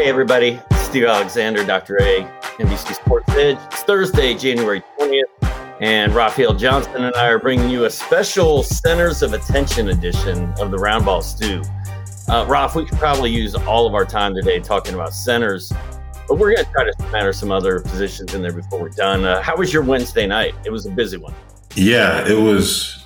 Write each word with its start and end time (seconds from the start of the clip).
Hey, 0.00 0.08
everybody. 0.08 0.58
Steve 0.76 1.04
Alexander, 1.04 1.62
Dr. 1.62 1.98
A, 2.00 2.22
NBC 2.56 2.94
Sports 2.94 3.28
Edge. 3.32 3.58
It's 3.66 3.82
Thursday, 3.82 4.32
January 4.32 4.82
20th, 4.98 5.76
and 5.82 6.10
Raphielle 6.12 6.58
Johnson 6.58 7.04
and 7.04 7.14
I 7.16 7.26
are 7.26 7.38
bringing 7.38 7.68
you 7.68 7.84
a 7.84 7.90
special 7.90 8.62
Centers 8.62 9.20
of 9.20 9.34
Attention 9.34 9.90
edition 9.90 10.54
of 10.58 10.70
the 10.70 10.78
Roundball 10.78 11.22
Stew. 11.22 11.62
Uh, 12.32 12.46
Ralph, 12.48 12.76
we 12.76 12.86
could 12.86 12.96
probably 12.96 13.30
use 13.30 13.54
all 13.54 13.86
of 13.86 13.92
our 13.94 14.06
time 14.06 14.34
today 14.34 14.58
talking 14.58 14.94
about 14.94 15.12
centers, 15.12 15.70
but 16.26 16.38
we're 16.38 16.54
going 16.54 16.64
to 16.64 16.72
try 16.72 16.90
to 16.90 17.12
matter 17.12 17.34
some 17.34 17.52
other 17.52 17.80
positions 17.80 18.32
in 18.32 18.40
there 18.40 18.54
before 18.54 18.80
we're 18.80 18.88
done. 18.88 19.26
Uh, 19.26 19.42
how 19.42 19.54
was 19.54 19.70
your 19.70 19.82
Wednesday 19.82 20.26
night? 20.26 20.54
It 20.64 20.70
was 20.70 20.86
a 20.86 20.90
busy 20.90 21.18
one. 21.18 21.34
Yeah, 21.74 22.26
it 22.26 22.42
was 22.42 23.04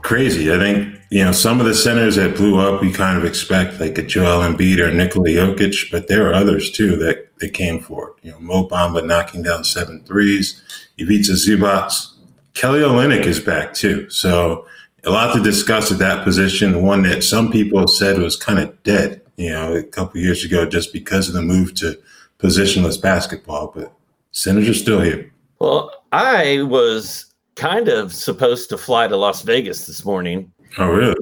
crazy. 0.00 0.54
I 0.54 0.58
think, 0.58 1.00
you 1.10 1.24
know, 1.24 1.32
some 1.32 1.60
of 1.60 1.66
the 1.66 1.74
centers 1.74 2.16
that 2.16 2.36
blew 2.36 2.58
up, 2.58 2.80
we 2.80 2.92
kind 2.92 3.16
of 3.16 3.24
expect 3.24 3.80
like 3.80 3.96
a 3.98 4.02
Joel 4.02 4.42
Embiid 4.42 4.78
or 4.78 4.92
Nikola 4.92 5.28
Jokic, 5.28 5.90
but 5.90 6.08
there 6.08 6.28
are 6.28 6.34
others 6.34 6.70
too 6.70 6.96
that, 6.96 7.38
that 7.38 7.50
came 7.50 7.80
for 7.80 8.10
it. 8.10 8.14
You 8.26 8.32
know, 8.32 8.40
Mo 8.40 8.68
Bamba 8.68 9.06
knocking 9.06 9.42
down 9.42 9.64
seven 9.64 10.02
threes, 10.04 10.62
Ivica 10.98 11.32
Zubac. 11.32 12.12
Kelly 12.54 12.80
Olynyk 12.80 13.26
is 13.26 13.38
back 13.38 13.74
too. 13.74 14.08
So 14.10 14.66
a 15.04 15.10
lot 15.10 15.34
to 15.34 15.42
discuss 15.42 15.92
at 15.92 15.98
that 15.98 16.24
position. 16.24 16.82
One 16.82 17.02
that 17.02 17.22
some 17.22 17.52
people 17.52 17.86
said 17.86 18.18
was 18.18 18.34
kind 18.34 18.58
of 18.58 18.82
dead, 18.82 19.22
you 19.36 19.50
know, 19.50 19.74
a 19.74 19.82
couple 19.82 20.20
years 20.20 20.44
ago 20.44 20.66
just 20.66 20.92
because 20.92 21.28
of 21.28 21.34
the 21.34 21.42
move 21.42 21.74
to 21.74 21.98
positionless 22.38 23.00
basketball, 23.00 23.72
but 23.74 23.92
centers 24.32 24.68
are 24.68 24.74
still 24.74 25.00
here. 25.00 25.32
Well, 25.58 25.92
I 26.12 26.62
was 26.62 27.26
kind 27.54 27.88
of 27.88 28.12
supposed 28.12 28.68
to 28.70 28.78
fly 28.78 29.08
to 29.08 29.16
Las 29.16 29.42
Vegas 29.42 29.86
this 29.86 30.04
morning. 30.04 30.52
Oh, 30.78 30.90
really? 30.90 31.16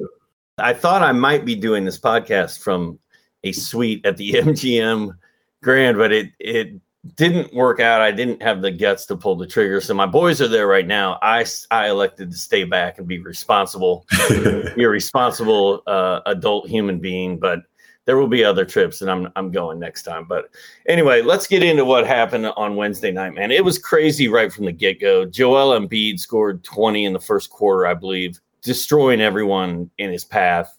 I 0.59 0.73
thought 0.73 1.03
I 1.03 1.13
might 1.13 1.45
be 1.45 1.55
doing 1.55 1.85
this 1.85 1.99
podcast 1.99 2.61
from 2.61 2.99
a 3.43 3.53
suite 3.53 4.05
at 4.05 4.17
the 4.17 4.33
MGM 4.35 5.17
Grand, 5.63 5.97
but 5.97 6.13
it 6.13 6.31
it 6.39 6.81
didn't 7.17 7.53
work 7.55 7.81
out. 7.81 8.01
I 8.01 8.11
didn't 8.11 8.43
have 8.43 8.63
the 8.63 8.71
guts 8.71 9.07
to 9.07 9.17
pull 9.17 9.37
the 9.37 9.47
trigger. 9.47 9.81
So 9.81 9.95
my 9.95 10.07
boys 10.07 10.41
are 10.41 10.49
there 10.49 10.67
right 10.67 10.87
now. 10.87 11.19
I 11.23 11.45
I 11.71 11.89
elected 11.89 12.31
to 12.31 12.37
stay 12.37 12.65
back 12.65 12.99
and 12.99 13.07
be 13.07 13.19
responsible, 13.19 14.07
be 14.29 14.85
a 14.85 14.89
responsible 14.89 15.83
uh, 15.87 16.21
adult 16.27 16.69
human 16.69 16.99
being. 16.99 17.39
But 17.39 17.61
there 18.07 18.19
will 18.19 18.29
be 18.29 18.45
other 18.45 18.65
trips 18.65 19.01
and 19.01 19.11
I'm 19.11 19.29
I'm 19.37 19.51
going 19.51 19.79
next 19.79 20.03
time. 20.03 20.27
But 20.29 20.51
anyway, 20.89 21.23
let's 21.23 21.47
get 21.47 21.63
into 21.63 21.85
what 21.85 22.07
happened 22.07 22.47
on 22.47 22.77
Wednesday 22.77 23.11
night, 23.11 23.35
man. 23.35 23.51
It 23.51 23.65
was 23.65 23.79
crazy 23.79 24.29
right 24.29 24.53
from 24.53 24.67
the 24.67 24.73
get-go. 24.73 25.27
Joel 25.27 25.79
Embiid 25.79 26.21
scored 26.21 26.65
20 26.65 27.07
in 27.07 27.13
the 27.13 27.21
first 27.21 27.51
quarter, 27.51 27.87
I 27.87 27.95
believe, 27.95 28.41
destroying 28.65 29.21
everyone 29.21 29.91
in 29.99 30.11
his 30.11 30.25
path. 30.25 30.77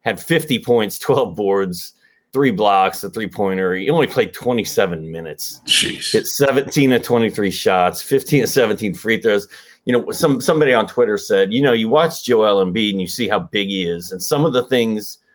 Had 0.00 0.20
50 0.20 0.58
points, 0.60 0.98
12 0.98 1.36
boards, 1.36 1.92
three 2.32 2.50
blocks, 2.50 3.02
a 3.04 3.10
three-pointer. 3.10 3.74
He 3.74 3.90
only 3.90 4.06
played 4.06 4.32
27 4.32 5.10
minutes. 5.10 5.60
Jeez. 5.66 6.12
Hit 6.12 6.26
17 6.26 6.92
of 6.92 7.02
23 7.02 7.50
shots, 7.50 8.02
15 8.02 8.44
of 8.44 8.48
17 8.48 8.94
free 8.94 9.20
throws. 9.20 9.46
You 9.84 9.92
know, 9.92 10.10
some 10.10 10.40
somebody 10.40 10.74
on 10.74 10.88
Twitter 10.88 11.16
said, 11.16 11.52
you 11.52 11.62
know, 11.62 11.72
you 11.72 11.88
watch 11.88 12.24
Joel 12.24 12.64
Embiid 12.64 12.90
and 12.90 13.00
you 13.00 13.06
see 13.06 13.28
how 13.28 13.38
big 13.38 13.68
he 13.68 13.84
is, 13.84 14.10
and 14.10 14.22
some 14.22 14.44
of 14.44 14.52
the 14.52 14.64
things– 14.64 15.18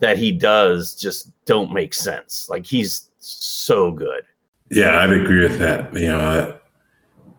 that 0.00 0.18
he 0.18 0.32
does 0.32 0.94
just 0.94 1.30
don't 1.44 1.72
make 1.72 1.94
sense. 1.94 2.48
Like 2.48 2.66
he's 2.66 3.10
so 3.18 3.90
good. 3.90 4.22
Yeah, 4.70 4.98
I'd 4.98 5.12
agree 5.12 5.42
with 5.42 5.58
that. 5.58 5.92
You 5.94 6.08
know, 6.08 6.58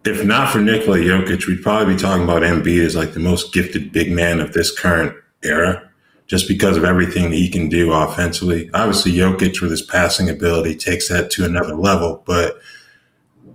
if 0.10 0.26
not 0.26 0.52
for 0.52 0.60
Nikola 0.60 0.98
Jokic, 0.98 1.48
we'd 1.48 1.62
probably 1.62 1.94
be 1.94 2.00
talking 2.00 2.24
about 2.24 2.42
Embiid 2.42 2.86
as 2.86 2.96
like 2.96 3.14
the 3.14 3.20
most 3.20 3.54
gifted 3.54 3.92
big 3.92 4.12
man 4.12 4.40
of 4.40 4.54
this 4.54 4.78
current 4.78 5.16
era, 5.44 5.90
just 6.28 6.48
because 6.48 6.78
of 6.78 6.84
everything 6.84 7.30
that 7.30 7.36
he 7.36 7.50
can 7.50 7.70
do 7.70 7.92
offensively. 7.92 8.70
Obviously, 8.74 9.14
Jokic 9.14 9.62
with 9.62 9.72
his 9.72 9.82
passing 9.82 10.30
ability 10.30 10.76
takes 10.76 11.08
that 11.10 11.32
to 11.32 11.46
another 11.46 11.76
level. 11.76 12.24
But 12.26 12.60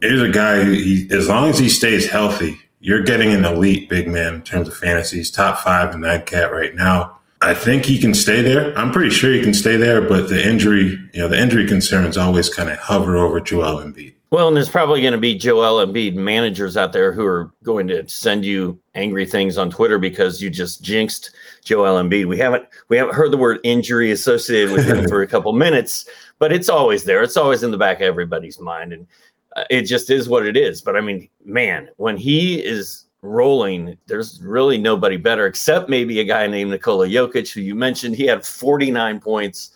here's 0.00 0.22
a 0.22 0.28
guy. 0.28 0.64
He, 0.64 1.08
as 1.10 1.28
long 1.28 1.48
as 1.48 1.58
he 1.58 1.68
stays 1.68 2.08
healthy, 2.08 2.58
you're 2.80 3.02
getting 3.02 3.32
an 3.32 3.44
elite 3.44 3.88
big 3.88 4.08
man 4.08 4.34
in 4.34 4.42
terms 4.42 4.68
of 4.68 4.76
fantasy. 4.76 5.18
He's 5.18 5.30
top 5.30 5.58
five 5.58 5.94
in 5.94 6.02
that 6.02 6.26
cat 6.26 6.52
right 6.52 6.74
now. 6.74 7.18
I 7.40 7.54
think 7.54 7.84
he 7.84 7.98
can 7.98 8.14
stay 8.14 8.40
there. 8.40 8.76
I'm 8.78 8.90
pretty 8.90 9.10
sure 9.10 9.30
he 9.30 9.42
can 9.42 9.54
stay 9.54 9.76
there, 9.76 10.00
but 10.00 10.28
the 10.28 10.46
injury, 10.46 10.98
you 11.12 11.20
know, 11.20 11.28
the 11.28 11.38
injury 11.38 11.66
concerns 11.66 12.16
always 12.16 12.48
kind 12.48 12.70
of 12.70 12.78
hover 12.78 13.16
over 13.16 13.38
Joel 13.40 13.82
Embiid. 13.82 14.14
Well, 14.34 14.48
and 14.48 14.56
there's 14.56 14.68
probably 14.68 15.00
going 15.00 15.12
to 15.12 15.18
be 15.18 15.38
Joel 15.38 15.86
Embiid 15.86 16.16
managers 16.16 16.76
out 16.76 16.92
there 16.92 17.12
who 17.12 17.24
are 17.24 17.52
going 17.62 17.86
to 17.86 18.08
send 18.08 18.44
you 18.44 18.76
angry 18.96 19.26
things 19.26 19.56
on 19.56 19.70
Twitter 19.70 19.96
because 19.96 20.42
you 20.42 20.50
just 20.50 20.82
jinxed 20.82 21.30
Joel 21.62 22.02
Embiid. 22.02 22.26
We 22.26 22.36
haven't 22.38 22.64
we 22.88 22.96
haven't 22.96 23.14
heard 23.14 23.30
the 23.30 23.36
word 23.36 23.60
injury 23.62 24.10
associated 24.10 24.72
with 24.72 24.86
him 24.86 25.06
for 25.06 25.22
a 25.22 25.26
couple 25.28 25.52
minutes, 25.66 26.08
but 26.40 26.52
it's 26.52 26.68
always 26.68 27.04
there. 27.04 27.22
It's 27.22 27.36
always 27.36 27.62
in 27.62 27.70
the 27.70 27.78
back 27.78 27.98
of 27.98 28.08
everybody's 28.08 28.58
mind, 28.58 28.92
and 28.92 29.06
uh, 29.54 29.62
it 29.70 29.82
just 29.82 30.10
is 30.10 30.28
what 30.28 30.44
it 30.44 30.56
is. 30.56 30.82
But 30.82 30.96
I 30.96 31.00
mean, 31.00 31.28
man, 31.44 31.90
when 31.98 32.16
he 32.16 32.56
is 32.56 33.04
rolling, 33.22 33.96
there's 34.08 34.42
really 34.42 34.78
nobody 34.78 35.16
better 35.16 35.46
except 35.46 35.88
maybe 35.88 36.18
a 36.18 36.24
guy 36.24 36.48
named 36.48 36.72
Nikola 36.72 37.06
Jokic, 37.06 37.52
who 37.52 37.60
you 37.60 37.76
mentioned. 37.76 38.16
He 38.16 38.26
had 38.26 38.44
49 38.44 39.20
points, 39.20 39.70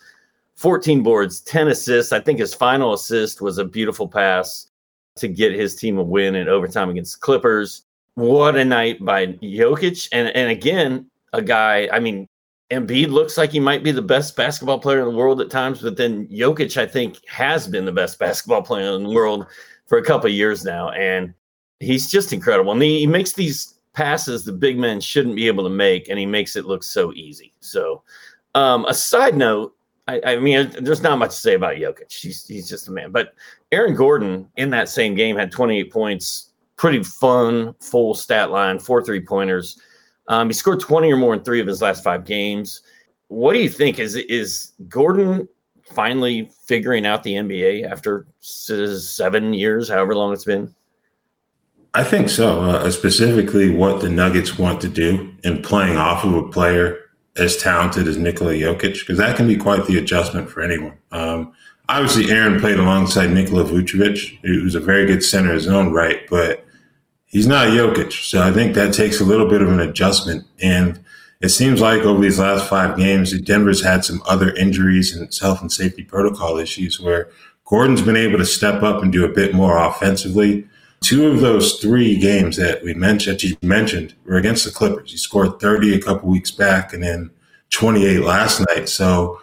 14 0.59 1.01
boards, 1.01 1.39
10 1.41 1.69
assists. 1.69 2.11
I 2.11 2.19
think 2.19 2.39
his 2.39 2.53
final 2.53 2.91
assist 2.91 3.41
was 3.41 3.57
a 3.57 3.63
beautiful 3.63 4.09
pass 4.09 4.67
to 5.15 5.29
get 5.29 5.53
his 5.53 5.73
team 5.73 5.97
a 5.97 6.03
win 6.03 6.35
in 6.35 6.49
overtime 6.49 6.89
against 6.89 7.13
the 7.13 7.19
Clippers. 7.19 7.83
What 8.15 8.57
a 8.57 8.65
night 8.65 9.03
by 9.03 9.27
Jokic. 9.27 10.09
And, 10.11 10.27
and 10.35 10.51
again, 10.51 11.09
a 11.31 11.41
guy, 11.41 11.87
I 11.93 11.99
mean, 11.99 12.27
Embiid 12.71 13.07
looks 13.07 13.37
like 13.37 13.51
he 13.51 13.59
might 13.61 13.85
be 13.85 13.93
the 13.93 14.01
best 14.01 14.35
basketball 14.35 14.79
player 14.79 14.99
in 14.99 15.05
the 15.05 15.17
world 15.17 15.39
at 15.39 15.49
times, 15.49 15.81
but 15.81 15.95
then 15.95 16.27
Jokic, 16.27 16.75
I 16.75 16.85
think, 16.85 17.25
has 17.27 17.65
been 17.65 17.85
the 17.85 17.93
best 17.93 18.19
basketball 18.19 18.61
player 18.61 18.93
in 18.95 19.03
the 19.03 19.09
world 19.09 19.47
for 19.87 19.97
a 19.97 20.03
couple 20.03 20.29
years 20.29 20.65
now. 20.65 20.89
And 20.89 21.33
he's 21.79 22.11
just 22.11 22.33
incredible. 22.33 22.73
And 22.73 22.81
he, 22.81 22.99
he 22.99 23.07
makes 23.07 23.31
these 23.31 23.75
passes 23.93 24.43
the 24.43 24.51
big 24.51 24.77
men 24.77 24.99
shouldn't 24.99 25.37
be 25.37 25.47
able 25.47 25.63
to 25.63 25.69
make, 25.69 26.09
and 26.09 26.19
he 26.19 26.25
makes 26.25 26.57
it 26.57 26.65
look 26.65 26.83
so 26.83 27.13
easy. 27.13 27.53
So, 27.61 28.03
um, 28.55 28.83
a 28.85 28.93
side 28.93 29.37
note, 29.37 29.73
I, 30.09 30.33
I, 30.33 30.39
mean, 30.39 30.71
there's 30.81 31.03
not 31.03 31.19
much 31.19 31.31
to 31.31 31.35
say 31.35 31.53
about 31.53 31.75
Jokic. 31.75 32.11
He's 32.11 32.47
he's 32.47 32.67
just 32.67 32.87
a 32.87 32.91
man. 32.91 33.11
But 33.11 33.35
Aaron 33.71 33.95
Gordon 33.95 34.47
in 34.57 34.71
that 34.71 34.89
same 34.89 35.13
game 35.13 35.35
had 35.35 35.51
28 35.51 35.91
points, 35.91 36.49
pretty 36.77 37.03
fun, 37.03 37.75
full 37.79 38.15
stat 38.15 38.49
line, 38.49 38.79
four 38.79 39.03
three 39.03 39.21
pointers. 39.21 39.79
Um, 40.27 40.47
he 40.47 40.53
scored 40.53 40.79
20 40.79 41.11
or 41.11 41.17
more 41.17 41.35
in 41.35 41.43
three 41.43 41.61
of 41.61 41.67
his 41.67 41.81
last 41.81 42.03
five 42.03 42.25
games. 42.25 42.81
What 43.27 43.53
do 43.53 43.59
you 43.59 43.69
think? 43.69 43.99
Is 43.99 44.15
is 44.15 44.71
Gordon 44.87 45.47
finally 45.83 46.49
figuring 46.65 47.05
out 47.05 47.21
the 47.21 47.33
NBA 47.33 47.89
after 47.89 48.25
seven 48.39 49.53
years, 49.53 49.89
however 49.89 50.15
long 50.15 50.33
it's 50.33 50.45
been? 50.45 50.73
I 51.93 52.03
think 52.03 52.29
so. 52.29 52.61
Uh, 52.61 52.89
specifically, 52.89 53.69
what 53.69 54.01
the 54.01 54.09
Nuggets 54.09 54.57
want 54.57 54.81
to 54.81 54.87
do 54.87 55.31
in 55.43 55.61
playing 55.61 55.97
off 55.97 56.23
of 56.23 56.33
a 56.33 56.47
player 56.49 57.08
as 57.37 57.57
talented 57.57 58.07
as 58.07 58.17
Nikola 58.17 58.53
Jokic, 58.53 58.99
because 58.99 59.17
that 59.17 59.37
can 59.37 59.47
be 59.47 59.57
quite 59.57 59.85
the 59.85 59.97
adjustment 59.97 60.49
for 60.49 60.61
anyone. 60.61 60.97
Um, 61.11 61.53
obviously, 61.87 62.31
Aaron 62.31 62.59
played 62.59 62.79
alongside 62.79 63.31
Nikola 63.31 63.63
Vucevic, 63.63 64.39
who's 64.43 64.75
a 64.75 64.79
very 64.79 65.05
good 65.05 65.23
center 65.23 65.49
in 65.49 65.55
his 65.55 65.67
own 65.67 65.91
right, 65.93 66.21
but 66.29 66.65
he's 67.25 67.47
not 67.47 67.69
Jokic. 67.69 68.11
So 68.11 68.41
I 68.41 68.51
think 68.51 68.75
that 68.75 68.93
takes 68.93 69.19
a 69.19 69.25
little 69.25 69.47
bit 69.47 69.61
of 69.61 69.69
an 69.69 69.79
adjustment. 69.79 70.45
And 70.61 70.99
it 71.41 71.49
seems 71.49 71.79
like 71.79 72.01
over 72.01 72.21
these 72.21 72.39
last 72.39 72.67
five 72.67 72.97
games, 72.97 73.39
Denver's 73.41 73.83
had 73.83 74.03
some 74.03 74.21
other 74.27 74.53
injuries 74.55 75.15
and 75.15 75.33
health 75.39 75.61
and 75.61 75.71
safety 75.71 76.03
protocol 76.03 76.57
issues 76.57 76.99
where 76.99 77.29
Gordon's 77.65 78.01
been 78.01 78.17
able 78.17 78.39
to 78.39 78.45
step 78.45 78.83
up 78.83 79.03
and 79.03 79.11
do 79.11 79.23
a 79.23 79.33
bit 79.33 79.53
more 79.53 79.77
offensively. 79.77 80.67
Two 81.01 81.27
of 81.27 81.39
those 81.39 81.79
three 81.79 82.17
games 82.17 82.57
that 82.57 82.83
we 82.83 82.93
mentioned, 82.93 83.41
you 83.41 83.55
mentioned, 83.61 84.15
were 84.25 84.37
against 84.37 84.65
the 84.65 84.71
Clippers. 84.71 85.11
He 85.11 85.17
scored 85.17 85.59
30 85.59 85.95
a 85.95 86.01
couple 86.01 86.29
weeks 86.29 86.51
back 86.51 86.93
and 86.93 87.01
then 87.01 87.31
28 87.69 88.21
last 88.21 88.65
night. 88.67 88.89
So 88.89 89.39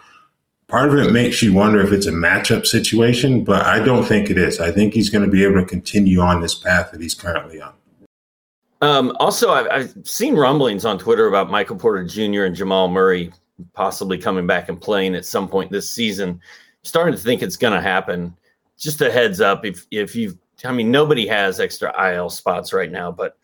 part 0.67 0.89
of 0.89 0.95
it 0.95 1.11
makes 1.11 1.41
you 1.41 1.53
wonder 1.53 1.81
if 1.81 1.91
it's 1.91 2.05
a 2.05 2.11
matchup 2.11 2.65
situation, 2.65 3.43
but 3.43 3.65
I 3.65 3.79
don't 3.79 4.03
think 4.03 4.29
it 4.29 4.37
is. 4.37 4.59
I 4.59 4.71
think 4.71 4.93
he's 4.93 5.09
going 5.09 5.25
to 5.25 5.31
be 5.31 5.43
able 5.43 5.55
to 5.55 5.65
continue 5.65 6.19
on 6.19 6.41
this 6.41 6.53
path 6.53 6.91
that 6.91 7.01
he's 7.01 7.15
currently 7.15 7.61
on. 7.61 7.73
Um, 8.81 9.15
also, 9.19 9.51
I've, 9.51 9.67
I've, 9.71 10.07
seen 10.07 10.35
rumblings 10.35 10.85
on 10.85 10.99
Twitter 10.99 11.27
about 11.27 11.49
Michael 11.49 11.77
Porter 11.77 12.03
Jr. 12.03 12.43
and 12.43 12.55
Jamal 12.55 12.87
Murray 12.87 13.31
possibly 13.73 14.19
coming 14.19 14.45
back 14.45 14.69
and 14.69 14.79
playing 14.79 15.15
at 15.15 15.25
some 15.25 15.47
point 15.47 15.71
this 15.71 15.91
season. 15.91 16.39
Starting 16.83 17.15
to 17.15 17.19
think 17.19 17.41
it's 17.41 17.57
going 17.57 17.73
to 17.73 17.81
happen. 17.81 18.35
Just 18.77 19.01
a 19.01 19.11
heads 19.11 19.41
up, 19.41 19.65
if 19.65 19.87
if 19.89 20.15
you, 20.15 20.37
I 20.65 20.71
mean, 20.71 20.91
nobody 20.91 21.27
has 21.27 21.59
extra 21.59 21.93
IL 22.13 22.29
spots 22.29 22.73
right 22.73 22.91
now, 22.91 23.11
but 23.11 23.37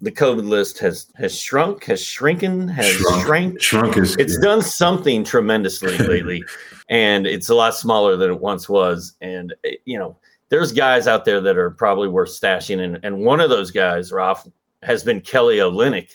the 0.00 0.12
COVID 0.12 0.48
list 0.48 0.78
has 0.78 1.08
has 1.16 1.38
shrunk, 1.38 1.84
has 1.84 2.02
shrinking, 2.02 2.68
has 2.68 2.86
shrunk, 2.86 3.26
shrank. 3.26 3.60
Shrunk 3.60 3.96
is 3.96 4.16
it's 4.16 4.34
yeah. 4.34 4.48
done 4.48 4.62
something 4.62 5.24
tremendously 5.24 5.98
lately, 6.06 6.42
and 6.88 7.26
it's 7.26 7.50
a 7.50 7.54
lot 7.54 7.74
smaller 7.74 8.16
than 8.16 8.30
it 8.30 8.40
once 8.40 8.68
was. 8.68 9.14
And 9.20 9.54
eh, 9.64 9.74
you 9.84 9.98
know, 9.98 10.16
there's 10.48 10.72
guys 10.72 11.06
out 11.06 11.24
there 11.24 11.40
that 11.40 11.58
are 11.58 11.70
probably 11.70 12.08
worth 12.08 12.30
stashing, 12.30 12.80
and 12.80 12.98
and 13.02 13.24
one 13.24 13.40
of 13.40 13.50
those 13.50 13.70
guys, 13.70 14.12
Ralph, 14.12 14.48
has 14.82 15.04
been 15.04 15.20
Kelly 15.20 15.58
Olynyk, 15.58 16.10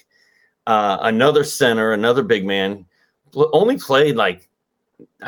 uh, 0.66 0.98
another 1.02 1.44
center, 1.44 1.92
another 1.94 2.24
big 2.24 2.46
man, 2.46 2.86
only 3.36 3.78
played 3.78 4.16
like 4.16 4.50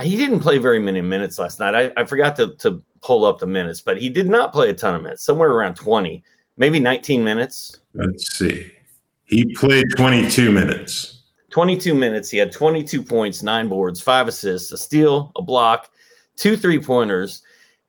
he 0.01 0.15
didn't 0.15 0.39
play 0.39 0.57
very 0.57 0.79
many 0.79 1.01
minutes 1.01 1.39
last 1.39 1.59
night. 1.59 1.75
I, 1.75 2.01
I 2.01 2.05
forgot 2.05 2.35
to 2.37 2.55
to 2.57 2.81
pull 3.01 3.25
up 3.25 3.39
the 3.39 3.47
minutes, 3.47 3.81
but 3.81 4.01
he 4.01 4.09
did 4.09 4.27
not 4.27 4.53
play 4.53 4.69
a 4.69 4.73
ton 4.73 4.95
of 4.95 5.01
minutes, 5.01 5.23
somewhere 5.23 5.51
around 5.51 5.75
twenty 5.75 6.23
maybe 6.57 6.79
19 6.79 7.23
minutes. 7.23 7.79
Let's 7.93 8.37
see. 8.37 8.71
He 9.25 9.53
played 9.55 9.85
22 9.95 10.51
minutes. 10.51 11.21
22 11.51 11.93
minutes. 11.93 12.29
He 12.29 12.37
had 12.37 12.51
22 12.51 13.01
points, 13.01 13.41
nine 13.41 13.67
boards, 13.67 14.01
five 14.01 14.27
assists, 14.27 14.71
a 14.71 14.77
steal, 14.77 15.31
a 15.35 15.41
block, 15.41 15.89
two 16.35 16.57
three 16.57 16.79
pointers, 16.79 17.41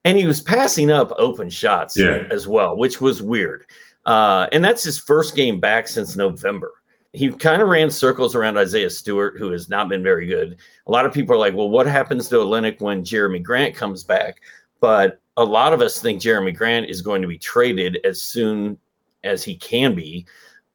and 0.04 0.16
he 0.16 0.26
was 0.26 0.40
passing 0.40 0.90
up 0.90 1.12
open 1.18 1.50
shots 1.50 1.96
yeah. 1.96 2.24
as 2.30 2.46
well, 2.46 2.76
which 2.76 3.00
was 3.00 3.22
weird. 3.22 3.66
Uh, 4.06 4.46
and 4.52 4.64
that's 4.64 4.82
his 4.82 4.98
first 4.98 5.36
game 5.36 5.60
back 5.60 5.86
since 5.86 6.16
November. 6.16 6.72
He 7.12 7.30
kind 7.30 7.62
of 7.62 7.68
ran 7.68 7.90
circles 7.90 8.34
around 8.34 8.58
Isaiah 8.58 8.90
Stewart, 8.90 9.38
who 9.38 9.50
has 9.50 9.68
not 9.68 9.88
been 9.88 10.02
very 10.02 10.26
good. 10.26 10.58
A 10.86 10.90
lot 10.90 11.06
of 11.06 11.12
people 11.12 11.34
are 11.34 11.38
like, 11.38 11.54
well, 11.54 11.70
what 11.70 11.86
happens 11.86 12.28
to 12.28 12.36
Olynyk 12.36 12.80
when 12.80 13.02
Jerami 13.02 13.42
Grant 13.42 13.74
comes 13.74 14.04
back? 14.04 14.40
But 14.80 15.20
a 15.36 15.44
lot 15.44 15.72
of 15.72 15.80
us 15.80 16.00
think 16.00 16.20
Jerami 16.20 16.54
Grant 16.54 16.90
is 16.90 17.00
going 17.00 17.22
to 17.22 17.28
be 17.28 17.38
traded 17.38 17.98
as 18.04 18.20
soon 18.20 18.78
as 19.24 19.42
he 19.42 19.56
can 19.56 19.94
be. 19.94 20.26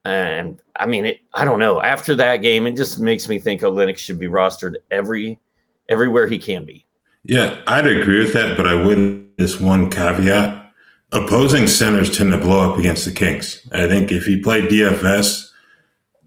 And 0.06 0.60
I 0.76 0.86
mean, 0.86 1.06
it, 1.06 1.22
I 1.34 1.46
don't 1.46 1.60
know. 1.60 1.82
After 1.82 2.16
that 2.16 2.38
game, 2.38 2.68
it 2.68 2.76
just 2.76 3.00
makes 3.00 3.30
me 3.30 3.40
think 3.40 3.62
Olynyk 3.62 3.98
should 3.98 4.20
be 4.20 4.28
rostered 4.28 4.76
every 4.92 5.40
everywhere 5.90 6.28
he 6.28 6.40
can 6.40 6.66
be. 6.66 6.86
Yeah, 7.24 7.62
I'd 7.68 7.88
agree 7.88 8.20
with 8.20 8.34
that, 8.34 8.58
but 8.58 8.68
I 8.68 8.74
would 8.74 9.38
this 9.38 9.60
one 9.60 9.90
caveat. 9.90 10.72
Opposing 11.12 11.68
centers 11.68 12.16
tend 12.16 12.32
to 12.32 12.38
blow 12.38 12.72
up 12.72 12.80
against 12.80 13.06
the 13.06 13.12
Kings. 13.12 13.68
I 13.72 13.88
think 13.88 14.12
if 14.12 14.26
he 14.26 14.42
played 14.42 14.70
DFS, 14.70 15.52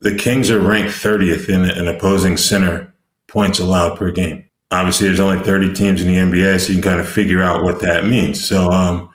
the 0.00 0.14
Kings 0.14 0.50
are 0.50 0.60
ranked 0.60 0.92
30th 0.92 1.48
in 1.48 1.64
an 1.64 1.88
opposing 1.88 2.36
center 2.36 2.92
points 3.28 3.58
allowed 3.58 3.98
per 3.98 4.10
game 4.10 4.46
obviously 4.70 5.06
there's 5.06 5.20
only 5.20 5.42
30 5.44 5.72
teams 5.74 6.02
in 6.02 6.08
the 6.08 6.16
NBA, 6.16 6.60
so 6.60 6.72
you 6.72 6.80
can 6.80 6.90
kind 6.90 7.00
of 7.00 7.08
figure 7.08 7.42
out 7.42 7.62
what 7.62 7.80
that 7.80 8.06
means. 8.06 8.44
So 8.44 8.70
um, 8.70 9.10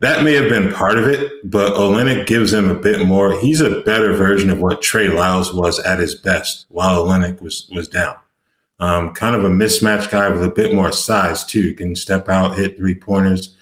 that 0.00 0.24
may 0.24 0.34
have 0.34 0.48
been 0.48 0.72
part 0.72 0.98
of 0.98 1.06
it, 1.06 1.32
but 1.44 1.74
Olynyk 1.74 2.26
gives 2.26 2.52
him 2.52 2.68
a 2.70 2.74
bit 2.74 3.06
more. 3.06 3.38
He's 3.40 3.60
a 3.60 3.80
better 3.82 4.12
version 4.14 4.50
of 4.50 4.60
what 4.60 4.82
Trey 4.82 5.08
Lyles 5.08 5.52
was 5.52 5.78
at 5.80 5.98
his 5.98 6.14
best 6.14 6.66
while 6.68 7.04
Olynyk 7.04 7.40
was 7.40 7.68
was 7.74 7.88
down. 7.88 8.16
Um, 8.78 9.14
kind 9.14 9.34
of 9.34 9.42
a 9.42 9.48
mismatch 9.48 10.10
guy 10.10 10.28
with 10.28 10.44
a 10.44 10.50
bit 10.50 10.74
more 10.74 10.92
size 10.92 11.44
too. 11.44 11.74
Can 11.74 11.96
step 11.96 12.28
out, 12.28 12.58
hit 12.58 12.76
three 12.76 12.94
pointers. 12.94 13.56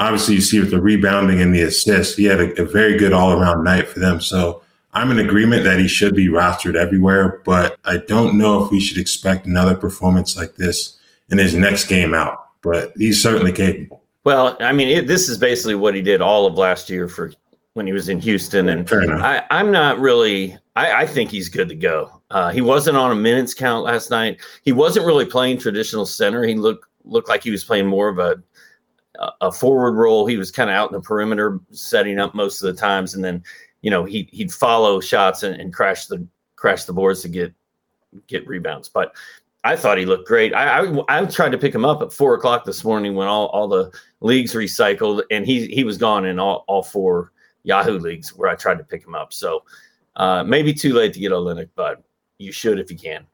Obviously, 0.00 0.34
you 0.34 0.40
see 0.40 0.60
with 0.60 0.70
the 0.70 0.80
rebounding 0.80 1.40
and 1.40 1.54
the 1.54 1.62
assists, 1.62 2.16
he 2.16 2.24
had 2.24 2.40
a, 2.40 2.62
a 2.62 2.64
very 2.64 2.96
good 2.96 3.12
all 3.12 3.32
around 3.32 3.64
night 3.64 3.88
for 3.88 3.98
them. 3.98 4.20
So 4.20 4.62
I'm 4.92 5.10
in 5.10 5.18
agreement 5.18 5.64
that 5.64 5.78
he 5.78 5.86
should 5.86 6.14
be 6.14 6.28
rostered 6.28 6.74
everywhere, 6.74 7.42
but 7.44 7.78
I 7.84 7.98
don't 7.98 8.38
know 8.38 8.64
if 8.64 8.70
we 8.70 8.80
should 8.80 8.98
expect 8.98 9.46
another 9.46 9.76
performance 9.76 10.36
like 10.36 10.56
this 10.56 10.98
in 11.30 11.38
his 11.38 11.54
next 11.54 11.86
game 11.86 12.14
out. 12.14 12.46
But 12.62 12.92
he's 12.96 13.22
certainly 13.22 13.52
capable. 13.52 14.02
Well, 14.24 14.56
I 14.60 14.72
mean, 14.72 14.88
it, 14.88 15.06
this 15.06 15.28
is 15.28 15.38
basically 15.38 15.74
what 15.74 15.94
he 15.94 16.02
did 16.02 16.20
all 16.20 16.46
of 16.46 16.54
last 16.54 16.90
year 16.90 17.08
for 17.08 17.32
when 17.74 17.86
he 17.86 17.92
was 17.92 18.08
in 18.08 18.18
Houston, 18.20 18.68
and 18.70 18.90
I, 18.90 19.44
am 19.50 19.70
not 19.70 20.00
really. 20.00 20.58
I, 20.74 21.02
I, 21.02 21.06
think 21.06 21.30
he's 21.30 21.48
good 21.48 21.68
to 21.68 21.76
go. 21.76 22.20
Uh, 22.30 22.50
he 22.50 22.60
wasn't 22.60 22.96
on 22.96 23.12
a 23.12 23.14
minutes 23.14 23.54
count 23.54 23.84
last 23.84 24.10
night. 24.10 24.40
He 24.64 24.72
wasn't 24.72 25.06
really 25.06 25.24
playing 25.24 25.58
traditional 25.58 26.04
center. 26.04 26.42
He 26.42 26.56
looked 26.56 26.86
looked 27.04 27.28
like 27.28 27.44
he 27.44 27.52
was 27.52 27.62
playing 27.62 27.86
more 27.86 28.08
of 28.08 28.18
a 28.18 28.42
a 29.40 29.52
forward 29.52 29.92
role. 29.92 30.26
He 30.26 30.36
was 30.36 30.50
kind 30.50 30.70
of 30.70 30.74
out 30.74 30.90
in 30.90 30.94
the 30.94 31.00
perimeter, 31.00 31.60
setting 31.70 32.18
up 32.18 32.34
most 32.34 32.62
of 32.62 32.74
the 32.74 32.80
times, 32.80 33.14
and 33.14 33.24
then 33.24 33.42
you 33.82 33.90
know 33.90 34.04
he 34.04 34.28
he'd 34.32 34.52
follow 34.52 35.00
shots 35.00 35.42
and, 35.42 35.60
and 35.60 35.72
crash 35.72 36.06
the 36.06 36.26
crash 36.56 36.84
the 36.84 36.92
boards 36.92 37.22
to 37.22 37.28
get 37.28 37.52
get 38.26 38.46
rebounds. 38.46 38.88
But 38.88 39.14
I 39.64 39.76
thought 39.76 39.98
he 39.98 40.06
looked 40.06 40.26
great. 40.26 40.54
I, 40.54 40.80
I, 40.80 41.04
I 41.08 41.24
tried 41.26 41.50
to 41.50 41.58
pick 41.58 41.74
him 41.74 41.84
up 41.84 42.00
at 42.00 42.12
four 42.12 42.34
o'clock 42.34 42.64
this 42.64 42.84
morning 42.84 43.14
when 43.14 43.28
all, 43.28 43.46
all 43.46 43.68
the 43.68 43.92
leagues 44.20 44.54
recycled, 44.54 45.22
and 45.30 45.44
he 45.46 45.66
he 45.66 45.84
was 45.84 45.98
gone 45.98 46.24
in 46.24 46.38
all, 46.38 46.64
all 46.68 46.82
four 46.82 47.32
Yahoo 47.64 47.98
leagues 47.98 48.30
where 48.36 48.48
I 48.48 48.54
tried 48.54 48.78
to 48.78 48.84
pick 48.84 49.04
him 49.04 49.14
up. 49.14 49.32
So 49.32 49.64
uh, 50.16 50.42
maybe 50.44 50.72
too 50.72 50.94
late 50.94 51.12
to 51.14 51.20
get 51.20 51.32
Olynyk, 51.32 51.70
but 51.74 52.02
you 52.38 52.52
should 52.52 52.78
if 52.78 52.90
you 52.90 52.96
can. 52.96 53.26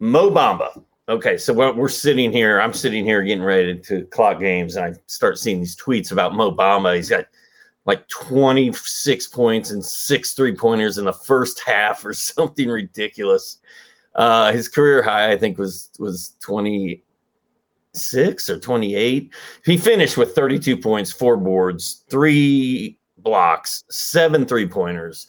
Mo 0.00 0.30
Bamba. 0.30 0.82
Okay, 1.08 1.38
so 1.38 1.52
we're, 1.52 1.72
we're 1.72 1.88
sitting 1.88 2.32
here. 2.32 2.60
I'm 2.60 2.72
sitting 2.72 3.04
here 3.04 3.22
getting 3.22 3.44
ready 3.44 3.78
to 3.78 4.04
clock 4.06 4.40
games, 4.40 4.74
and 4.76 4.86
I 4.86 4.98
start 5.06 5.38
seeing 5.38 5.60
these 5.60 5.76
tweets 5.76 6.10
about 6.10 6.34
Mo 6.34 6.50
Bamba. 6.50 6.96
He's 6.96 7.08
got 7.08 7.26
like 7.86 8.06
26 8.08 9.28
points 9.28 9.70
and 9.70 9.82
six 9.84 10.34
three 10.34 10.54
pointers 10.54 10.98
in 10.98 11.04
the 11.04 11.12
first 11.12 11.60
half 11.60 12.04
or 12.04 12.12
something 12.12 12.68
ridiculous. 12.68 13.58
Uh, 14.14 14.52
his 14.52 14.68
career 14.68 15.02
high, 15.02 15.32
I 15.32 15.38
think, 15.38 15.58
was 15.58 15.90
was 15.98 16.34
26 16.40 18.50
or 18.50 18.58
28. 18.58 19.34
He 19.64 19.76
finished 19.76 20.16
with 20.16 20.34
32 20.34 20.78
points, 20.78 21.12
four 21.12 21.36
boards, 21.36 22.04
three 22.08 22.98
blocks, 23.18 23.84
seven 23.90 24.46
three 24.46 24.66
pointers, 24.66 25.26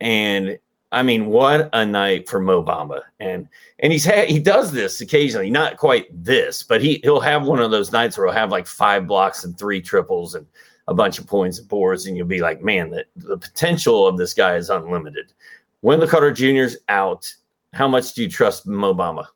and 0.00 0.58
I 0.90 1.02
mean, 1.02 1.26
what 1.26 1.68
a 1.74 1.84
night 1.84 2.28
for 2.28 2.40
Mo 2.40 2.62
Bamba. 2.62 3.02
And 3.20 3.48
and 3.80 3.92
he's 3.92 4.04
had 4.04 4.28
he 4.28 4.38
does 4.38 4.72
this 4.72 5.00
occasionally, 5.00 5.50
not 5.50 5.76
quite 5.76 6.06
this, 6.12 6.62
but 6.62 6.82
he 6.82 7.00
he'll 7.02 7.20
have 7.20 7.46
one 7.46 7.60
of 7.60 7.70
those 7.70 7.92
nights 7.92 8.16
where 8.16 8.26
he'll 8.26 8.34
have 8.34 8.50
like 8.50 8.66
five 8.66 9.06
blocks 9.06 9.44
and 9.44 9.58
three 9.58 9.80
triples 9.80 10.34
and 10.34 10.46
a 10.88 10.94
bunch 10.94 11.18
of 11.18 11.26
points 11.26 11.58
and 11.58 11.68
boards, 11.68 12.06
and 12.06 12.16
you'll 12.16 12.26
be 12.26 12.40
like, 12.40 12.62
man, 12.62 12.90
the, 12.90 13.04
the 13.14 13.36
potential 13.36 14.06
of 14.08 14.16
this 14.16 14.34
guy 14.34 14.56
is 14.56 14.70
unlimited. 14.70 15.32
Wendell 15.82 16.08
Carter 16.08 16.32
Jr.'s 16.32 16.76
out. 16.88 17.32
How 17.74 17.86
much 17.86 18.14
do 18.14 18.22
you 18.22 18.28
trust 18.28 18.66
Mo 18.66 18.94
Bamba? 18.94 19.26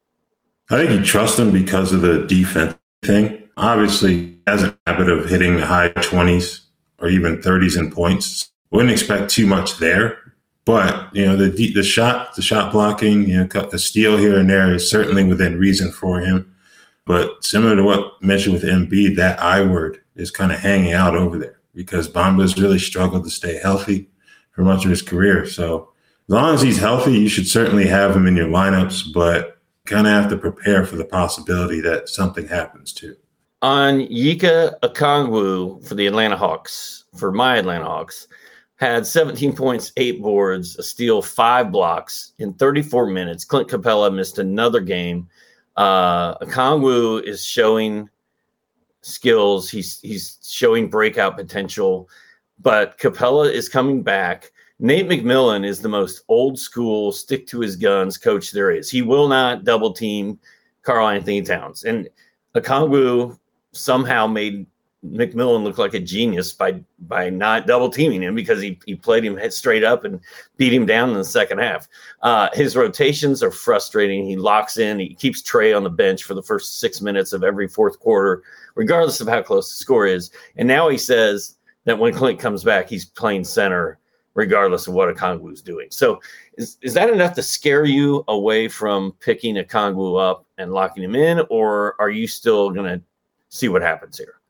I 0.71 0.79
think 0.79 0.91
you 0.91 1.05
trust 1.05 1.39
him 1.39 1.53
because 1.53 1.93
of 1.93 2.01
the 2.01 2.27
defense 2.27 2.75
thing. 3.03 3.43
Obviously, 3.59 4.39
has 4.47 4.65
a 4.65 4.77
habit 4.87 5.11
of 5.11 5.29
hitting 5.29 5.57
the 5.57 5.67
high 5.67 5.91
20s 5.91 6.63
or 6.99 7.09
even 7.09 7.37
30s 7.43 7.79
in 7.79 7.91
points. 7.91 8.51
Wouldn't 8.71 8.91
expect 8.91 9.31
too 9.31 9.47
much 9.47 9.77
there. 9.77 10.19
But 10.65 11.15
you 11.15 11.27
know 11.27 11.37
the 11.37 11.73
the 11.73 11.83
shot, 11.83 12.37
the 12.37 12.43
shot 12.43 12.71
blocking, 12.71 13.29
you 13.29 13.39
know, 13.39 13.67
the 13.67 13.81
steal 13.81 14.17
here 14.17 14.39
and 14.39 14.49
there 14.49 14.73
is 14.73 14.89
certainly 14.89 15.25
within 15.25 15.59
reason 15.59 15.91
for 15.91 16.21
him. 16.21 16.52
But 17.05 17.45
similar 17.45 17.77
to 17.77 17.83
what 17.83 18.23
mentioned 18.23 18.55
with 18.55 18.65
Embiid, 18.65 19.17
that 19.17 19.41
I 19.41 19.65
word 19.65 20.01
is 20.15 20.31
kind 20.31 20.53
of 20.53 20.61
hanging 20.61 20.93
out 20.93 21.17
over 21.17 21.39
there 21.39 21.61
because 21.75 22.09
Bamba's 22.09 22.61
really 22.61 22.79
struggled 22.79 23.25
to 23.25 23.31
stay 23.31 23.59
healthy 23.59 24.09
for 24.53 24.63
much 24.63 24.85
of 24.85 24.91
his 24.91 25.03
career. 25.03 25.47
So 25.47 25.91
as 26.29 26.33
long 26.33 26.55
as 26.55 26.63
he's 26.63 26.79
healthy, 26.79 27.19
you 27.19 27.29
should 27.29 27.49
certainly 27.49 27.87
have 27.87 28.15
him 28.15 28.27
in 28.27 28.37
your 28.37 28.49
lineups, 28.49 29.13
but 29.13 29.59
kind 29.87 30.07
of 30.07 30.13
have 30.13 30.31
to 30.31 30.37
prepare 30.37 30.87
for 30.87 30.97
the 30.97 31.05
possibility 31.05 31.81
that 31.81 32.09
something 32.09 32.47
happens 32.47 32.93
too. 32.93 33.17
Onyeka 33.63 34.79
Okongwu 34.81 35.87
for 35.87 35.95
the 35.95 36.07
Atlanta 36.07 36.37
Hawks, 36.37 37.05
for 37.17 37.33
my 37.33 37.57
Atlanta 37.57 37.85
Hawks, 37.85 38.29
had 38.77 39.07
17 39.07 39.55
points, 39.55 39.93
eight 39.97 40.21
boards, 40.21 40.77
a 40.77 40.83
steal, 40.83 41.23
five 41.23 41.71
blocks 41.71 42.33
in 42.41 42.53
34 42.55 43.07
minutes. 43.07 43.45
Clint 43.45 43.69
Capela 43.69 44.13
missed 44.13 44.39
another 44.39 44.81
game. 44.81 45.29
Uh, 45.77 46.37
Okongwu 46.39 47.23
is 47.23 47.45
showing 47.45 48.09
skills. 49.01 49.71
He's 49.71 50.01
he's 50.01 50.39
showing 50.43 50.89
breakout 50.89 51.37
potential, 51.37 52.09
but 52.61 52.99
Capela 52.99 53.51
is 53.51 53.69
coming 53.69 54.03
back. 54.03 54.53
Nate 54.79 55.09
McMillan 55.09 55.65
is 55.65 55.81
the 55.81 55.89
most 55.89 56.23
old 56.29 56.59
school, 56.59 57.13
stick 57.13 57.47
to 57.47 57.61
his 57.61 57.77
guns 57.77 58.19
coach 58.19 58.51
there 58.51 58.73
is. 58.73 58.91
He 58.91 59.01
will 59.03 59.29
not 59.29 59.65
double 59.65 59.93
team 59.93 60.41
Karl 60.83 61.09
Anthony 61.09 61.43
Towns. 61.43 61.85
And 61.85 62.09
Okongwu 62.57 63.39
somehow 63.73 64.27
made 64.27 64.67
McMillan 65.05 65.65
looked 65.65 65.79
like 65.79 65.95
a 65.95 66.01
genius 66.01 66.53
by 66.53 66.81
by 67.01 67.29
not 67.29 67.67
double 67.67 67.91
teaming 67.91 68.23
him 68.23 68.37
because 68.37 68.63
he, 68.63 68.79
he 68.87 68.95
played 68.95 69.25
him 69.25 69.39
straight 69.51 69.83
up 69.83 70.05
and 70.05 70.21
beat 70.57 70.73
him 70.73 70.87
down 70.87 71.11
in 71.11 71.17
the 71.17 71.25
second 71.25 71.59
half. 71.59 71.89
Uh, 72.23 72.49
his 72.53 72.77
rotations 72.77 73.43
are 73.43 73.51
frustrating. 73.51 74.25
He 74.25 74.37
locks 74.37 74.79
in. 74.79 75.01
He 75.01 75.15
keeps 75.15 75.43
Trae 75.43 75.77
on 75.77 75.83
the 75.83 75.91
bench 75.91 76.23
for 76.23 76.35
the 76.35 76.43
first 76.43 76.79
six 76.79 77.01
minutes 77.01 77.33
of 77.33 77.43
every 77.43 77.67
fourth 77.67 77.99
quarter, 77.99 78.45
regardless 78.77 79.21
of 79.21 79.27
how 79.27 79.43
close 79.43 79.71
the 79.71 79.77
score 79.77 80.07
is. 80.07 80.31
And 80.57 80.69
now 80.69 80.89
he 80.89 80.99
says 80.99 81.57
that 81.85 81.99
when 81.99 82.15
Clint 82.15 82.39
comes 82.39 82.63
back, 82.63 82.89
he's 82.89 83.05
playing 83.05 83.45
center 83.45 83.99
regardless 84.35 84.87
of 84.87 84.95
what 84.95 85.15
Okongwu 85.15 85.53
is 85.53 85.63
doing. 85.63 85.89
So 85.91 86.21
is, 86.57 86.79
is 86.81 86.95
that 86.95 87.11
enough 87.11 87.35
to 87.35 87.43
scare 87.43 87.85
you 87.85 88.25
away 88.29 88.69
from 88.69 89.13
picking 89.21 89.57
Okongwu 89.57 90.19
up 90.19 90.47
and 90.59 90.73
locking 90.73 91.03
him 91.03 91.17
in, 91.17 91.43
or 91.51 92.01
are 92.01 92.11
you 92.11 92.27
still 92.27 92.71
going 92.71 93.01
to 93.01 93.05
see 93.49 93.69
what 93.69 93.83
happens 93.83 94.17
here? 94.17 94.42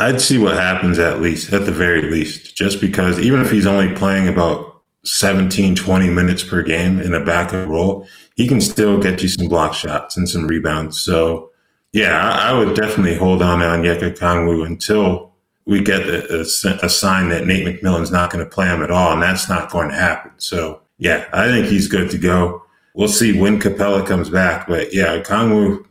I'd 0.00 0.20
see 0.20 0.38
what 0.38 0.54
happens 0.54 0.98
at 0.98 1.20
least, 1.20 1.52
at 1.52 1.66
the 1.66 1.72
very 1.72 2.10
least, 2.10 2.56
just 2.56 2.80
because 2.80 3.18
even 3.20 3.40
if 3.40 3.50
he's 3.50 3.66
only 3.66 3.94
playing 3.94 4.28
about 4.28 4.82
17, 5.04 5.74
20 5.74 6.10
minutes 6.10 6.42
per 6.42 6.62
game 6.62 7.00
in 7.00 7.14
a 7.14 7.24
backup 7.24 7.68
role, 7.68 8.06
he 8.34 8.48
can 8.48 8.60
still 8.60 8.98
get 8.98 9.22
you 9.22 9.28
some 9.28 9.48
block 9.48 9.74
shots 9.74 10.16
and 10.16 10.28
some 10.28 10.46
rebounds. 10.46 11.00
So, 11.00 11.50
yeah, 11.92 12.18
I, 12.18 12.50
I 12.50 12.58
would 12.58 12.74
definitely 12.74 13.16
hold 13.16 13.42
on 13.42 13.58
to 13.58 13.66
Onyeka 13.66 14.14
Okongwu 14.14 14.66
until 14.66 15.32
we 15.66 15.82
get 15.82 16.08
a, 16.08 16.38
a, 16.38 16.40
a 16.40 16.88
sign 16.88 17.28
that 17.28 17.46
Nate 17.46 17.66
McMillan's 17.66 18.10
not 18.10 18.30
going 18.30 18.44
to 18.44 18.50
play 18.50 18.66
him 18.66 18.82
at 18.82 18.90
all, 18.90 19.12
and 19.12 19.22
that's 19.22 19.48
not 19.48 19.70
going 19.70 19.90
to 19.90 19.94
happen. 19.94 20.32
So, 20.38 20.80
yeah, 20.96 21.26
I 21.32 21.48
think 21.48 21.66
he's 21.66 21.88
good 21.88 22.10
to 22.10 22.18
go. 22.18 22.62
We'll 22.94 23.08
see 23.08 23.38
when 23.38 23.60
Capela 23.60 24.06
comes 24.06 24.30
back, 24.30 24.66
but 24.66 24.94
yeah, 24.94 25.18
Okongwu, 25.18 25.84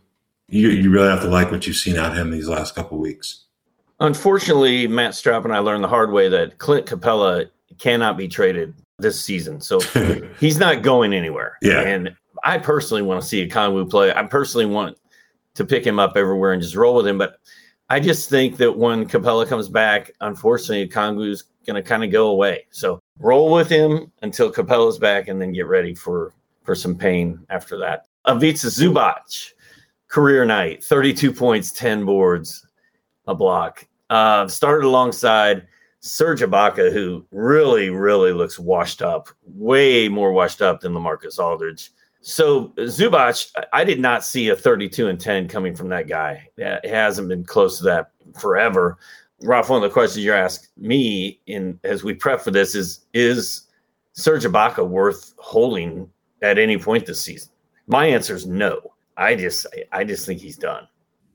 you 0.50 0.70
you 0.70 0.90
really 0.90 1.10
have 1.10 1.22
to 1.22 1.30
like 1.30 1.52
what 1.52 1.68
you've 1.68 1.76
seen 1.76 1.96
out 1.96 2.12
of 2.12 2.18
him 2.18 2.32
these 2.32 2.50
last 2.50 2.74
couple 2.74 2.98
weeks. 2.98 3.46
Unfortunately, 4.00 4.88
Matt 4.88 5.12
Stroup 5.12 5.44
and 5.44 5.54
I 5.54 5.60
learned 5.60 5.84
the 5.84 5.90
hard 5.90 6.12
way 6.12 6.30
that 6.30 6.58
Clint 6.58 6.86
Capela 6.86 7.50
cannot 7.78 8.18
be 8.18 8.28
traded 8.28 8.74
this 8.98 9.20
season, 9.20 9.60
so 9.60 9.80
he's 10.40 10.58
not 10.58 10.82
going 10.82 11.14
anywhere. 11.14 11.58
Yeah, 11.62 11.82
and 11.82 12.16
I 12.44 12.58
personally 12.58 13.02
want 13.02 13.22
to 13.22 13.28
see 13.28 13.42
a 13.42 13.48
Okongwu 13.48 13.90
play. 13.90 14.14
I 14.14 14.24
personally 14.24 14.66
want 14.66 14.98
to 15.56 15.66
pick 15.66 15.86
him 15.86 16.00
up 16.00 16.14
everywhere 16.16 16.54
and 16.54 16.62
just 16.62 16.76
roll 16.76 16.96
with 16.96 17.08
him, 17.08 17.18
but 17.18 17.40
I 17.90 18.00
just 18.00 18.30
think 18.30 18.58
that 18.58 18.78
when 18.78 19.08
Capela 19.08 19.48
comes 19.48 19.68
back, 19.68 20.12
unfortunately, 20.22 20.88
Okongwu's 20.88 21.46
going 21.66 21.82
to 21.82 21.88
kind 21.88 22.04
of 22.04 22.12
go 22.12 22.30
away. 22.30 22.66
So 22.72 23.00
roll 23.20 23.52
with 23.52 23.70
him 23.70 24.12
until 24.22 24.52
Capela's 24.52 24.98
back, 24.98 25.28
and 25.28 25.42
then 25.42 25.52
get 25.52 25.68
ready 25.68 25.94
for 25.94 26.34
for 26.64 26.76
some 26.76 26.96
pain 26.96 27.40
after 27.50 27.78
that. 27.78 28.06
Ivica 28.28 28.68
Zubac, 28.68 29.54
career 30.08 30.46
night, 30.46 30.84
32 30.84 31.34
points, 31.34 31.72
10 31.72 32.06
boards, 32.06 32.66
a 33.28 33.34
block. 33.36 33.88
Uh, 34.10 34.48
started 34.48 34.86
alongside 34.86 35.68
Serge 36.00 36.42
Ibaka, 36.42 36.92
who 36.92 37.26
really, 37.32 37.90
really 37.90 38.32
looks 38.32 38.58
washed 38.58 39.02
up, 39.02 39.30
way 39.46 40.08
more 40.08 40.32
washed 40.32 40.62
up 40.62 40.82
than 40.82 40.94
Lamarcus 40.94 41.40
Aldridge. 41.40 41.92
So 42.22 42.70
Zubac, 42.80 43.52
I 43.72 43.84
did 43.84 44.00
not 44.00 44.24
see 44.24 44.50
a 44.50 44.56
32 44.56 45.08
and 45.08 45.20
10 45.20 45.48
coming 45.48 45.76
from 45.76 45.90
that 45.90 46.08
guy. 46.08 46.50
It 46.58 46.90
hasn't 46.90 47.30
been 47.30 47.44
close 47.44 47.78
to 47.78 47.84
that 47.86 48.12
forever. 48.40 48.98
Ralph, 49.42 49.70
one 49.70 49.82
of 49.82 49.90
the 49.90 49.94
questions 49.94 50.26
you 50.26 50.34
asked 50.34 50.70
me 50.78 51.40
in 51.48 51.80
as 51.84 52.04
we 52.04 52.14
prep 52.14 52.42
for 52.42 52.52
this 52.52 52.76
is 52.76 53.06
is 53.14 53.68
Serge 54.14 54.44
Ibaka 54.44 54.86
worth 54.86 55.34
holding 55.38 56.10
at 56.42 56.58
any 56.58 56.78
point 56.78 57.06
this 57.06 57.22
season? 57.22 57.52
My 57.88 58.06
answer 58.06 58.36
is 58.36 58.46
no. 58.46 58.80
I 59.16 59.36
just 59.36 59.66
I 59.94 60.04
just 60.04 60.26
think 60.26 60.42
he's 60.42 60.58
done. 60.58 60.88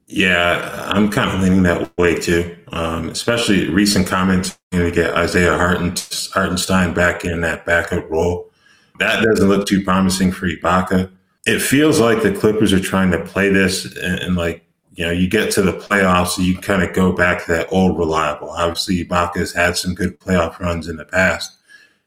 Yeah, 0.07 0.89
I'm 0.91 1.11
kind 1.11 1.31
of 1.31 1.41
leaning 1.41 1.63
that 1.63 1.97
way 1.97 2.19
too. 2.19 2.57
Um, 2.69 3.09
especially 3.09 3.69
recent 3.71 4.07
comments 4.07 4.59
to 4.73 4.91
get 4.91 5.15
Isaiah 5.15 5.57
Hartenstein 5.57 6.93
back 6.93 7.25
in 7.25 7.41
that 7.41 7.65
backup 7.65 8.11
role 8.11 8.51
that 8.99 9.23
doesn't 9.23 9.49
look 9.49 9.67
too 9.67 9.83
promising 9.83 10.33
for 10.33 10.49
Ibaka. 10.49 11.11
It 11.47 11.61
feels 11.61 12.01
like 12.01 12.23
the 12.23 12.33
Clippers 12.33 12.73
are 12.73 12.81
trying 12.81 13.11
to 13.11 13.25
play 13.25 13.49
this 13.49 13.85
and, 13.97 14.21
and 14.21 14.37
like, 14.37 14.65
you 14.95 15.05
know, 15.05 15.11
you 15.11 15.29
get 15.29 15.51
to 15.53 15.63
the 15.63 15.73
playoffs, 15.73 16.39
you 16.39 16.57
kind 16.57 16.83
of 16.83 16.95
go 16.95 17.13
back 17.13 17.45
to 17.45 17.53
that 17.53 17.73
old 17.73 17.99
reliable. 17.99 18.51
Obviously, 18.51 19.05
Ibaka 19.05 19.37
has 19.39 19.53
had 19.53 19.77
some 19.77 19.95
good 19.95 20.21
playoff 20.21 20.61
runs 20.61 20.89
in 20.89 20.97
the 20.97 21.05
past, 21.05 21.57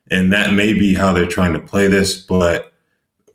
and 0.10 0.32
that 0.32 0.54
may 0.54 0.72
be 0.72 0.94
how 0.94 1.12
they're 1.12 1.26
trying 1.26 1.52
to 1.54 1.60
play 1.60 1.88
this. 1.88 2.18
But 2.18 2.72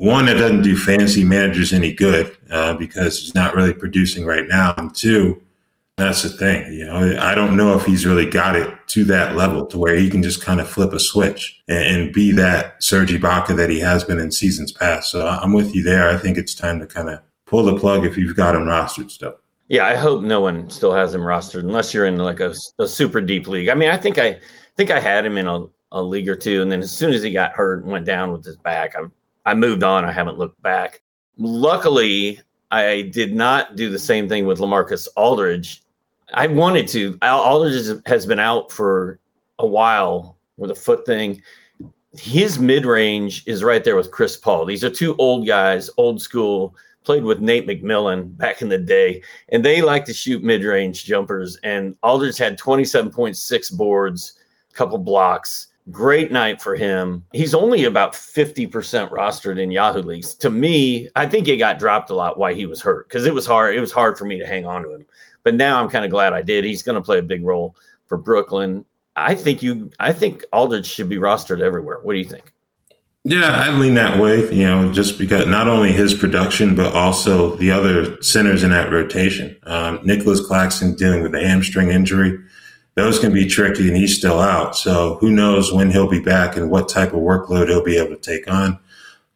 one, 0.02 0.26
it 0.26 0.34
doesn't 0.34 0.62
do 0.62 0.76
fantasy 0.76 1.22
managers 1.22 1.72
any 1.72 1.92
good 1.92 2.36
uh, 2.50 2.74
because 2.74 3.20
he's 3.20 3.36
not 3.36 3.54
really 3.54 3.72
producing 3.72 4.26
right 4.26 4.48
now. 4.48 4.74
And 4.76 4.92
two, 4.92 5.40
that's 5.96 6.24
the 6.24 6.28
thing. 6.28 6.72
You 6.72 6.86
know, 6.86 7.16
I 7.20 7.36
don't 7.36 7.56
know 7.56 7.76
if 7.78 7.84
he's 7.84 8.04
really 8.04 8.26
got 8.26 8.56
it 8.56 8.68
to 8.88 9.04
that 9.04 9.36
level 9.36 9.64
to 9.66 9.78
where 9.78 9.94
he 9.94 10.10
can 10.10 10.20
just 10.20 10.42
kind 10.42 10.60
of 10.60 10.68
flip 10.68 10.92
a 10.92 10.98
switch 10.98 11.62
and, 11.68 11.84
and 11.84 12.12
be 12.12 12.32
that 12.32 12.82
Serge 12.82 13.12
Ibaka 13.12 13.56
that 13.56 13.70
he 13.70 13.78
has 13.78 14.02
been 14.02 14.18
in 14.18 14.32
seasons 14.32 14.72
past. 14.72 15.08
So 15.08 15.24
I'm 15.24 15.52
with 15.52 15.72
you 15.72 15.84
there. 15.84 16.08
I 16.08 16.16
think 16.16 16.36
it's 16.36 16.56
time 16.56 16.80
to 16.80 16.86
kind 16.88 17.08
of 17.08 17.20
pull 17.46 17.62
the 17.62 17.78
plug 17.78 18.04
if 18.04 18.16
you've 18.16 18.34
got 18.34 18.56
him 18.56 18.62
rostered 18.62 19.08
still. 19.08 19.36
Yeah, 19.68 19.86
I 19.86 19.94
hope 19.94 20.24
no 20.24 20.40
one 20.40 20.68
still 20.68 20.92
has 20.92 21.14
him 21.14 21.20
rostered 21.20 21.60
unless 21.60 21.94
you're 21.94 22.06
in 22.06 22.16
like 22.16 22.40
a, 22.40 22.52
a 22.80 22.88
super 22.88 23.20
deep 23.20 23.46
league. 23.46 23.68
I 23.68 23.74
mean, 23.74 23.90
I 23.90 23.98
think 23.98 24.18
I 24.18 24.40
think 24.76 24.90
I 24.90 24.98
had 24.98 25.24
him 25.24 25.38
in 25.38 25.46
a, 25.46 25.64
a 25.92 26.02
league 26.02 26.28
or 26.28 26.34
two, 26.34 26.60
and 26.60 26.72
then 26.72 26.80
as 26.80 26.90
soon 26.90 27.14
as 27.14 27.22
he 27.22 27.30
got 27.30 27.52
hurt 27.52 27.84
and 27.84 27.92
went 27.92 28.04
down 28.04 28.32
with 28.32 28.44
his 28.44 28.56
back, 28.56 28.96
I 28.96 29.02
I 29.44 29.54
moved 29.54 29.82
on. 29.82 30.04
I 30.04 30.12
haven't 30.12 30.38
looked 30.38 30.60
back. 30.62 31.02
Luckily, 31.36 32.40
I 32.70 33.10
did 33.12 33.34
not 33.34 33.76
do 33.76 33.90
the 33.90 33.98
same 33.98 34.28
thing 34.28 34.46
with 34.46 34.58
Lamarcus 34.58 35.08
Aldridge. 35.16 35.82
I 36.34 36.46
wanted 36.46 36.88
to. 36.88 37.18
Aldridge 37.22 38.02
has 38.06 38.26
been 38.26 38.38
out 38.38 38.72
for 38.72 39.18
a 39.58 39.66
while 39.66 40.36
with 40.56 40.70
a 40.70 40.74
foot 40.74 41.04
thing. 41.04 41.42
His 42.16 42.58
mid 42.58 42.84
range 42.84 43.42
is 43.46 43.62
right 43.62 43.82
there 43.82 43.96
with 43.96 44.10
Chris 44.10 44.36
Paul. 44.36 44.64
These 44.64 44.84
are 44.84 44.90
two 44.90 45.16
old 45.16 45.46
guys, 45.46 45.90
old 45.96 46.20
school, 46.20 46.74
played 47.04 47.24
with 47.24 47.40
Nate 47.40 47.66
McMillan 47.66 48.36
back 48.36 48.62
in 48.62 48.68
the 48.68 48.78
day, 48.78 49.22
and 49.48 49.64
they 49.64 49.82
like 49.82 50.04
to 50.06 50.14
shoot 50.14 50.42
mid 50.42 50.62
range 50.62 51.04
jumpers. 51.04 51.58
And 51.62 51.96
Aldridge 52.02 52.38
had 52.38 52.58
27.6 52.58 53.76
boards, 53.76 54.34
a 54.70 54.74
couple 54.74 54.98
blocks. 54.98 55.68
Great 55.90 56.30
night 56.30 56.62
for 56.62 56.76
him. 56.76 57.24
He's 57.32 57.54
only 57.54 57.84
about 57.84 58.12
50% 58.12 58.70
rostered 59.10 59.60
in 59.60 59.72
Yahoo 59.72 60.02
leagues. 60.02 60.34
To 60.36 60.48
me, 60.48 61.08
I 61.16 61.26
think 61.26 61.46
he 61.46 61.56
got 61.56 61.80
dropped 61.80 62.10
a 62.10 62.14
lot 62.14 62.38
while 62.38 62.54
he 62.54 62.66
was 62.66 62.80
hurt 62.80 63.08
because 63.08 63.26
it 63.26 63.34
was 63.34 63.46
hard. 63.46 63.74
It 63.74 63.80
was 63.80 63.90
hard 63.90 64.16
for 64.16 64.24
me 64.24 64.38
to 64.38 64.46
hang 64.46 64.64
on 64.64 64.84
to 64.84 64.94
him. 64.94 65.06
But 65.42 65.56
now 65.56 65.82
I'm 65.82 65.90
kind 65.90 66.04
of 66.04 66.10
glad 66.10 66.34
I 66.34 66.42
did. 66.42 66.64
He's 66.64 66.84
going 66.84 66.94
to 66.94 67.02
play 67.02 67.18
a 67.18 67.22
big 67.22 67.44
role 67.44 67.74
for 68.06 68.16
Brooklyn. 68.16 68.84
I 69.16 69.34
think 69.34 69.62
you 69.62 69.90
I 69.98 70.12
think 70.12 70.44
Aldridge 70.52 70.86
should 70.86 71.08
be 71.08 71.16
rostered 71.16 71.60
everywhere. 71.60 71.98
What 72.02 72.12
do 72.12 72.18
you 72.18 72.24
think? 72.24 72.52
Yeah, 73.24 73.50
I 73.50 73.70
lean 73.70 73.94
that 73.94 74.18
way, 74.18 74.52
you 74.52 74.64
know, 74.64 74.92
just 74.92 75.16
because 75.16 75.46
not 75.46 75.68
only 75.68 75.92
his 75.92 76.12
production, 76.12 76.74
but 76.74 76.92
also 76.92 77.54
the 77.56 77.70
other 77.70 78.20
centers 78.20 78.64
in 78.64 78.70
that 78.70 78.90
rotation. 78.90 79.56
Um, 79.62 80.00
Nicolas 80.02 80.44
Claxton 80.44 80.96
dealing 80.96 81.22
with 81.22 81.32
a 81.34 81.40
hamstring 81.40 81.90
injury 81.90 82.36
those 82.94 83.18
can 83.18 83.32
be 83.32 83.46
tricky 83.46 83.88
and 83.88 83.96
he's 83.96 84.16
still 84.16 84.38
out. 84.38 84.76
So 84.76 85.16
who 85.20 85.30
knows 85.30 85.72
when 85.72 85.90
he'll 85.90 86.10
be 86.10 86.20
back 86.20 86.56
and 86.56 86.70
what 86.70 86.88
type 86.88 87.12
of 87.12 87.20
workload 87.20 87.68
he'll 87.68 87.84
be 87.84 87.96
able 87.96 88.16
to 88.16 88.16
take 88.16 88.50
on. 88.52 88.78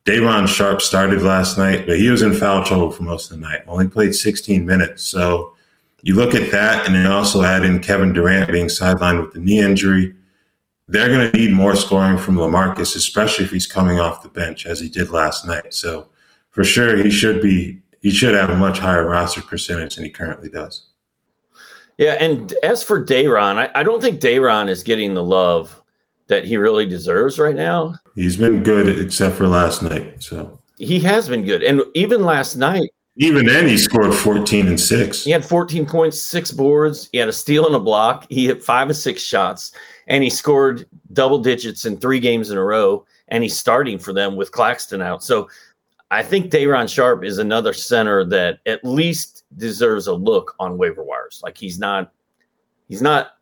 Day'Ron 0.05 0.47
Sharpe 0.47 0.83
started 0.83 1.23
last 1.23 1.59
night, 1.59 1.87
but 1.87 1.99
he 1.99 2.11
was 2.11 2.23
in 2.23 2.33
foul 2.33 2.65
trouble 2.65 2.91
for 2.91 3.03
most 3.03 3.31
of 3.31 3.41
the 3.41 3.47
night. 3.47 3.63
Only 3.67 3.89
played 3.89 4.15
16 4.15 4.65
minutes. 4.65 5.03
So 5.03 5.55
you 6.03 6.15
look 6.15 6.35
at 6.35 6.53
that 6.53 6.87
and 6.87 6.95
then 6.95 7.07
also 7.11 7.43
add 7.43 7.65
in 7.65 7.81
Kevin 7.81 8.13
Durant 8.13 8.53
being 8.53 8.67
sidelined 8.67 9.21
with 9.21 9.33
the 9.33 9.41
knee 9.41 9.59
injury. 9.59 10.15
They're 10.87 11.09
going 11.09 11.29
to 11.33 11.37
need 11.37 11.53
more 11.53 11.75
scoring 11.75 12.19
from 12.19 12.37
Lamarcus, 12.37 12.95
especially 12.95 13.47
if 13.47 13.51
he's 13.51 13.67
coming 13.67 13.99
off 13.99 14.23
the 14.23 14.29
bench 14.29 14.67
as 14.67 14.79
he 14.79 14.89
did 14.89 15.11
last 15.11 15.45
night. 15.45 15.75
So 15.75 16.09
for 16.51 16.63
sure, 16.63 16.97
he 16.97 17.11
should 17.11 17.43
be 17.43 17.83
he 18.01 18.11
should 18.13 18.35
have 18.35 18.51
a 18.51 18.57
much 18.57 18.79
higher 18.79 19.05
roster 19.05 19.43
percentage 19.43 19.97
than 19.97 20.05
he 20.05 20.11
currently 20.11 20.49
does. 20.49 20.87
Yeah, 21.99 22.13
and 22.21 22.53
as 22.63 22.83
for 22.83 23.03
Day'Ron, 23.03 23.57
I, 23.57 23.71
I 23.75 23.83
don't 23.83 24.03
think 24.03 24.21
Day'Ron 24.21 24.69
is 24.69 24.83
getting 24.83 25.15
the 25.15 25.23
love 25.23 25.83
that 26.27 26.45
he 26.45 26.57
really 26.57 26.87
deserves 26.87 27.39
right 27.39 27.55
now. 27.55 27.95
He's 28.15 28.37
been 28.37 28.63
good 28.63 28.89
except 28.99 29.37
for 29.37 29.47
last 29.47 29.83
night. 29.83 30.23
So 30.23 30.59
he 30.77 30.99
has 31.01 31.29
been 31.29 31.45
good. 31.45 31.63
And 31.63 31.83
even 31.95 32.23
last 32.25 32.57
night, 32.57 32.91
even 33.19 33.47
then 33.47 33.67
he 33.67 33.79
scored 33.79 34.13
14 34.13 34.67
and 34.69 34.79
6. 34.79 35.25
He 35.25 35.31
had 35.31 35.45
14 35.45 35.87
points, 35.87 36.21
six 36.21 36.51
boards, 36.51 37.09
he 37.13 37.19
had 37.19 37.29
a 37.29 37.33
steal 37.33 37.65
and 37.67 37.75
a 37.75 37.81
block, 37.81 38.27
he 38.29 38.47
hit 38.47 38.63
five 38.63 38.91
or 38.91 38.95
six 38.95 39.23
shots, 39.23 39.73
and 40.07 40.23
he 40.23 40.29
scored 40.29 40.87
double 41.15 41.39
digits 41.39 41.87
in 41.87 41.97
three 41.97 42.21
games 42.21 42.51
in 42.51 42.59
a 42.59 42.65
row, 42.65 43.07
and 43.29 43.43
he's 43.43 43.57
starting 43.57 43.99
for 43.99 44.13
them 44.13 44.37
with 44.37 44.53
Claxton 44.53 45.01
out. 45.01 45.25
So 45.25 45.49
I 46.11 46.23
think 46.23 46.51
Day'Ron 46.51 46.89
Sharpe 46.89 47.25
is 47.25 47.39
another 47.39 47.73
center 47.73 48.23
that 48.27 48.59
at 48.67 48.85
least 48.85 49.36
deserves 49.57 50.07
a 50.07 50.13
look 50.13 50.55
on 50.59 50.79
waiver 50.79 51.03
wires. 51.03 51.41
Like 51.43 51.57
he's 51.57 51.79
not, 51.79 52.13
he's 52.89 53.03
not, 53.03 53.37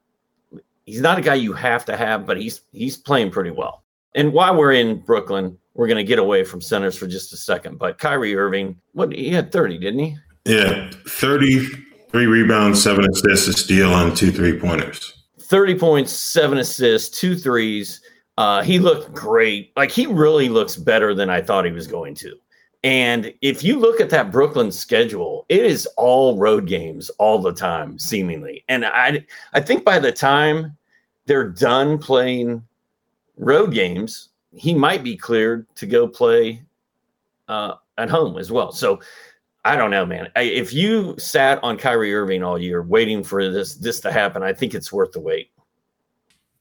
he's 0.87 1.01
not 1.01 1.19
a 1.19 1.23
guy 1.23 1.35
you 1.35 1.53
have 1.53 1.85
to 1.87 1.97
have, 1.97 2.27
but 2.27 2.37
he's 2.37 2.63
he's 2.73 2.97
playing 2.97 3.31
pretty 3.31 3.51
well. 3.51 3.85
And 4.15 4.33
while 4.33 4.57
we're 4.57 4.73
in 4.73 5.01
Brooklyn, 5.01 5.59
we're 5.75 5.89
going 5.89 5.97
to 5.97 6.05
get 6.05 6.21
away 6.21 6.45
from 6.45 6.61
centers 6.61 6.97
for 6.97 7.07
just 7.07 7.33
a 7.33 7.37
second. 7.37 7.79
But 7.79 7.99
Kyrie 7.99 8.37
Irving, 8.37 8.81
what 8.93 9.13
he 9.13 9.31
had 9.31 9.51
thirty, 9.51 9.79
didn't 9.79 10.01
he? 10.01 10.17
Yeah, 10.45 10.91
thirty, 11.09 11.67
three 12.11 12.27
rebounds, 12.27 12.83
seven 12.83 13.09
assists, 13.11 13.49
a 13.49 13.53
steal, 13.53 13.93
and 13.93 14.17
two 14.17 14.31
three 14.31 14.59
pointers. 14.59 15.13
Thirty 15.41 15.77
points, 15.77 16.13
seven 16.13 16.59
assists, 16.59 17.19
two 17.19 17.37
threes. 17.37 18.01
Uh, 18.37 18.63
he 18.63 18.79
looked 18.79 19.13
great. 19.13 19.73
Like 19.77 19.91
he 19.91 20.07
really 20.07 20.49
looks 20.49 20.77
better 20.77 21.15
than 21.15 21.31
I 21.31 21.41
thought 21.41 21.65
he 21.65 21.73
was 21.73 21.87
going 21.87 22.15
to. 22.17 22.37
And 22.85 23.33
if 23.41 23.65
you 23.65 23.79
look 23.81 23.99
at 23.99 24.11
that 24.11 24.31
Brooklyn 24.31 24.71
schedule, 24.71 25.47
it 25.49 25.65
is 25.65 25.87
all 25.97 26.37
road 26.37 26.67
games 26.67 27.09
all 27.19 27.39
the 27.39 27.53
time, 27.53 27.99
seemingly. 27.99 28.63
And 28.69 28.85
I 28.85 29.25
I 29.55 29.61
think 29.61 29.85
by 29.85 29.99
the 29.99 30.13
time 30.13 30.77
they're 31.25 31.49
done 31.49 31.97
playing 31.97 32.63
road 33.39 33.73
games, 33.73 34.29
he 34.53 34.75
might 34.75 35.03
be 35.03 35.17
cleared 35.17 35.67
to 35.77 35.87
go 35.87 36.07
play 36.07 36.63
uh, 37.49 37.75
at 37.97 38.11
home 38.11 38.37
as 38.37 38.53
well. 38.53 38.71
So 38.71 39.01
I 39.65 39.77
don't 39.77 39.91
know, 39.91 40.05
man. 40.05 40.29
I, 40.37 40.43
if 40.43 40.75
you 40.75 41.15
sat 41.19 41.65
on 41.65 41.79
Kyrie 41.79 42.15
Irving 42.15 42.43
all 42.43 42.59
year 42.59 42.83
waiting 42.83 43.25
for 43.25 43.51
this 43.51 43.77
this 43.77 43.99
to 44.01 44.13
happen, 44.13 44.43
I 44.43 44.53
think 44.53 44.75
it's 44.75 44.93
worth 44.93 45.13
the 45.13 45.21
wait. 45.21 45.51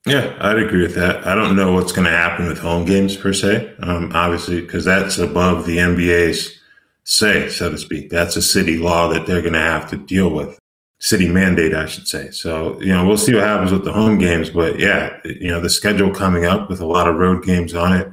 Yeah, 0.06 0.36
I'd 0.42 0.60
agree 0.60 0.82
with 0.82 0.96
that. 0.96 1.26
I 1.26 1.34
don't 1.34 1.56
know 1.56 1.72
what's 1.72 1.94
going 1.94 2.06
to 2.06 2.12
happen 2.12 2.48
with 2.48 2.60
home 2.60 2.84
games 2.84 3.16
per 3.16 3.32
se, 3.32 3.74
um, 3.80 4.12
obviously, 4.14 4.60
because 4.60 4.84
that's 4.84 5.18
above 5.18 5.66
the 5.66 5.78
NBA's 5.78 6.60
say, 7.06 7.50
so 7.50 7.70
to 7.70 7.78
speak. 7.78 8.10
That's 8.10 8.36
a 8.36 8.42
city 8.42 8.78
law 8.78 9.08
that 9.10 9.26
they're 9.26 9.42
going 9.42 9.54
to 9.54 9.60
have 9.60 9.90
to 9.92 9.98
deal 9.98 10.30
with. 10.30 10.60
City 11.00 11.28
mandate, 11.28 11.74
I 11.74 11.86
should 11.86 12.08
say. 12.08 12.32
So, 12.32 12.80
you 12.82 12.88
know, 12.88 13.06
we'll 13.06 13.18
see 13.18 13.34
what 13.34 13.44
happens 13.44 13.72
with 13.72 13.84
the 13.84 13.92
home 13.92 14.18
games. 14.18 14.50
But 14.50 14.80
yeah, 14.80 15.18
you 15.26 15.50
know, 15.50 15.60
the 15.60 15.70
schedule 15.70 16.14
coming 16.14 16.46
up 16.46 16.70
with 16.70 16.80
a 16.80 16.86
lot 16.86 17.08
of 17.10 17.16
road 17.16 17.44
games 17.44 17.74
on 17.74 17.94
it. 17.94 18.10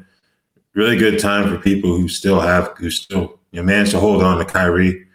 Really 0.75 0.97
good 0.97 1.18
time 1.18 1.49
for 1.49 1.61
people 1.61 1.97
who 1.97 2.09
still 2.09 2.40
have, 2.40 2.73
who 2.78 2.90
still 2.90 3.38
you 3.52 3.61
know, 3.61 3.62
managed 3.62 3.92
to 3.92 4.00
hold 4.00 4.23
on 4.23 4.38
to 4.38 4.44
Kyrie. 4.44 5.06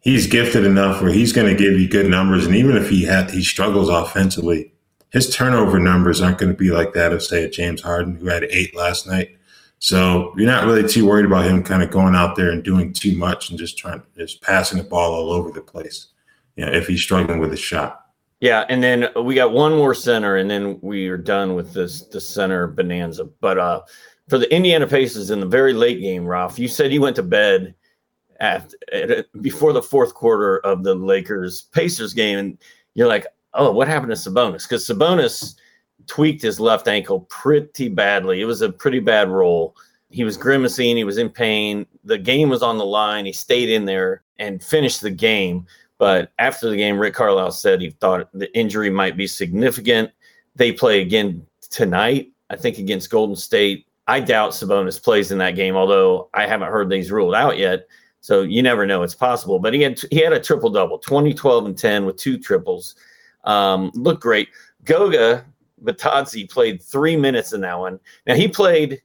He's 0.00 0.26
gifted 0.26 0.64
enough 0.64 1.02
where 1.02 1.12
he's 1.12 1.32
going 1.32 1.54
to 1.54 1.62
give 1.62 1.78
you 1.78 1.88
good 1.88 2.06
numbers. 2.06 2.46
And 2.46 2.54
even 2.54 2.76
if 2.76 2.88
he 2.88 3.04
had, 3.04 3.30
he 3.30 3.42
struggles 3.42 3.88
offensively, 3.88 4.72
his 5.10 5.34
turnover 5.34 5.78
numbers 5.78 6.20
aren't 6.20 6.38
going 6.38 6.52
to 6.52 6.58
be 6.58 6.70
like 6.70 6.92
that 6.92 7.12
of, 7.12 7.22
say, 7.22 7.48
James 7.48 7.80
Harden, 7.80 8.16
who 8.16 8.26
had 8.26 8.44
eight 8.44 8.74
last 8.76 9.06
night. 9.06 9.36
So 9.78 10.34
you're 10.36 10.46
not 10.46 10.66
really 10.66 10.86
too 10.86 11.06
worried 11.06 11.26
about 11.26 11.44
him 11.44 11.62
kind 11.62 11.82
of 11.82 11.90
going 11.90 12.14
out 12.14 12.36
there 12.36 12.50
and 12.50 12.64
doing 12.64 12.92
too 12.92 13.16
much 13.16 13.50
and 13.50 13.58
just 13.58 13.78
trying 13.78 14.02
just 14.16 14.42
passing 14.42 14.78
the 14.78 14.84
ball 14.84 15.14
all 15.14 15.30
over 15.30 15.50
the 15.50 15.60
place. 15.60 16.08
You 16.56 16.66
know, 16.66 16.72
if 16.72 16.88
he's 16.88 17.02
struggling 17.02 17.38
with 17.38 17.52
a 17.52 17.56
shot. 17.56 18.06
Yeah, 18.40 18.64
and 18.68 18.82
then 18.82 19.08
we 19.24 19.34
got 19.34 19.52
one 19.52 19.76
more 19.76 19.94
center, 19.94 20.36
and 20.36 20.50
then 20.50 20.78
we 20.80 21.08
are 21.08 21.16
done 21.16 21.54
with 21.54 21.72
this 21.72 22.02
the 22.02 22.20
center 22.20 22.66
bonanza. 22.66 23.24
But 23.24 23.58
uh 23.58 23.82
for 24.28 24.38
the 24.38 24.52
Indiana 24.54 24.86
Pacers 24.86 25.30
in 25.30 25.40
the 25.40 25.46
very 25.46 25.72
late 25.72 26.00
game, 26.00 26.26
Ralph, 26.26 26.58
you 26.58 26.68
said 26.68 26.92
you 26.92 27.00
went 27.00 27.16
to 27.16 27.22
bed 27.22 27.74
at 28.40 28.72
before 29.40 29.72
the 29.72 29.82
fourth 29.82 30.14
quarter 30.14 30.58
of 30.58 30.82
the 30.82 30.94
Lakers 30.94 31.62
Pacers 31.72 32.14
game, 32.14 32.38
and 32.38 32.58
you're 32.94 33.08
like, 33.08 33.26
oh, 33.58 33.72
what 33.72 33.88
happened 33.88 34.10
to 34.10 34.16
Sabonis? 34.16 34.62
Because 34.62 34.86
Sabonis 34.86 35.56
tweaked 36.06 36.42
his 36.42 36.58
left 36.58 36.88
ankle 36.88 37.20
pretty 37.28 37.88
badly. 37.88 38.40
It 38.40 38.46
was 38.46 38.62
a 38.62 38.72
pretty 38.72 39.00
bad 39.00 39.28
roll. 39.28 39.76
He 40.10 40.24
was 40.24 40.38
grimacing. 40.38 40.96
He 40.96 41.04
was 41.04 41.18
in 41.18 41.28
pain. 41.28 41.86
The 42.04 42.16
game 42.16 42.48
was 42.48 42.62
on 42.62 42.78
the 42.78 42.86
line. 42.86 43.26
He 43.26 43.32
stayed 43.32 43.68
in 43.68 43.84
there 43.84 44.22
and 44.38 44.62
finished 44.62 45.02
the 45.02 45.10
game. 45.10 45.66
But 45.98 46.32
after 46.38 46.70
the 46.70 46.76
game, 46.76 46.98
Rick 46.98 47.14
Carlisle 47.14 47.52
said 47.52 47.80
he 47.80 47.90
thought 47.90 48.30
the 48.32 48.56
injury 48.56 48.88
might 48.88 49.16
be 49.16 49.26
significant. 49.26 50.10
They 50.54 50.72
play 50.72 51.02
again 51.02 51.44
tonight, 51.70 52.32
I 52.48 52.56
think, 52.56 52.78
against 52.78 53.10
Golden 53.10 53.36
State. 53.36 53.86
I 54.06 54.20
doubt 54.20 54.52
Sabonis 54.52 55.02
plays 55.02 55.30
in 55.32 55.38
that 55.38 55.56
game, 55.56 55.76
although 55.76 56.30
I 56.32 56.46
haven't 56.46 56.70
heard 56.70 56.90
he's 56.90 57.12
ruled 57.12 57.34
out 57.34 57.58
yet. 57.58 57.86
So 58.20 58.42
you 58.42 58.62
never 58.62 58.86
know; 58.86 59.02
it's 59.02 59.14
possible. 59.14 59.58
But 59.58 59.74
he 59.74 59.82
had 59.82 60.00
he 60.10 60.18
had 60.20 60.32
a 60.32 60.40
triple 60.40 60.70
double, 60.70 60.98
20, 60.98 61.34
12, 61.34 61.66
and 61.66 61.78
10 61.78 62.06
with 62.06 62.16
two 62.16 62.38
triples. 62.38 62.94
Um, 63.44 63.90
looked 63.94 64.22
great. 64.22 64.48
Goga 64.84 65.44
Bitadze 65.82 66.50
played 66.50 66.82
three 66.82 67.16
minutes 67.16 67.52
in 67.52 67.60
that 67.62 67.78
one. 67.78 68.00
Now 68.26 68.34
he 68.34 68.48
played 68.48 69.02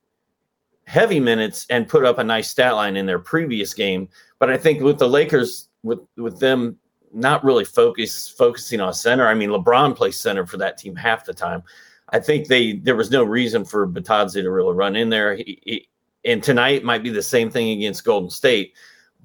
heavy 0.86 1.20
minutes 1.20 1.66
and 1.70 1.88
put 1.88 2.06
up 2.06 2.18
a 2.18 2.24
nice 2.24 2.50
stat 2.50 2.75
line 2.75 2.98
in 2.98 3.06
their 3.06 3.20
previous 3.20 3.74
game. 3.74 4.10
But 4.40 4.50
I 4.50 4.58
think 4.58 4.82
with 4.82 4.98
the 4.98 5.08
Lakers, 5.08 5.70
with 5.84 6.00
with 6.18 6.40
them 6.40 6.78
not 7.13 7.44
really 7.44 7.66
focus 7.66 8.30
focusing 8.30 8.82
on 8.82 8.94
center. 8.94 9.28
I 9.28 9.34
mean, 9.34 9.50
LeBron 9.50 9.96
plays 9.96 10.20
center 10.20 10.46
for 10.46 10.58
that 10.58 10.78
team 10.78 10.96
half 10.96 11.25
the 11.25 11.34
time. 11.34 11.63
I 12.10 12.20
think 12.20 12.48
they 12.48 12.74
there 12.74 12.96
was 12.96 13.12
no 13.12 13.24
reason 13.24 13.66
for 13.66 13.88
Bitadze 13.88 14.34
to 14.34 14.52
really 14.52 14.74
run 14.74 14.96
in 14.96 15.10
there. 15.10 15.36
He, 15.36 15.60
he, 15.63 15.90
and 16.25 16.42
tonight 16.42 16.84
might 16.84 17.04
be 17.04 17.10
the 17.10 17.22
same 17.22 17.50
thing 17.50 17.70
against 17.70 18.06
Golden 18.06 18.30
State. 18.30 18.74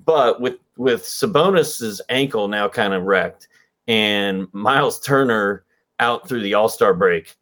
But 0.05 0.41
with 0.41 0.57
with 0.77 1.03
Sabonis's 1.03 2.01
ankle 2.09 2.49
now 2.49 2.69
kind 2.69 2.95
of 2.95 3.05
wrecked 3.05 3.49
and 3.89 4.47
Miles 4.53 5.01
Turner 5.01 5.65
out 5.99 6.29
through 6.29 6.43
the 6.43 6.55
All 6.55 6.69
Star 6.69 6.95
break, 6.95 7.35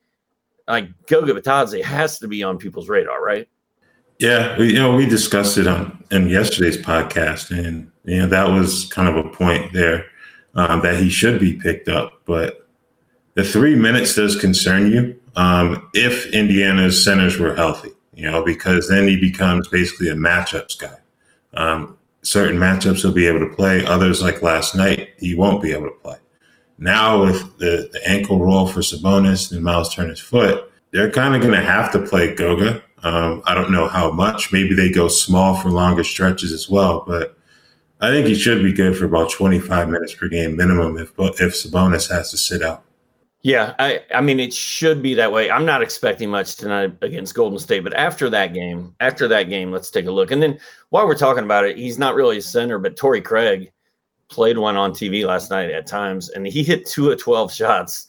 like 0.66 0.88
Goga 1.06 1.34
Bitadze 1.34 1.82
has 1.82 2.18
to 2.20 2.28
be 2.28 2.42
on 2.42 2.56
people's 2.56 2.88
radar, 2.88 3.22
right? 3.22 3.48
Yeah, 4.18 4.56
you 4.58 4.74
know, 4.74 4.96
we 4.96 5.04
discussed 5.04 5.58
it 5.58 5.66
on 5.66 6.02
in 6.10 6.28
yesterday's 6.28 6.78
podcast, 6.78 7.50
and 7.50 7.90
you 8.04 8.20
know 8.20 8.26
that 8.28 8.48
was 8.48 8.86
kind 8.86 9.08
of 9.08 9.26
a 9.26 9.28
point 9.28 9.74
there 9.74 10.06
um, 10.54 10.80
that 10.80 10.96
he 11.02 11.10
should 11.10 11.38
be 11.38 11.52
picked 11.52 11.88
up. 11.88 12.22
But 12.24 12.66
the 13.34 13.44
three 13.44 13.74
minutes 13.74 14.14
does 14.14 14.40
concern 14.40 14.90
you 14.90 15.20
um, 15.36 15.88
if 15.92 16.26
Indiana's 16.32 17.02
centers 17.04 17.38
were 17.38 17.54
healthy, 17.54 17.90
you 18.14 18.30
know, 18.30 18.42
because 18.42 18.88
then 18.88 19.06
he 19.06 19.20
becomes 19.20 19.68
basically 19.68 20.08
a 20.08 20.14
matchups 20.14 20.78
guy. 20.78 20.96
Um, 21.52 21.98
certain 22.22 22.56
matchups 22.56 23.02
he'll 23.02 23.12
be 23.12 23.26
able 23.26 23.40
to 23.40 23.54
play, 23.54 23.84
others 23.84 24.22
like 24.22 24.40
last 24.40 24.74
night 24.74 25.10
he 25.18 25.34
won't 25.34 25.62
be 25.62 25.72
able 25.72 25.88
to 25.88 25.96
play. 26.02 26.16
Now 26.78 27.22
with 27.22 27.58
the, 27.58 27.88
the 27.92 28.00
ankle 28.06 28.40
roll 28.40 28.66
for 28.66 28.80
Sabonis 28.80 29.50
and 29.52 29.62
Miles 29.62 29.94
Turner's 29.94 30.20
foot, 30.20 30.70
they're 30.92 31.10
kind 31.10 31.34
of 31.34 31.40
going 31.40 31.54
to 31.54 31.60
have 31.60 31.90
to 31.92 32.00
play 32.00 32.34
Goga. 32.34 32.82
Um, 33.02 33.42
I 33.46 33.54
don't 33.54 33.70
know 33.70 33.88
how 33.88 34.10
much. 34.10 34.52
Maybe 34.52 34.74
they 34.74 34.90
go 34.90 35.08
small 35.08 35.54
for 35.54 35.70
longer 35.70 36.04
stretches 36.04 36.52
as 36.52 36.68
well, 36.68 37.04
but 37.06 37.36
I 38.00 38.10
think 38.10 38.26
he 38.26 38.34
should 38.34 38.62
be 38.62 38.72
good 38.72 38.96
for 38.96 39.04
about 39.04 39.30
25 39.30 39.88
minutes 39.88 40.14
per 40.14 40.28
game 40.28 40.56
minimum 40.56 40.98
if 40.98 41.12
if 41.18 41.54
Sabonis 41.54 42.10
has 42.10 42.30
to 42.30 42.36
sit 42.36 42.62
out. 42.62 42.84
Yeah, 43.42 43.74
I, 43.78 44.00
I 44.12 44.22
mean 44.22 44.40
it 44.40 44.52
should 44.52 45.02
be 45.02 45.14
that 45.14 45.30
way. 45.30 45.50
I'm 45.50 45.64
not 45.64 45.80
expecting 45.80 46.30
much 46.30 46.56
tonight 46.56 46.96
against 47.00 47.34
Golden 47.34 47.58
State, 47.58 47.84
but 47.84 47.94
after 47.94 48.28
that 48.30 48.52
game, 48.52 48.94
after 49.00 49.28
that 49.28 49.44
game, 49.44 49.70
let's 49.70 49.90
take 49.90 50.06
a 50.06 50.10
look. 50.10 50.30
And 50.30 50.42
then 50.42 50.58
while 50.90 51.06
we're 51.06 51.14
talking 51.14 51.44
about 51.44 51.64
it, 51.64 51.76
he's 51.78 51.98
not 51.98 52.16
really 52.16 52.38
a 52.38 52.42
center, 52.42 52.78
but 52.78 52.96
Torrey 52.96 53.20
Craig 53.20 53.70
played 54.28 54.58
one 54.58 54.76
on 54.76 54.92
TV 54.92 55.24
last 55.24 55.50
night 55.50 55.70
at 55.70 55.86
times, 55.86 56.30
and 56.30 56.46
he 56.46 56.62
hit 56.62 56.86
two 56.86 57.10
of 57.10 57.18
12 57.18 57.52
shots, 57.52 58.08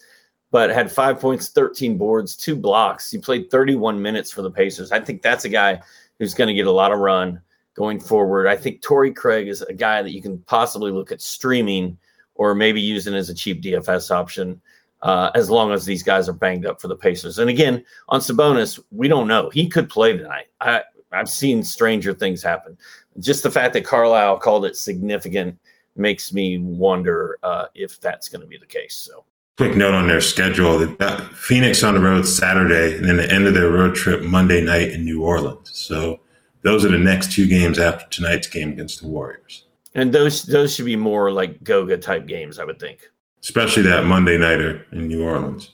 but 0.51 0.69
had 0.69 0.91
five 0.91 1.19
points, 1.19 1.49
13 1.49 1.97
boards, 1.97 2.35
two 2.35 2.55
blocks. 2.55 3.11
He 3.11 3.17
played 3.17 3.49
31 3.51 4.01
minutes 4.01 4.31
for 4.31 4.41
the 4.41 4.51
Pacers. 4.51 4.91
I 4.91 4.99
think 4.99 5.21
that's 5.21 5.45
a 5.45 5.49
guy 5.49 5.81
who's 6.19 6.33
going 6.33 6.47
to 6.47 6.53
get 6.53 6.67
a 6.67 6.71
lot 6.71 6.91
of 6.91 6.99
run 6.99 7.41
going 7.75 7.99
forward. 7.99 8.47
I 8.47 8.55
think 8.55 8.81
Torrey 8.81 9.13
Craig 9.13 9.47
is 9.47 9.61
a 9.61 9.73
guy 9.73 10.01
that 10.01 10.11
you 10.11 10.21
can 10.21 10.39
possibly 10.39 10.91
look 10.91 11.11
at 11.11 11.21
streaming 11.21 11.97
or 12.35 12.55
maybe 12.55 12.81
using 12.81 13.13
as 13.13 13.29
a 13.29 13.35
cheap 13.35 13.61
DFS 13.61 14.11
option. 14.11 14.61
Uh, 15.03 15.29
as 15.35 15.47
long 15.47 15.71
as 15.71 15.85
these 15.85 16.01
guys 16.01 16.27
are 16.27 16.33
banged 16.33 16.65
up 16.65 16.81
for 16.81 16.87
the 16.87 16.95
Pacers. 16.95 17.37
And 17.37 17.51
again, 17.51 17.85
on 18.09 18.19
Sabonis, 18.19 18.79
we 18.89 19.07
don't 19.07 19.27
know. 19.27 19.51
He 19.51 19.69
could 19.69 19.89
play 19.89 20.17
tonight. 20.17 20.47
I, 20.59 20.81
I've 21.11 21.29
seen 21.29 21.63
stranger 21.63 22.15
things 22.15 22.41
happen. 22.41 22.75
Just 23.19 23.43
the 23.43 23.51
fact 23.51 23.73
that 23.73 23.85
Carlisle 23.85 24.39
called 24.39 24.65
it 24.65 24.75
significant 24.75 25.59
makes 25.97 26.33
me 26.33 26.57
wonder 26.57 27.37
uh, 27.43 27.65
if 27.75 27.99
that's 27.99 28.29
going 28.29 28.41
to 28.41 28.47
be 28.47 28.57
the 28.57 28.65
case. 28.65 28.95
So, 28.95 29.25
quick 29.57 29.75
note 29.75 29.93
on 29.93 30.07
their 30.07 30.21
schedule: 30.21 30.77
that 30.79 31.21
Phoenix 31.33 31.83
on 31.83 31.95
the 31.95 31.99
road 31.99 32.25
Saturday, 32.27 32.97
and 32.97 33.05
then 33.05 33.17
the 33.17 33.31
end 33.31 33.47
of 33.47 33.53
their 33.53 33.69
road 33.69 33.95
trip 33.95 34.23
Monday 34.23 34.61
night 34.61 34.91
in 34.91 35.05
New 35.05 35.23
Orleans. 35.23 35.71
So, 35.73 36.19
those 36.61 36.85
are 36.85 36.89
the 36.89 36.97
next 36.97 37.31
two 37.31 37.47
games 37.47 37.79
after 37.79 38.07
tonight's 38.09 38.47
game 38.47 38.71
against 38.71 39.01
the 39.01 39.07
Warriors. 39.07 39.65
And 39.93 40.13
those 40.13 40.43
those 40.43 40.75
should 40.75 40.85
be 40.85 40.95
more 40.95 41.31
like 41.31 41.63
Goga 41.63 41.97
type 41.97 42.27
games, 42.27 42.59
I 42.59 42.65
would 42.65 42.79
think. 42.79 43.09
Especially 43.41 43.83
that 43.83 44.05
Monday 44.05 44.37
nighter 44.37 44.85
in 44.91 45.07
New 45.07 45.23
Orleans. 45.23 45.73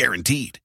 Guaranteed. 0.00 0.58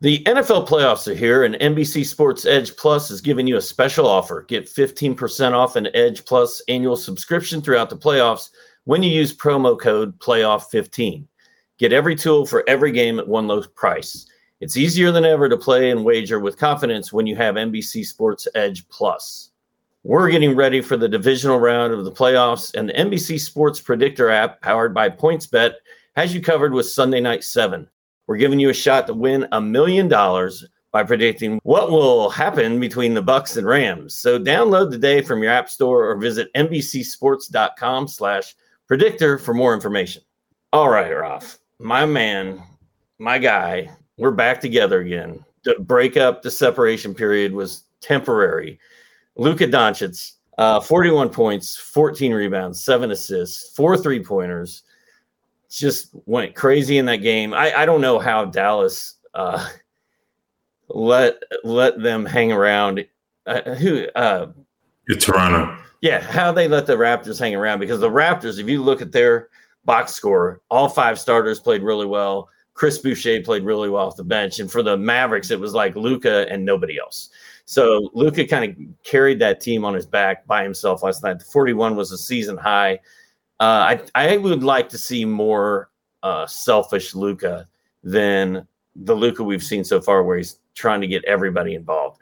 The 0.00 0.24
NFL 0.24 0.66
playoffs 0.66 1.06
are 1.06 1.14
here, 1.14 1.44
and 1.44 1.56
NBC 1.56 2.06
Sports 2.06 2.46
Edge 2.46 2.74
Plus 2.74 3.10
is 3.10 3.20
giving 3.20 3.46
you 3.46 3.58
a 3.58 3.60
special 3.60 4.06
offer. 4.06 4.46
Get 4.48 4.64
15% 4.64 5.52
off 5.52 5.76
an 5.76 5.88
Edge 5.92 6.24
Plus 6.24 6.62
annual 6.68 6.96
subscription 6.96 7.60
throughout 7.60 7.90
the 7.90 7.98
playoffs 7.98 8.48
when 8.84 9.02
you 9.02 9.10
use 9.10 9.36
promo 9.36 9.78
code 9.78 10.18
PLAYOFF15. 10.20 11.26
Get 11.76 11.92
every 11.92 12.16
tool 12.16 12.46
for 12.46 12.64
every 12.66 12.92
game 12.92 13.18
at 13.18 13.28
one 13.28 13.46
low 13.46 13.60
price. 13.60 14.26
It's 14.60 14.78
easier 14.78 15.12
than 15.12 15.26
ever 15.26 15.46
to 15.50 15.58
play 15.58 15.90
and 15.90 16.02
wager 16.02 16.40
with 16.40 16.56
confidence 16.56 17.12
when 17.12 17.26
you 17.26 17.36
have 17.36 17.56
NBC 17.56 18.06
Sports 18.06 18.48
Edge 18.54 18.88
Plus. 18.88 19.50
We're 20.02 20.30
getting 20.30 20.56
ready 20.56 20.80
for 20.80 20.96
the 20.96 21.10
divisional 21.10 21.60
round 21.60 21.92
of 21.92 22.06
the 22.06 22.12
playoffs, 22.12 22.74
and 22.74 22.88
the 22.88 22.94
NBC 22.94 23.38
Sports 23.38 23.82
Predictor 23.82 24.30
app, 24.30 24.62
powered 24.62 24.94
by 24.94 25.10
PointsBet, 25.10 25.74
has 26.16 26.34
you 26.34 26.40
covered 26.40 26.72
with 26.72 26.86
Sunday 26.86 27.20
Night 27.20 27.44
7. 27.44 27.88
We're 28.26 28.36
giving 28.36 28.60
you 28.60 28.70
a 28.70 28.74
shot 28.74 29.06
to 29.06 29.14
win 29.14 29.46
a 29.52 29.60
million 29.60 30.08
dollars 30.08 30.64
by 30.92 31.04
predicting 31.04 31.60
what 31.62 31.90
will 31.90 32.30
happen 32.30 32.80
between 32.80 33.14
the 33.14 33.22
Bucs 33.22 33.56
and 33.56 33.66
Rams. 33.66 34.14
So 34.14 34.38
download 34.38 34.90
today 34.90 35.22
from 35.22 35.42
your 35.42 35.52
app 35.52 35.68
store 35.70 36.08
or 36.08 36.16
visit 36.16 36.52
NBCSports.com 36.54 38.08
slash 38.08 38.54
predictor 38.88 39.38
for 39.38 39.54
more 39.54 39.72
information. 39.72 40.22
All 40.72 40.88
right, 40.88 41.10
Ralph, 41.10 41.58
my 41.78 42.06
man, 42.06 42.60
my 43.18 43.38
guy, 43.38 43.90
we're 44.16 44.30
back 44.32 44.60
together 44.60 45.00
again. 45.00 45.44
The 45.62 45.76
breakup, 45.78 46.42
the 46.42 46.50
separation 46.50 47.14
period 47.14 47.52
was 47.52 47.84
temporary. 48.00 48.80
Luka 49.36 49.66
Doncic, 49.66 50.32
uh, 50.58 50.80
41 50.80 51.28
points, 51.30 51.76
14 51.76 52.32
rebounds, 52.32 52.82
seven 52.82 53.10
assists, 53.12 53.74
four 53.76 53.96
three 53.96 54.22
pointers 54.22 54.82
just 55.70 56.10
went 56.26 56.54
crazy 56.54 56.98
in 56.98 57.06
that 57.06 57.16
game. 57.16 57.54
I, 57.54 57.82
I 57.82 57.86
don't 57.86 58.00
know 58.00 58.18
how 58.18 58.44
Dallas 58.44 59.14
uh, 59.34 59.68
let 60.88 61.42
let 61.64 62.02
them 62.02 62.26
hang 62.26 62.52
around. 62.52 63.06
Uh, 63.46 63.74
who? 63.74 64.06
Uh, 64.14 64.48
Toronto. 65.18 65.76
Yeah, 66.00 66.20
how 66.20 66.52
they 66.52 66.66
let 66.66 66.86
the 66.86 66.96
Raptors 66.96 67.38
hang 67.38 67.54
around 67.54 67.78
because 67.78 68.00
the 68.00 68.10
Raptors, 68.10 68.58
if 68.58 68.68
you 68.68 68.82
look 68.82 69.02
at 69.02 69.12
their 69.12 69.48
box 69.84 70.12
score, 70.12 70.62
all 70.70 70.88
five 70.88 71.18
starters 71.18 71.60
played 71.60 71.82
really 71.82 72.06
well. 72.06 72.48
Chris 72.74 72.98
Boucher 72.98 73.42
played 73.42 73.62
really 73.62 73.90
well 73.90 74.06
off 74.06 74.16
the 74.16 74.24
bench, 74.24 74.58
and 74.58 74.70
for 74.70 74.82
the 74.82 74.96
Mavericks, 74.96 75.50
it 75.50 75.60
was 75.60 75.74
like 75.74 75.94
Luka 75.96 76.46
and 76.50 76.64
nobody 76.64 76.98
else. 76.98 77.28
So 77.66 78.10
Luka 78.14 78.46
kind 78.46 78.64
of 78.64 79.04
carried 79.04 79.38
that 79.40 79.60
team 79.60 79.84
on 79.84 79.94
his 79.94 80.06
back 80.06 80.46
by 80.46 80.62
himself 80.62 81.02
last 81.02 81.22
night. 81.22 81.38
The 81.38 81.44
41 81.44 81.94
was 81.94 82.10
a 82.10 82.18
season 82.18 82.56
high. 82.56 82.98
Uh, 83.60 83.98
I 84.14 84.30
I 84.32 84.36
would 84.38 84.64
like 84.64 84.88
to 84.88 84.98
see 84.98 85.24
more 85.24 85.90
uh, 86.22 86.46
selfish 86.46 87.14
Luka 87.14 87.66
than 88.02 88.66
the 88.96 89.14
Luka 89.14 89.44
we've 89.44 89.62
seen 89.62 89.84
so 89.84 90.00
far, 90.00 90.24
where 90.24 90.38
he's 90.38 90.58
trying 90.74 91.00
to 91.02 91.06
get 91.06 91.24
everybody 91.26 91.74
involved. 91.74 92.20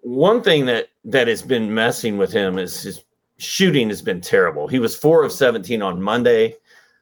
One 0.00 0.40
thing 0.40 0.64
that 0.66 0.88
that 1.04 1.26
has 1.26 1.42
been 1.42 1.74
messing 1.74 2.16
with 2.16 2.32
him 2.32 2.58
is 2.58 2.80
his 2.80 3.04
shooting 3.38 3.88
has 3.88 4.02
been 4.02 4.20
terrible. 4.20 4.68
He 4.68 4.78
was 4.78 4.96
four 4.96 5.24
of 5.24 5.32
seventeen 5.32 5.82
on 5.82 6.00
Monday. 6.00 6.54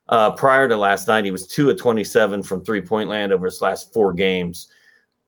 Uh, 0.08 0.30
prior 0.30 0.68
to 0.68 0.76
last 0.76 1.08
night, 1.08 1.24
he 1.24 1.30
was 1.30 1.46
two 1.46 1.68
of 1.68 1.76
twenty-seven 1.78 2.42
from 2.42 2.64
three-point 2.64 3.10
land 3.10 3.32
over 3.32 3.44
his 3.44 3.60
last 3.60 3.92
four 3.92 4.12
games. 4.12 4.68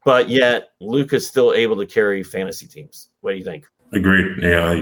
But 0.05 0.31
yet, 0.31 0.71
Luka's 0.81 1.27
still 1.27 1.53
able 1.53 1.77
to 1.77 1.85
carry 1.85 2.23
fantasy 2.23 2.67
teams. 2.67 3.09
What 3.21 3.33
do 3.33 3.37
you 3.37 3.45
think? 3.45 3.67
Agreed. 3.93 4.43
Yeah, 4.43 4.65
I, 4.65 4.75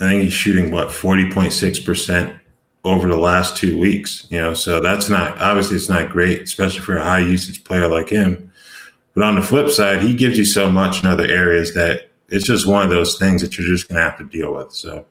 I 0.00 0.08
think 0.08 0.22
he's 0.24 0.32
shooting 0.32 0.72
what 0.72 0.90
forty 0.90 1.30
point 1.30 1.52
six 1.52 1.78
percent 1.78 2.34
over 2.84 3.08
the 3.08 3.16
last 3.16 3.56
two 3.56 3.78
weeks. 3.78 4.26
You 4.30 4.40
know, 4.40 4.54
so 4.54 4.80
that's 4.80 5.08
not 5.08 5.38
obviously 5.38 5.76
it's 5.76 5.88
not 5.88 6.10
great, 6.10 6.42
especially 6.42 6.80
for 6.80 6.96
a 6.96 7.04
high 7.04 7.20
usage 7.20 7.64
player 7.64 7.88
like 7.88 8.08
him. 8.08 8.52
But 9.14 9.24
on 9.24 9.34
the 9.34 9.42
flip 9.42 9.68
side, 9.68 10.02
he 10.02 10.14
gives 10.14 10.38
you 10.38 10.44
so 10.44 10.70
much 10.70 11.02
in 11.02 11.08
other 11.08 11.26
areas 11.26 11.74
that 11.74 12.10
it's 12.28 12.46
just 12.46 12.66
one 12.66 12.82
of 12.82 12.90
those 12.90 13.18
things 13.18 13.42
that 13.42 13.58
you're 13.58 13.66
just 13.66 13.88
going 13.88 13.96
to 13.96 14.02
have 14.02 14.18
to 14.18 14.24
deal 14.24 14.54
with. 14.54 14.72
So, 14.72 15.04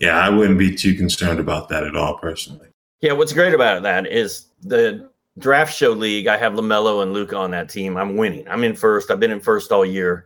yeah, 0.00 0.18
I 0.18 0.30
wouldn't 0.30 0.58
be 0.58 0.74
too 0.74 0.94
concerned 0.94 1.38
about 1.38 1.68
that 1.68 1.84
at 1.84 1.94
all, 1.94 2.16
personally. 2.16 2.68
Yeah, 3.02 3.12
what's 3.12 3.34
great 3.34 3.52
about 3.52 3.82
that 3.82 4.06
is 4.06 4.46
the 4.62 5.10
draft 5.38 5.74
show 5.74 5.90
league. 5.90 6.28
I 6.28 6.38
have 6.38 6.54
Lamelo 6.54 7.02
and 7.02 7.12
Luka 7.12 7.36
on 7.36 7.50
that 7.50 7.68
team. 7.68 7.96
I'm 7.96 8.16
winning. 8.16 8.48
I'm 8.48 8.64
in 8.64 8.74
first. 8.74 9.10
I've 9.10 9.20
been 9.20 9.30
in 9.30 9.40
first 9.40 9.70
all 9.70 9.84
year. 9.84 10.24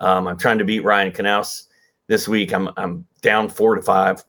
Um, 0.00 0.28
I'm 0.28 0.38
trying 0.38 0.58
to 0.58 0.64
beat 0.64 0.84
Ryan 0.84 1.10
Knaus 1.10 1.64
this 2.06 2.28
week. 2.28 2.52
I'm 2.52 2.68
I'm 2.76 3.04
down 3.22 3.48
four 3.48 3.74
to 3.74 3.82
five, 3.82 4.24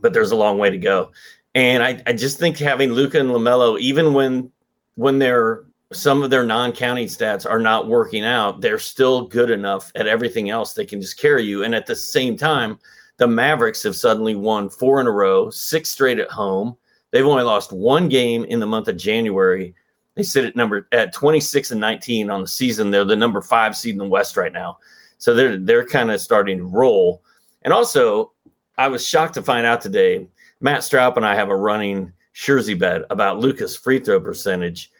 but 0.00 0.12
there's 0.12 0.32
a 0.32 0.36
long 0.36 0.58
way 0.58 0.70
to 0.70 0.78
go. 0.78 1.10
And 1.54 1.82
I, 1.82 2.02
I 2.06 2.12
just 2.12 2.38
think 2.38 2.58
having 2.58 2.92
Luka 2.92 3.18
and 3.18 3.30
Lamelo, 3.30 3.78
even 3.80 4.12
when 4.12 4.50
when 4.96 5.18
they're 5.18 5.64
some 5.92 6.22
of 6.22 6.30
their 6.30 6.44
non-counting 6.44 7.06
stats 7.06 7.48
are 7.48 7.60
not 7.60 7.86
working 7.86 8.24
out, 8.24 8.60
they're 8.60 8.78
still 8.78 9.26
good 9.26 9.50
enough 9.50 9.92
at 9.94 10.06
everything 10.06 10.50
else. 10.50 10.74
They 10.74 10.84
can 10.84 11.00
just 11.00 11.18
carry 11.18 11.44
you. 11.44 11.62
And 11.62 11.74
at 11.74 11.86
the 11.86 11.94
same 11.94 12.36
time, 12.36 12.78
the 13.18 13.26
Mavericks 13.26 13.84
have 13.84 13.96
suddenly 13.96 14.34
won 14.34 14.68
four 14.68 15.00
in 15.00 15.06
a 15.06 15.12
row, 15.12 15.48
six 15.48 15.90
straight 15.90 16.18
at 16.18 16.30
home. 16.30 16.76
They've 17.10 17.24
only 17.24 17.44
lost 17.44 17.72
one 17.72 18.08
game 18.08 18.44
in 18.44 18.60
the 18.60 18.66
month 18.66 18.88
of 18.88 18.96
January. 18.96 19.74
They 20.16 20.22
sit 20.22 20.44
at 20.44 20.56
number 20.56 20.88
at 20.92 21.12
26 21.12 21.70
and 21.70 21.80
19 21.80 22.30
on 22.30 22.40
the 22.42 22.48
season. 22.48 22.90
They're 22.90 23.04
the 23.04 23.16
number 23.16 23.40
five 23.40 23.76
seed 23.76 23.94
in 23.94 23.98
the 23.98 24.08
West 24.08 24.36
right 24.36 24.52
now. 24.52 24.78
So 25.18 25.34
they're 25.34 25.56
they're 25.56 25.86
kind 25.86 26.10
of 26.10 26.20
starting 26.20 26.58
to 26.58 26.64
roll. 26.64 27.22
And 27.62 27.72
also, 27.72 28.32
I 28.78 28.88
was 28.88 29.06
shocked 29.06 29.34
to 29.34 29.42
find 29.42 29.66
out 29.66 29.80
today 29.80 30.26
Matt 30.60 30.80
Stroup 30.80 31.16
and 31.16 31.26
I 31.26 31.34
have 31.34 31.48
a 31.48 31.56
running 31.56 32.12
Schurzy 32.34 32.78
bet 32.78 33.02
about 33.10 33.38
Luka's 33.38 33.76
free 33.76 33.98
throw 33.98 34.20
percentage. 34.20 34.90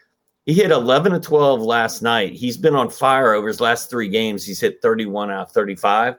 He 0.45 0.53
hit 0.53 0.71
11 0.71 1.11
to 1.11 1.19
12 1.19 1.61
last 1.61 2.01
night. 2.01 2.33
He's 2.33 2.57
been 2.57 2.75
on 2.75 2.89
fire 2.89 3.33
over 3.33 3.47
his 3.47 3.61
last 3.61 3.89
three 3.89 4.07
games. 4.07 4.45
He's 4.45 4.59
hit 4.59 4.81
31 4.81 5.29
out 5.29 5.47
of 5.47 5.51
35. 5.51 6.15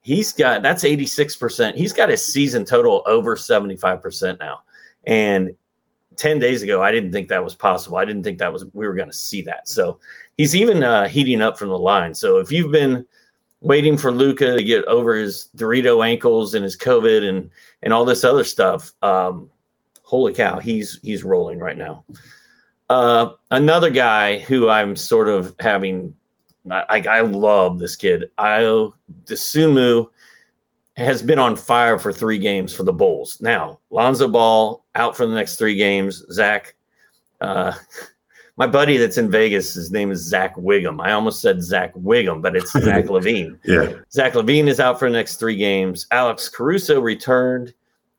He's 0.00 0.32
got 0.32 0.62
that's 0.62 0.84
86%. 0.84 1.74
He's 1.74 1.92
got 1.92 2.08
his 2.08 2.24
season 2.24 2.64
total 2.64 3.02
over 3.06 3.36
75% 3.36 4.38
now. 4.38 4.60
And 5.06 5.54
10 6.16 6.38
days 6.38 6.62
ago, 6.62 6.82
I 6.82 6.92
didn't 6.92 7.12
think 7.12 7.28
that 7.28 7.44
was 7.44 7.54
possible. 7.54 7.98
I 7.98 8.04
didn't 8.04 8.22
think 8.22 8.38
that 8.38 8.52
was 8.52 8.64
we 8.72 8.86
were 8.86 8.94
going 8.94 9.10
to 9.10 9.16
see 9.16 9.42
that. 9.42 9.68
So 9.68 9.98
he's 10.36 10.54
even 10.56 10.82
uh, 10.82 11.08
heating 11.08 11.42
up 11.42 11.58
from 11.58 11.68
the 11.68 11.78
line. 11.78 12.14
So 12.14 12.38
if 12.38 12.50
you've 12.50 12.72
been 12.72 13.04
waiting 13.60 13.96
for 13.96 14.12
Luka 14.12 14.56
to 14.56 14.62
get 14.62 14.84
over 14.84 15.14
his 15.14 15.48
Dorito 15.56 16.06
ankles 16.06 16.54
and 16.54 16.64
his 16.64 16.76
COVID 16.76 17.28
and 17.28 17.50
and 17.82 17.92
all 17.92 18.04
this 18.04 18.24
other 18.24 18.44
stuff. 18.44 18.92
Um, 19.02 19.50
holy 20.02 20.34
cow, 20.34 20.58
he's 20.58 20.98
he's 21.02 21.24
rolling 21.24 21.58
right 21.58 21.76
now. 21.76 22.04
Uh, 22.88 23.32
another 23.50 23.90
guy 23.90 24.38
who 24.38 24.70
I'm 24.70 24.96
sort 24.96 25.28
of 25.28 25.54
having, 25.60 26.14
I, 26.70 27.04
I 27.06 27.20
love 27.20 27.78
this 27.78 27.96
kid. 27.96 28.30
Ayo 28.38 28.94
Dosunmu 29.24 30.08
has 30.96 31.22
been 31.22 31.38
on 31.38 31.54
fire 31.54 31.98
for 31.98 32.12
three 32.12 32.38
games 32.38 32.74
for 32.74 32.84
the 32.84 32.92
Bulls. 32.92 33.40
Now 33.40 33.80
Lonzo 33.90 34.28
Ball 34.28 34.84
out 34.94 35.16
for 35.16 35.26
the 35.26 35.34
next 35.34 35.56
three 35.56 35.74
games. 35.74 36.24
Zach. 36.32 36.74
Uh, 37.40 37.72
my 38.58 38.66
buddy 38.66 38.96
that's 38.96 39.18
in 39.18 39.30
Vegas, 39.30 39.72
his 39.72 39.92
name 39.92 40.10
is 40.10 40.20
Zach 40.20 40.56
Wiggum. 40.56 41.00
I 41.00 41.12
almost 41.12 41.40
said 41.40 41.62
Zach 41.62 41.94
Wiggum, 41.94 42.42
but 42.42 42.56
it's 42.56 42.72
Zach 42.72 43.04
LaVine. 43.08 43.56
Yeah. 43.64 43.92
Zach 44.10 44.32
LaVine 44.32 44.66
is 44.66 44.80
out 44.80 44.98
for 44.98 45.08
the 45.08 45.16
next 45.16 45.36
three 45.36 45.54
games. 45.54 46.08
Alex 46.10 46.48
Caruso 46.48 47.00
returned 47.00 47.72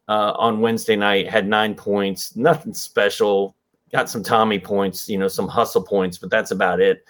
uh, 0.08 0.32
on 0.38 0.62
Wednesday 0.62 0.95
night, 0.95 1.30
had 1.30 1.45
nine 1.45 1.75
points, 1.75 2.38
nothing 2.38 2.73
special. 2.73 3.54
Got 3.91 4.10
some 4.10 4.23
Tommy 4.23 4.60
points, 4.60 5.10
you 5.10 5.17
know, 5.17 5.28
some 5.28 5.49
hustle 5.49 5.84
points, 5.84 6.17
but 6.17 6.30
that's 6.30 6.52
about 6.52 6.80
it. 6.80 7.04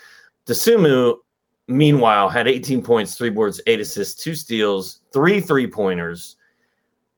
Dosunmu, 0.47 1.17
meanwhile, 1.67 2.29
had 2.29 2.47
18 2.47 2.81
points, 2.81 3.13
three 3.15 3.29
boards, 3.29 3.61
eight 3.67 3.79
assists, 3.79 4.23
two 4.23 4.33
steals, 4.33 5.01
three 5.13 5.39
three 5.39 5.67
pointers. 5.67 6.35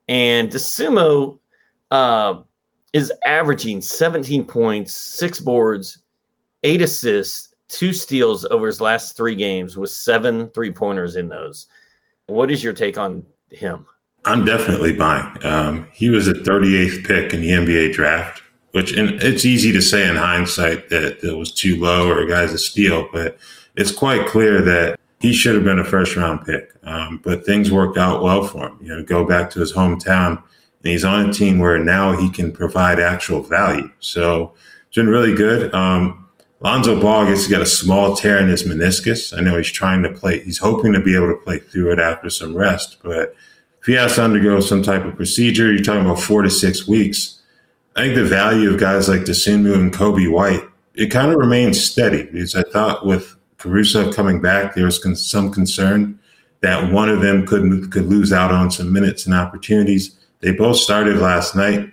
And 0.10 0.52
Dosunmu, 0.52 1.39
uh, 1.89 2.41
is 2.93 3.12
averaging 3.26 3.82
17 3.82 4.43
points, 4.45 4.93
six 4.93 5.39
boards, 5.39 6.00
eight 6.63 6.82
assists, 6.82 7.54
two 7.67 7.93
steals 7.93 8.45
over 8.45 8.67
his 8.67 8.82
last 8.82 9.15
three 9.15 9.36
games 9.36 9.78
with 9.78 9.89
seven 9.89 10.50
three 10.50 10.71
pointers 10.71 11.15
in 11.15 11.30
those. 11.30 11.67
What 12.28 12.52
is 12.52 12.63
your 12.63 12.74
take 12.74 12.97
on 12.97 13.26
him? 13.50 13.86
I'm 14.26 14.45
definitely 14.45 14.93
buying. 14.93 15.43
Um, 15.43 15.88
he 15.91 16.10
was 16.10 16.28
a 16.28 16.34
38th 16.34 17.06
pick 17.08 17.34
in 17.34 17.41
the 17.41 17.50
NBA 17.50 17.93
draft 17.93 18.41
which 18.71 18.93
and 18.93 19.21
it's 19.21 19.45
easy 19.45 19.71
to 19.71 19.82
say 19.82 20.08
in 20.08 20.15
hindsight 20.15 20.89
that 20.89 21.24
it 21.24 21.38
was 21.38 21.52
too 21.52 21.80
low 21.80 22.08
or 22.08 22.21
a 22.21 22.28
guy's 22.28 22.54
a 22.54 22.58
steal, 22.58 23.08
but 23.12 23.38
it's 23.76 23.91
quite 23.91 24.28
clear 24.28 24.62
that 24.62 25.00
he 25.19 25.34
should 25.34 25.56
have 25.56 25.63
been 25.63 25.80
a 25.80 25.86
first 25.86 26.15
round 26.15 26.45
pick. 26.45 26.71
Um, 26.84 27.19
but 27.24 27.45
things 27.45 27.71
worked 27.71 27.97
out 27.97 28.24
well 28.24 28.43
for 28.47 28.67
him. 28.67 28.78
You 28.82 28.95
know, 28.95 29.04
go 29.04 29.26
back 29.26 29.50
to 29.52 29.60
his 29.60 29.74
hometown, 29.74 30.38
and 30.38 30.91
he's 30.91 31.06
on 31.06 31.30
a 31.30 31.34
team 31.34 31.60
where 31.60 31.78
now 31.78 32.15
he 32.17 32.30
can 32.30 32.52
provide 32.52 33.00
actual 33.00 33.41
value. 33.41 33.89
So 34.00 34.54
it's 34.88 34.95
been 34.95 35.10
really 35.10 35.36
good. 35.36 35.74
Um, 35.74 36.20
Lonzo 36.62 37.00
Ball 37.00 37.26
gets 37.26 37.47
got 37.47 37.62
a 37.62 37.65
small 37.65 38.15
tear 38.15 38.38
in 38.38 38.47
his 38.47 38.63
meniscus. 38.63 39.38
I 39.38 39.41
know 39.41 39.58
he's 39.58 39.71
trying 39.71 40.04
to 40.04 40.12
play. 40.12 40.39
He's 40.43 40.60
hoping 40.60 40.93
to 40.93 41.00
be 41.00 41.15
able 41.15 41.30
to 41.30 41.43
play 41.43 41.60
through 41.60 41.91
it 41.91 42.00
after 42.00 42.30
some 42.30 42.56
rest, 42.56 42.97
but 43.04 43.36
if 43.80 43.88
he 43.88 43.93
has 43.93 44.15
to 44.15 44.24
undergo 44.24 44.60
some 44.60 44.84
type 44.84 45.04
of 45.06 45.15
procedure, 45.15 45.71
you're 45.71 45.84
talking 45.84 46.06
about 46.06 46.21
four 46.21 46.43
to 46.43 46.52
six 46.52 46.88
weeks. 46.88 47.41
I 47.95 48.04
think 48.04 48.15
the 48.15 48.26
value 48.26 48.71
of 48.71 48.80
guys 48.80 49.10
like 49.10 49.21
Dosunmu 49.21 49.74
and 49.74 49.91
Coby 49.91 50.32
White 50.32 50.62
it 50.95 51.08
kind 51.08 51.32
of 51.32 51.38
remains 51.38 51.84
steady 51.84 52.24
because 52.24 52.56
I 52.56 52.63
thought 52.63 53.06
with 53.06 53.36
Caruso 53.58 54.12
coming 54.12 54.41
back, 54.41 54.76
there 54.76 54.86
was 54.86 55.00
con- 55.00 55.15
some 55.15 55.52
concern 55.52 56.19
that 56.62 56.91
one 56.91 57.10
of 57.10 57.21
them 57.21 57.45
could 57.45 57.91
could 57.91 58.06
lose 58.06 58.34
out 58.34 58.52
on 58.52 58.71
some 58.71 58.91
minutes 58.91 59.26
and 59.26 59.34
opportunities. 59.34 60.15
They 60.41 60.52
both 60.52 60.78
started 60.78 61.17
last 61.17 61.56
night. 61.56 61.90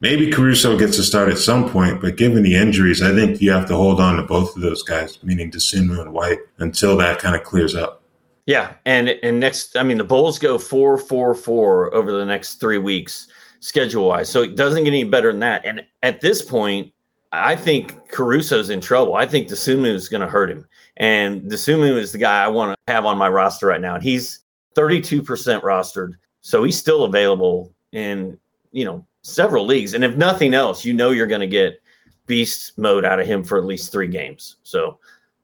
Maybe 0.00 0.30
Caruso 0.30 0.78
gets 0.78 0.96
a 0.98 1.04
start 1.04 1.28
at 1.28 1.38
some 1.38 1.68
point, 1.68 2.00
but 2.00 2.16
given 2.16 2.44
the 2.44 2.54
injuries, 2.54 3.02
I 3.02 3.12
think 3.12 3.40
you 3.40 3.50
have 3.50 3.66
to 3.66 3.74
hold 3.74 4.00
on 4.00 4.16
to 4.16 4.22
both 4.22 4.54
of 4.54 4.62
those 4.62 4.82
guys, 4.84 5.18
meaning 5.24 5.50
Dosunmu 5.50 6.00
and 6.00 6.12
White, 6.12 6.38
until 6.58 6.96
that 6.98 7.18
kind 7.18 7.34
of 7.34 7.42
clears 7.42 7.74
up. 7.74 8.02
Yeah, 8.46 8.74
and 8.86 9.08
and 9.08 9.40
next, 9.40 9.76
I 9.76 9.82
mean, 9.82 9.98
the 9.98 10.04
Bulls 10.04 10.38
go 10.38 10.56
four 10.56 10.96
four 10.96 11.34
four 11.34 11.92
over 11.92 12.12
the 12.12 12.24
next 12.24 12.54
three 12.54 12.78
weeks 12.78 13.28
schedule 13.60 14.06
wise, 14.06 14.28
so 14.28 14.42
it 14.42 14.56
doesn't 14.56 14.84
get 14.84 14.90
any 14.90 15.04
better 15.04 15.32
than 15.32 15.40
that. 15.40 15.66
And 15.66 15.84
at 16.02 16.20
this 16.20 16.42
point, 16.42 16.92
I 17.32 17.56
think 17.56 18.08
Caruso's 18.08 18.70
in 18.70 18.80
trouble. 18.80 19.16
I 19.16 19.26
think 19.26 19.48
Dosunmu 19.48 19.92
is 19.92 20.08
going 20.08 20.20
to 20.20 20.28
hurt 20.28 20.50
him. 20.50 20.66
And 20.96 21.42
Dosunmu 21.42 21.96
is 21.96 22.12
the 22.12 22.18
guy 22.18 22.42
I 22.42 22.48
want 22.48 22.76
to 22.86 22.92
have 22.92 23.04
on 23.04 23.18
my 23.18 23.28
roster 23.28 23.66
right 23.66 23.80
now. 23.80 23.94
And 23.94 24.02
he's 24.02 24.40
32% 24.74 25.22
rostered. 25.62 26.12
So 26.40 26.64
he's 26.64 26.78
still 26.78 27.04
available 27.04 27.74
in, 27.92 28.38
you 28.72 28.84
know, 28.84 29.04
several 29.22 29.66
leagues. 29.66 29.94
And 29.94 30.04
if 30.04 30.16
nothing 30.16 30.54
else, 30.54 30.84
you 30.84 30.92
know 30.94 31.10
you're 31.10 31.26
going 31.26 31.40
to 31.40 31.46
get 31.46 31.80
beast 32.26 32.76
mode 32.78 33.04
out 33.04 33.20
of 33.20 33.26
him 33.26 33.42
for 33.42 33.58
at 33.58 33.64
least 33.64 33.92
three 33.92 34.08
games. 34.08 34.56
So 34.62 34.98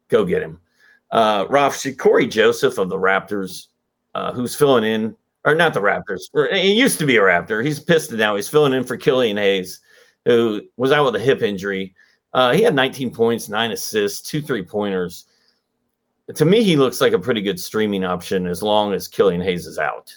go 0.08 0.24
get 0.24 0.42
him. 0.42 0.60
Uh, 1.10 1.46
Ralph, 1.48 1.84
Cory 1.98 2.26
Joseph 2.26 2.78
of 2.78 2.88
the 2.88 2.96
Raptors, 2.96 3.68
uh, 4.14 4.32
who's 4.32 4.54
filling 4.54 4.84
in, 4.84 5.16
or 5.44 5.54
not 5.54 5.74
the 5.74 5.80
Raptors, 5.80 6.22
or, 6.32 6.48
he 6.52 6.72
used 6.72 6.98
to 6.98 7.06
be 7.06 7.16
a 7.16 7.20
Raptor. 7.20 7.64
He's 7.64 7.78
pissed 7.80 8.12
now. 8.12 8.34
He's 8.36 8.48
filling 8.48 8.72
in 8.72 8.84
for 8.84 8.96
Killian 8.96 9.36
Hayes 9.36 9.80
who 10.24 10.62
was 10.76 10.92
out 10.92 11.04
with 11.04 11.16
a 11.16 11.24
hip 11.24 11.42
injury. 11.42 11.94
Uh, 12.32 12.52
he 12.52 12.62
had 12.62 12.74
19 12.74 13.12
points, 13.12 13.48
nine 13.48 13.70
assists, 13.72 14.28
two 14.28 14.42
three 14.42 14.64
pointers. 14.64 15.26
To 16.34 16.44
me, 16.44 16.62
he 16.62 16.76
looks 16.76 17.00
like 17.00 17.12
a 17.12 17.18
pretty 17.18 17.42
good 17.42 17.60
streaming 17.60 18.04
option 18.04 18.46
as 18.46 18.62
long 18.62 18.92
as 18.94 19.06
Killian 19.06 19.42
Hayes 19.42 19.66
is 19.66 19.78
out. 19.78 20.12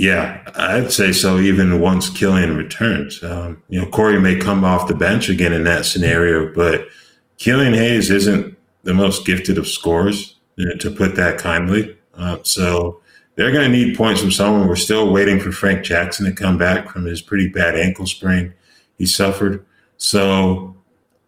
Yeah, 0.00 0.42
I'd 0.54 0.90
say 0.90 1.12
so. 1.12 1.38
Even 1.38 1.78
once 1.78 2.08
Killian 2.08 2.56
returns, 2.56 3.22
um, 3.22 3.62
you 3.68 3.78
know, 3.78 3.86
Cory 3.86 4.18
may 4.18 4.34
come 4.34 4.64
off 4.64 4.88
the 4.88 4.94
bench 4.94 5.28
again 5.28 5.52
in 5.52 5.64
that 5.64 5.84
scenario, 5.84 6.50
but 6.54 6.88
Killian 7.36 7.74
Hayes 7.74 8.10
isn't 8.10 8.56
the 8.82 8.94
most 8.94 9.26
gifted 9.26 9.58
of 9.58 9.68
scorers, 9.68 10.36
you 10.56 10.64
know, 10.64 10.74
to 10.76 10.90
put 10.90 11.16
that 11.16 11.38
kindly. 11.38 11.94
Uh, 12.14 12.38
so 12.44 13.02
they're 13.34 13.52
going 13.52 13.70
to 13.70 13.76
need 13.76 13.94
points 13.94 14.22
from 14.22 14.30
someone. 14.30 14.66
We're 14.66 14.76
still 14.76 15.12
waiting 15.12 15.38
for 15.38 15.52
Frank 15.52 15.84
Jackson 15.84 16.24
to 16.24 16.32
come 16.32 16.56
back 16.56 16.88
from 16.88 17.04
his 17.04 17.20
pretty 17.20 17.50
bad 17.50 17.76
ankle 17.76 18.06
sprain 18.06 18.54
he 18.96 19.04
suffered. 19.04 19.66
So 19.98 20.74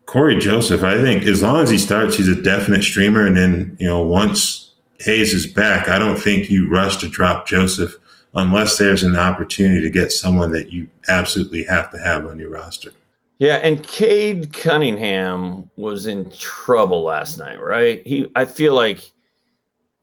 Cory 0.06 0.38
Joseph, 0.38 0.82
I 0.82 0.98
think 0.98 1.24
as 1.24 1.42
long 1.42 1.62
as 1.62 1.68
he 1.68 1.76
starts, 1.76 2.16
he's 2.16 2.28
a 2.28 2.40
definite 2.40 2.84
streamer. 2.84 3.26
And 3.26 3.36
then, 3.36 3.76
you 3.78 3.86
know, 3.86 4.00
once 4.00 4.72
Hayes 5.00 5.34
is 5.34 5.46
back, 5.46 5.90
I 5.90 5.98
don't 5.98 6.18
think 6.18 6.48
you 6.48 6.70
rush 6.70 6.96
to 6.98 7.08
drop 7.08 7.46
Joseph 7.46 7.98
unless 8.34 8.78
there's 8.78 9.02
an 9.02 9.16
opportunity 9.16 9.80
to 9.80 9.90
get 9.90 10.12
someone 10.12 10.52
that 10.52 10.72
you 10.72 10.88
absolutely 11.08 11.64
have 11.64 11.90
to 11.90 11.98
have 11.98 12.26
on 12.26 12.38
your 12.38 12.50
roster. 12.50 12.92
Yeah, 13.38 13.56
and 13.56 13.82
Cade 13.82 14.52
Cunningham 14.52 15.68
was 15.76 16.06
in 16.06 16.30
trouble 16.30 17.02
last 17.02 17.38
night, 17.38 17.60
right? 17.60 18.06
He 18.06 18.30
I 18.36 18.44
feel 18.44 18.74
like 18.74 19.10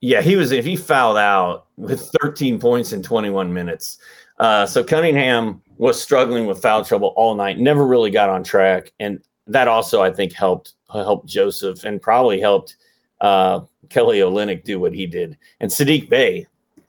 yeah, 0.02 0.22
he 0.22 0.36
was 0.36 0.52
if 0.52 0.66
he 0.66 0.76
fouled 0.76 1.18
out 1.18 1.68
with 1.78 2.12
13 2.22 2.60
points 2.60 2.92
in 2.92 3.04
21 3.04 3.54
minutes. 3.54 3.98
Uh, 4.40 4.66
so 4.66 4.84
Cunningham 4.84 5.62
was 5.78 6.02
struggling 6.02 6.46
with 6.46 6.62
foul 6.62 6.84
trouble 6.84 7.14
all 7.16 7.36
night, 7.36 7.60
never 7.60 7.86
really 7.86 8.12
got 8.12 8.30
on 8.30 8.44
track, 8.44 8.92
and 9.00 9.22
that 9.48 9.68
also 9.68 10.02
I 10.02 10.12
think 10.12 10.34
helped 10.34 10.74
helped 10.92 11.28
Joseph 11.28 11.84
and 11.84 12.02
probably 12.02 12.40
helped 12.40 12.76
uh, 13.22 13.62
Kelly 13.90 14.20
Olynyk 14.20 14.64
do 14.64 14.80
what 14.80 14.94
he 14.94 15.06
did. 15.06 15.38
And 15.60 15.70
Saddiq 15.70 16.10
Bey, 16.10 16.48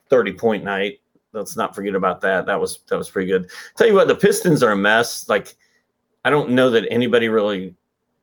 thirty 0.08 0.32
point 0.32 0.64
night. 0.64 0.99
Let's 1.32 1.56
not 1.56 1.74
forget 1.74 1.94
about 1.94 2.20
that. 2.22 2.46
That 2.46 2.60
was 2.60 2.80
that 2.88 2.96
was 2.96 3.10
pretty 3.10 3.30
good. 3.30 3.50
Tell 3.76 3.86
you 3.86 3.94
what, 3.94 4.08
the 4.08 4.14
Pistons 4.14 4.62
are 4.62 4.72
a 4.72 4.76
mess. 4.76 5.28
Like 5.28 5.56
I 6.24 6.30
don't 6.30 6.50
know 6.50 6.70
that 6.70 6.86
anybody 6.90 7.28
really 7.28 7.74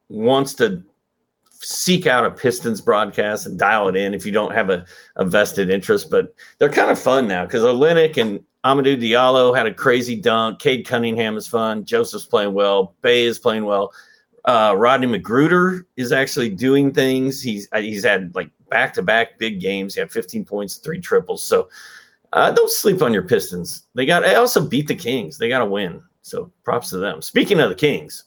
wants 0.10 0.54
to 0.56 0.84
seek 1.60 2.06
out 2.06 2.26
a 2.26 2.32
Pistons 2.32 2.82
broadcast 2.82 3.46
and 3.46 3.58
dial 3.58 3.88
it 3.88 3.96
in 3.96 4.14
if 4.14 4.26
you 4.26 4.32
don't 4.32 4.54
have 4.54 4.70
a, 4.70 4.86
a 5.16 5.26
vested 5.26 5.70
interest. 5.70 6.10
But 6.10 6.34
they're 6.60 6.70
kind 6.70 6.92
of 6.92 7.00
fun 7.00 7.28
now 7.28 7.46
because 7.46 7.64
Olynyk 7.64 8.18
and 8.18 8.44
Hamidou 8.64 9.02
Diallo 9.02 9.56
had 9.56 9.66
a 9.66 9.74
crazy 9.74 10.16
dunk. 10.16 10.60
Cade 10.60 10.86
Cunningham 10.86 11.38
is 11.38 11.48
fun. 11.48 11.86
Joseph's 11.86 12.26
playing 12.26 12.54
well. 12.54 12.96
Bey 13.02 13.24
is 13.24 13.40
playing 13.40 13.66
well. 13.66 13.94
Uh, 14.46 14.74
Rodney 14.78 15.08
McGruder 15.08 15.84
is 15.96 16.12
actually 16.12 16.50
doing 16.50 16.94
things. 16.94 17.42
He's 17.42 17.68
he's 17.76 18.04
had 18.04 18.34
like 18.36 18.50
back 18.70 18.94
to 18.94 19.02
back 19.02 19.38
big 19.40 19.60
games. 19.60 19.94
He 19.94 20.00
had 20.00 20.12
15 20.12 20.46
points, 20.46 20.78
three 20.78 21.00
triples. 21.00 21.44
So 21.44 21.70
uh, 22.34 22.52
don't 22.52 22.72
sleep 22.72 23.02
on 23.02 23.14
your 23.14 23.24
Pistons. 23.24 23.88
They 23.94 24.06
got. 24.06 24.24
They 24.24 24.36
also 24.36 24.66
beat 24.66 24.88
the 24.88 24.96
Kings. 24.96 25.38
They 25.38 25.50
got 25.50 25.60
to 25.60 25.66
win. 25.66 26.02
So 26.22 26.52
props 26.64 26.90
to 26.90 26.98
them. 26.98 27.22
Speaking 27.22 27.60
of 27.60 27.70
the 27.70 27.76
Kings, 27.76 28.26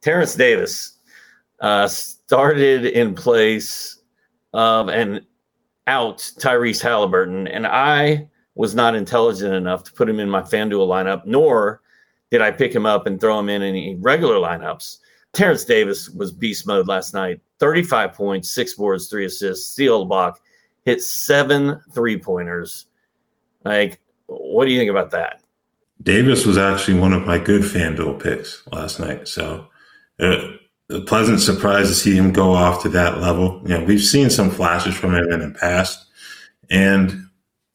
Terence 0.00 0.34
Davis 0.34 0.98
uh, 1.60 1.88
started 1.88 2.86
in 2.86 3.14
place 3.14 4.00
of 4.52 4.88
and 4.88 5.22
out 5.86 6.18
Tyrese 6.18 6.82
Halliburton, 6.82 7.48
and 7.48 7.66
I 7.66 8.28
was 8.54 8.74
not 8.74 8.94
intelligent 8.94 9.54
enough 9.54 9.84
to 9.84 9.92
put 9.92 10.08
him 10.08 10.18
in 10.20 10.30
my 10.30 10.42
FanDuel 10.42 10.88
lineup, 10.88 11.26
nor 11.26 11.82
did 12.30 12.40
I 12.40 12.50
pick 12.50 12.74
him 12.74 12.86
up 12.86 13.06
and 13.06 13.20
throw 13.20 13.38
him 13.38 13.48
in 13.48 13.62
any 13.62 13.96
regular 13.96 14.36
lineups. 14.36 14.98
Terence 15.32 15.64
Davis 15.64 16.08
was 16.08 16.32
beast 16.32 16.66
mode 16.66 16.88
last 16.88 17.12
night 17.12 17.40
35 17.58 18.12
points, 18.14 18.50
six 18.50 18.74
boards, 18.74 19.08
three 19.08 19.26
assists, 19.26 19.70
steal 19.70 20.04
block, 20.04 20.40
hit 20.84 21.02
seven 21.02 21.80
three 21.92 22.18
pointers. 22.18 22.85
Like, 23.66 24.00
what 24.26 24.64
do 24.64 24.70
you 24.70 24.78
think 24.78 24.90
about 24.90 25.10
that? 25.10 25.42
Davis 26.02 26.46
was 26.46 26.56
actually 26.56 26.98
one 26.98 27.12
of 27.12 27.26
my 27.26 27.38
good 27.38 27.62
FanDuel 27.62 28.22
picks 28.22 28.62
last 28.70 29.00
night. 29.00 29.26
So, 29.28 29.66
uh, 30.20 30.52
a 30.88 31.00
pleasant 31.00 31.40
surprise 31.40 31.88
to 31.88 31.94
see 31.94 32.16
him 32.16 32.32
go 32.32 32.52
off 32.52 32.82
to 32.82 32.88
that 32.90 33.20
level. 33.20 33.60
You 33.64 33.70
know, 33.70 33.84
we've 33.84 34.02
seen 34.02 34.30
some 34.30 34.50
flashes 34.50 34.94
from 34.94 35.14
him 35.14 35.32
in 35.32 35.40
the 35.40 35.58
past, 35.58 36.06
and 36.70 37.26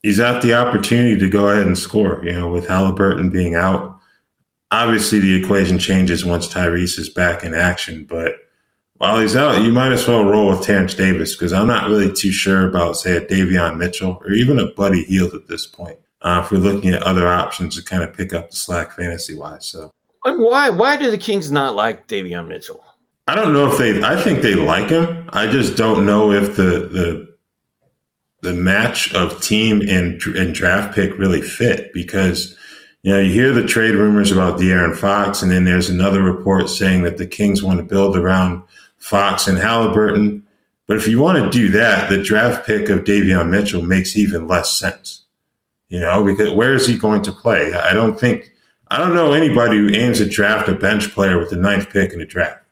he's 0.02 0.20
got 0.20 0.42
the 0.42 0.54
opportunity 0.54 1.18
to 1.20 1.30
go 1.30 1.50
ahead 1.50 1.68
and 1.68 1.78
score. 1.78 2.22
You 2.24 2.32
know, 2.32 2.50
with 2.50 2.68
Halliburton 2.68 3.30
being 3.30 3.56
out, 3.56 4.00
obviously 4.72 5.20
the 5.20 5.36
equation 5.36 5.78
changes 5.78 6.24
once 6.24 6.48
Tyrese 6.48 6.98
is 6.98 7.10
back 7.10 7.44
in 7.44 7.54
action. 7.54 8.06
But 8.06 8.36
while 9.02 9.20
he's 9.20 9.36
out, 9.36 9.64
you 9.64 9.72
might 9.72 9.92
as 9.92 10.08
well 10.08 10.24
roll 10.24 10.50
with 10.50 10.62
Terence 10.62 10.94
Davis 10.94 11.34
because 11.36 11.54
I'm 11.54 11.66
not 11.66 11.90
really 11.90 12.14
too 12.14 12.32
sure 12.32 12.70
about, 12.70 12.98
say, 12.98 13.18
a 13.18 13.22
Davion 13.26 13.78
Mitchell 13.78 14.22
or 14.24 14.32
even 14.32 14.60
a 14.60 14.68
Buddy 14.68 15.04
Hield 15.06 15.34
at 15.34 15.48
this 15.48 15.66
point. 15.66 15.98
Uh, 16.22 16.44
if 16.46 16.52
we're 16.52 16.60
looking 16.60 16.92
at 16.94 17.02
other 17.02 17.28
options 17.28 17.76
to 17.76 17.84
kind 17.84 18.04
of 18.04 18.16
pick 18.16 18.32
up 18.32 18.52
the 18.52 18.56
slack 18.56 18.92
fantasy 18.92 19.36
wise, 19.36 19.66
so. 19.66 19.92
And 20.24 20.40
why? 20.40 20.70
Why 20.70 20.98
do 20.98 21.10
the 21.10 21.18
Kings 21.18 21.52
not 21.52 21.76
like 21.76 22.08
Davion 22.08 22.48
Mitchell? 22.48 22.84
I 23.28 23.34
don't 23.34 23.54
know 23.54 23.72
if 23.72 23.80
they. 23.80 24.04
I 24.04 24.22
think 24.22 24.44
they 24.44 24.54
like 24.54 24.90
him. 24.90 25.28
I 25.34 25.48
just 25.48 25.76
don't 25.76 26.06
know 26.06 26.32
if 26.32 26.56
the 26.56 26.88
the 26.88 27.36
the 28.42 28.54
match 28.54 29.16
of 29.16 29.42
team 29.42 29.82
and, 29.82 30.22
and 30.36 30.54
draft 30.54 30.94
pick 30.94 31.18
really 31.18 31.42
fit 31.42 31.92
because 31.92 32.56
you 33.02 33.14
know 33.14 33.20
you 33.20 33.34
hear 33.34 33.52
the 33.52 33.66
trade 33.66 33.96
rumors 33.96 34.32
about 34.32 34.60
De'Aaron 34.60 34.96
Fox, 34.96 35.42
and 35.42 35.52
then 35.52 35.64
there's 35.64 35.90
another 35.90 36.22
report 36.22 36.70
saying 36.70 37.02
that 37.02 37.18
the 37.18 37.26
Kings 37.26 37.64
want 37.64 37.80
to 37.80 37.84
build 37.84 38.16
around 38.16 38.62
Fox 39.02 39.48
and 39.48 39.58
Halliburton. 39.58 40.44
But 40.88 40.98
if 40.98 41.08
you 41.08 41.20
want 41.20 41.44
to 41.44 41.50
do 41.50 41.70
that, 41.72 42.10
the 42.10 42.22
draft 42.22 42.66
pick 42.66 42.90
of 42.90 43.04
Davion 43.04 43.50
Mitchell 43.50 43.82
makes 43.82 44.16
even 44.16 44.48
less 44.48 44.74
sense. 44.74 45.26
You 45.90 46.00
know, 46.00 46.24
because 46.24 46.52
where 46.52 46.74
is 46.74 46.88
he 46.88 46.98
going 46.98 47.22
to 47.24 47.32
play? 47.34 47.74
I 47.74 47.94
don't 47.94 48.18
think 48.18 48.52
I 48.90 48.98
don't 48.98 49.14
know 49.14 49.34
anybody 49.34 49.78
who 49.78 49.90
aims 49.90 50.20
to 50.20 50.26
draft 50.28 50.70
a 50.70 50.76
bench 50.76 51.12
player 51.14 51.38
with 51.38 51.50
the 51.50 51.56
ninth 51.56 51.90
pick 51.90 52.14
in 52.14 52.20
the 52.20 52.26
draft. 52.26 52.64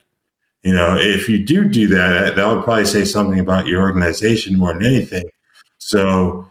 You 0.63 0.73
know, 0.73 0.97
if 0.97 1.29
you 1.29 1.43
do 1.45 1.67
do 1.67 1.87
that, 1.87 2.35
that 2.35 2.47
would 2.47 2.63
probably 2.63 2.85
say 2.85 3.05
something 3.05 3.39
about 3.39 3.67
your 3.67 3.81
organization 3.81 4.57
more 4.57 4.73
than 4.73 4.85
anything. 4.85 5.29
So, 5.77 6.49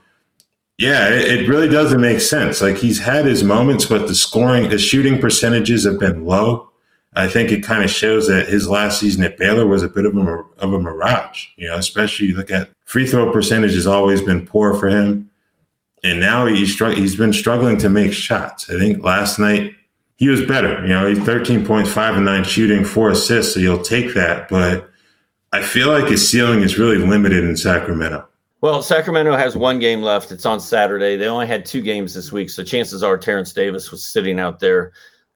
yeah, 0.79 1.11
it, 1.11 1.43
it 1.43 1.49
really 1.49 1.69
doesn't 1.69 2.01
make 2.01 2.21
sense. 2.21 2.63
Like 2.63 2.77
he's 2.77 2.99
had 2.99 3.27
his 3.27 3.45
moments, 3.45 3.85
but 3.85 4.09
the 4.09 4.15
scoring, 4.15 4.71
the 4.71 4.79
shooting 4.79 5.21
percentages 5.21 5.85
have 5.85 5.99
been 5.99 6.25
low. 6.25 6.68
I 7.19 7.27
think 7.27 7.51
it 7.51 7.65
kind 7.65 7.83
of 7.83 7.91
shows 7.91 8.29
that 8.29 8.47
his 8.47 8.69
last 8.69 9.01
season 9.01 9.25
at 9.25 9.37
Baylor 9.37 9.67
was 9.67 9.83
a 9.83 9.89
bit 9.89 10.07
of 10.07 10.17
a 10.17 10.45
of 10.59 10.73
a 10.73 10.79
mirage. 10.79 11.47
You 11.57 11.67
know, 11.69 11.77
especially 11.77 12.29
you 12.29 12.37
look 12.37 12.51
at 12.51 12.71
free 12.85 13.09
throw 13.09 13.33
percentage 13.33 13.75
has 13.75 13.89
always 13.89 14.23
been 14.23 14.47
poor 14.47 14.73
for 14.75 14.89
him, 14.89 15.29
and 16.05 16.21
now 16.21 16.47
he's 16.47 16.73
str- 16.73 16.91
he's 16.91 17.17
been 17.17 17.33
struggling 17.33 17.77
to 17.79 17.89
make 17.89 18.13
shots. 18.13 18.71
I 18.71 18.79
think 18.79 19.03
last 19.03 19.41
night 19.41 19.75
he 20.15 20.29
was 20.29 20.45
better. 20.45 20.81
You 20.83 20.91
know, 20.91 21.09
he's 21.09 21.19
thirteen 21.25 21.67
point 21.67 21.89
five 21.89 22.15
and 22.15 22.25
nine 22.25 22.45
shooting, 22.45 22.85
four 22.85 23.11
assists. 23.11 23.53
So 23.55 23.61
you'll 23.61 23.83
take 23.83 24.15
that, 24.15 24.49
but 24.49 24.89
I 25.53 25.61
feel 25.61 25.89
like 25.89 26.09
his 26.09 26.29
ceiling 26.29 26.61
is 26.61 26.79
really 26.79 26.99
limited 26.99 27.43
in 27.43 27.57
Sacramento. 27.57 28.29
Well, 28.61 28.81
Sacramento 28.81 29.37
has 29.37 29.57
one 29.57 29.81
game 29.81 30.03
left. 30.03 30.31
It's 30.31 30.47
on 30.47 30.61
Saturday. 30.61 31.17
They 31.17 31.27
only 31.27 31.49
had 31.49 31.67
two 31.67 31.81
games 31.81 32.15
this 32.15 32.31
week, 32.31 32.51
so 32.51 32.63
chances 32.63 33.03
are 33.03 33.19
Terence 33.19 33.53
Davis 33.53 33.91
was 33.91 34.05
sitting 34.05 34.39
out 34.39 34.61
there. 34.61 34.93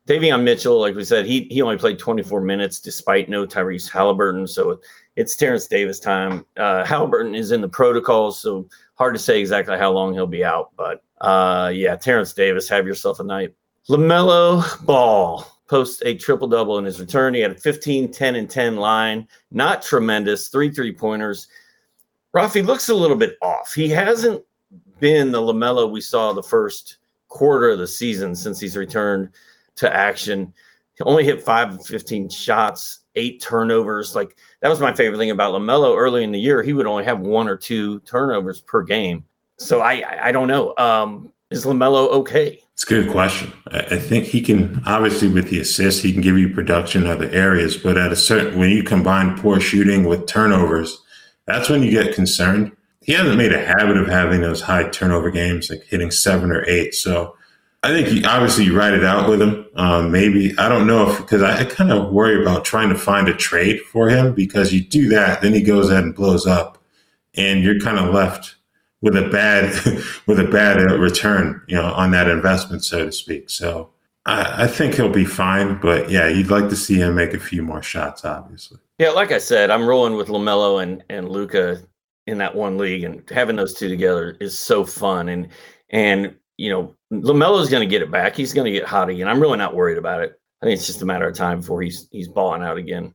Davion 0.08 0.42
Mitchell, 0.42 0.80
like 0.80 0.96
we 0.96 1.04
said, 1.04 1.26
he 1.26 1.46
he 1.50 1.62
only 1.62 1.76
played 1.76 1.98
24 1.98 2.40
minutes 2.40 2.80
despite 2.80 3.28
no 3.28 3.46
Tyrese 3.46 3.90
Halliburton. 3.90 4.46
So 4.46 4.80
it's 5.14 5.36
Terence 5.36 5.66
Davis 5.66 6.00
time. 6.00 6.44
Uh, 6.56 6.84
Halliburton 6.84 7.34
is 7.34 7.52
in 7.52 7.60
the 7.60 7.68
protocols, 7.68 8.40
so 8.40 8.68
hard 8.94 9.14
to 9.14 9.20
say 9.20 9.38
exactly 9.40 9.78
how 9.78 9.92
long 9.92 10.12
he'll 10.12 10.26
be 10.26 10.44
out. 10.44 10.70
But 10.76 11.04
uh, 11.20 11.70
yeah, 11.72 11.94
Terence 11.94 12.32
Davis, 12.32 12.68
have 12.68 12.86
yourself 12.86 13.20
a 13.20 13.24
night. 13.24 13.54
LaMelo 13.88 14.84
Ball 14.84 15.46
posts 15.68 16.02
a 16.04 16.16
triple 16.16 16.48
double 16.48 16.78
in 16.78 16.84
his 16.84 17.00
return. 17.00 17.34
He 17.34 17.40
had 17.40 17.52
a 17.52 17.56
15, 17.56 18.12
10, 18.12 18.34
and 18.34 18.50
10 18.50 18.76
line. 18.76 19.28
Not 19.52 19.82
tremendous. 19.82 20.48
Three 20.48 20.70
three 20.70 20.92
pointers. 20.92 21.46
Rafi 22.34 22.64
looks 22.64 22.88
a 22.88 22.94
little 22.94 23.16
bit 23.16 23.36
off. 23.40 23.72
He 23.72 23.88
hasn't 23.88 24.42
been 24.98 25.30
the 25.30 25.40
LaMelo 25.40 25.90
we 25.90 26.00
saw 26.00 26.32
the 26.32 26.42
first 26.42 26.96
quarter 27.28 27.70
of 27.70 27.78
the 27.78 27.86
season 27.86 28.34
since 28.34 28.58
he's 28.58 28.76
returned 28.76 29.30
to 29.76 29.94
action. 29.94 30.52
He 30.94 31.04
only 31.04 31.24
hit 31.24 31.42
five 31.42 31.84
15 31.84 32.28
shots, 32.28 33.00
eight 33.14 33.40
turnovers. 33.40 34.14
Like 34.14 34.36
that 34.60 34.68
was 34.68 34.80
my 34.80 34.92
favorite 34.92 35.18
thing 35.18 35.30
about 35.30 35.54
LaMelo 35.54 35.96
early 35.96 36.24
in 36.24 36.32
the 36.32 36.40
year. 36.40 36.62
He 36.62 36.72
would 36.72 36.86
only 36.86 37.04
have 37.04 37.20
one 37.20 37.48
or 37.48 37.56
two 37.56 38.00
turnovers 38.00 38.60
per 38.60 38.82
game. 38.82 39.24
So 39.58 39.80
I 39.80 40.28
I 40.28 40.32
don't 40.32 40.48
know. 40.48 40.74
Um, 40.76 41.32
is 41.50 41.64
LaMelo 41.64 42.08
okay? 42.08 42.62
It's 42.72 42.84
a 42.84 42.86
good 42.86 43.10
question. 43.10 43.52
I 43.70 43.98
think 43.98 44.24
he 44.24 44.40
can 44.40 44.82
obviously 44.86 45.28
with 45.28 45.50
the 45.50 45.60
assist, 45.60 46.02
he 46.02 46.12
can 46.12 46.22
give 46.22 46.38
you 46.38 46.48
production 46.48 47.04
in 47.04 47.10
other 47.10 47.28
areas, 47.30 47.76
but 47.76 47.98
at 47.98 48.10
a 48.10 48.16
certain 48.16 48.58
when 48.58 48.70
you 48.70 48.82
combine 48.82 49.38
poor 49.38 49.60
shooting 49.60 50.04
with 50.04 50.26
turnovers, 50.26 51.00
that's 51.46 51.68
when 51.68 51.82
you 51.82 51.90
get 51.90 52.14
concerned. 52.14 52.72
He 53.02 53.12
hasn't 53.12 53.36
made 53.36 53.52
a 53.52 53.64
habit 53.64 53.96
of 53.96 54.06
having 54.06 54.40
those 54.40 54.60
high 54.60 54.88
turnover 54.88 55.30
games, 55.30 55.68
like 55.68 55.82
hitting 55.84 56.10
seven 56.10 56.50
or 56.50 56.64
eight. 56.66 56.94
So 56.94 57.36
I 57.84 57.88
think 57.88 58.08
he, 58.08 58.24
obviously 58.24 58.64
you 58.64 58.76
write 58.76 58.94
it 58.94 59.04
out 59.04 59.28
with 59.28 59.42
him. 59.42 59.66
Um, 59.74 60.12
maybe 60.12 60.56
I 60.56 60.68
don't 60.68 60.86
know 60.86 61.10
if 61.10 61.18
because 61.18 61.42
I, 61.42 61.60
I 61.60 61.64
kind 61.64 61.90
of 61.90 62.12
worry 62.12 62.40
about 62.40 62.64
trying 62.64 62.88
to 62.90 62.94
find 62.94 63.28
a 63.28 63.34
trade 63.34 63.80
for 63.80 64.08
him 64.08 64.34
because 64.34 64.72
you 64.72 64.80
do 64.80 65.08
that, 65.08 65.42
then 65.42 65.52
he 65.52 65.62
goes 65.62 65.90
ahead 65.90 66.04
and 66.04 66.14
blows 66.14 66.46
up, 66.46 66.78
and 67.34 67.62
you're 67.62 67.80
kind 67.80 67.98
of 67.98 68.14
left 68.14 68.56
with 69.00 69.16
a 69.16 69.28
bad 69.28 69.72
with 70.26 70.38
a 70.38 70.50
bad 70.50 70.78
uh, 70.78 70.96
return, 70.98 71.60
you 71.66 71.74
know, 71.74 71.92
on 71.92 72.12
that 72.12 72.28
investment, 72.28 72.84
so 72.84 73.06
to 73.06 73.12
speak. 73.12 73.50
So 73.50 73.90
I, 74.26 74.64
I 74.64 74.66
think 74.68 74.94
he'll 74.94 75.08
be 75.08 75.24
fine, 75.24 75.80
but 75.80 76.08
yeah, 76.08 76.28
you'd 76.28 76.50
like 76.50 76.68
to 76.68 76.76
see 76.76 76.96
him 76.96 77.16
make 77.16 77.34
a 77.34 77.40
few 77.40 77.62
more 77.62 77.82
shots, 77.82 78.24
obviously. 78.24 78.78
Yeah, 78.98 79.10
like 79.10 79.32
I 79.32 79.38
said, 79.38 79.70
I'm 79.70 79.86
rolling 79.86 80.14
with 80.14 80.28
LaMelo 80.28 80.82
and 80.82 81.02
and 81.10 81.28
Luka 81.28 81.82
in 82.28 82.38
that 82.38 82.54
one 82.54 82.78
league, 82.78 83.02
and 83.02 83.28
having 83.30 83.56
those 83.56 83.74
two 83.74 83.88
together 83.88 84.36
is 84.40 84.56
so 84.56 84.84
fun. 84.84 85.28
And 85.28 85.48
and 85.90 86.36
you 86.56 86.70
know, 86.70 86.94
LaMelo's 87.12 87.70
going 87.70 87.86
to 87.86 87.90
get 87.90 88.02
it 88.02 88.10
back. 88.10 88.36
He's 88.36 88.52
going 88.52 88.72
to 88.72 88.78
get 88.78 88.86
hot 88.86 89.08
again. 89.08 89.28
I'm 89.28 89.40
really 89.40 89.58
not 89.58 89.74
worried 89.74 89.98
about 89.98 90.22
it. 90.22 90.40
I 90.60 90.66
think 90.66 90.78
it's 90.78 90.86
just 90.86 91.02
a 91.02 91.06
matter 91.06 91.26
of 91.26 91.36
time 91.36 91.60
before 91.60 91.82
he's 91.82 92.08
he's 92.10 92.28
balling 92.28 92.62
out 92.62 92.76
again. 92.76 93.14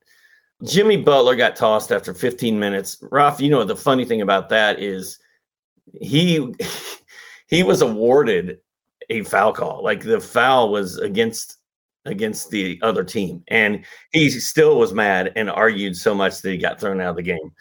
Jimmy 0.63 0.97
Butler 0.97 1.35
got 1.35 1.55
tossed 1.55 1.91
after 1.91 2.13
15 2.13 2.59
minutes. 2.59 2.97
Ralph, 3.11 3.39
you 3.39 3.49
know 3.49 3.63
the 3.63 3.75
funny 3.75 4.05
thing 4.05 4.21
about 4.21 4.49
that 4.49 4.79
is 4.79 5.19
he 6.01 6.53
he 7.47 7.63
was 7.63 7.81
awarded 7.81 8.59
a 9.09 9.23
foul 9.23 9.53
call. 9.53 9.83
Like 9.83 10.03
the 10.03 10.19
foul 10.19 10.71
was 10.71 10.97
against 10.97 11.57
against 12.07 12.49
the 12.49 12.79
other 12.81 13.03
team. 13.03 13.43
And 13.47 13.85
he 14.11 14.29
still 14.29 14.77
was 14.77 14.93
mad 14.93 15.33
and 15.35 15.49
argued 15.49 15.95
so 15.95 16.15
much 16.15 16.41
that 16.41 16.51
he 16.51 16.57
got 16.57 16.79
thrown 16.79 17.01
out 17.01 17.11
of 17.11 17.15
the 17.17 17.21
game. 17.21 17.51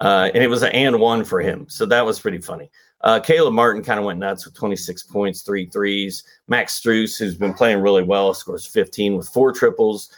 Uh, 0.00 0.30
and 0.34 0.42
it 0.42 0.48
was 0.48 0.62
an 0.62 0.72
and 0.72 1.00
one 1.00 1.24
for 1.24 1.40
him. 1.40 1.66
So 1.68 1.86
that 1.86 2.04
was 2.04 2.20
pretty 2.20 2.38
funny. 2.38 2.70
Uh, 3.02 3.20
Caleb 3.20 3.54
Martin 3.54 3.84
kind 3.84 3.98
of 3.98 4.06
went 4.06 4.18
nuts 4.18 4.44
with 4.44 4.54
26 4.54 5.04
points, 5.04 5.42
three 5.42 5.66
threes. 5.66 6.24
Max 6.48 6.80
Strus, 6.80 7.18
who's 7.18 7.36
been 7.36 7.54
playing 7.54 7.80
really 7.80 8.02
well, 8.02 8.34
scores 8.34 8.66
15 8.66 9.16
with 9.16 9.28
four 9.28 9.52
triples. 9.52 10.10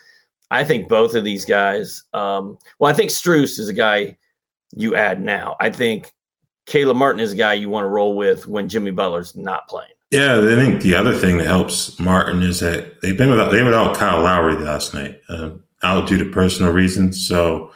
I 0.51 0.64
think 0.64 0.88
both 0.88 1.14
of 1.14 1.25
these 1.25 1.45
guys, 1.45 2.05
um, 2.14 2.57
well, 2.79 2.91
I 2.91 2.95
think 2.95 3.11
Strus 3.11 3.59
is 3.59 3.69
a 3.69 3.75
guy 3.75 4.17
you 4.75 4.95
add 4.95 5.21
now. 5.21 5.57
I 5.61 5.71
think 5.71 6.12
Caleb 6.67 6.97
Martin 6.97 7.21
is 7.21 7.33
a 7.33 7.37
guy 7.37 7.55
you 7.55 7.69
want 7.69 7.85
to 7.85 7.88
roll 7.88 8.17
with 8.17 8.47
when 8.47 8.69
Jimmy 8.69 8.91
Butler's 8.91 9.37
not 9.37 9.69
playing. 9.69 9.91
Yeah, 10.11 10.38
I 10.38 10.57
think 10.57 10.81
the 10.81 10.95
other 10.95 11.14
thing 11.14 11.37
that 11.38 11.47
helps 11.47 11.99
Martin 11.99 12.43
is 12.43 12.61
that 12.61 13.01
they've 13.03 13.17
been 13.17 13.31
without 13.31 13.51
they 13.51 13.62
without 13.62 13.97
Kyle 13.97 14.23
Lowry 14.23 14.55
last 14.55 14.95
night, 14.95 15.21
um, 15.29 15.62
out 15.83 16.09
due 16.09 16.17
to 16.17 16.25
personal 16.31 16.73
reasons. 16.73 17.27
So, 17.27 17.73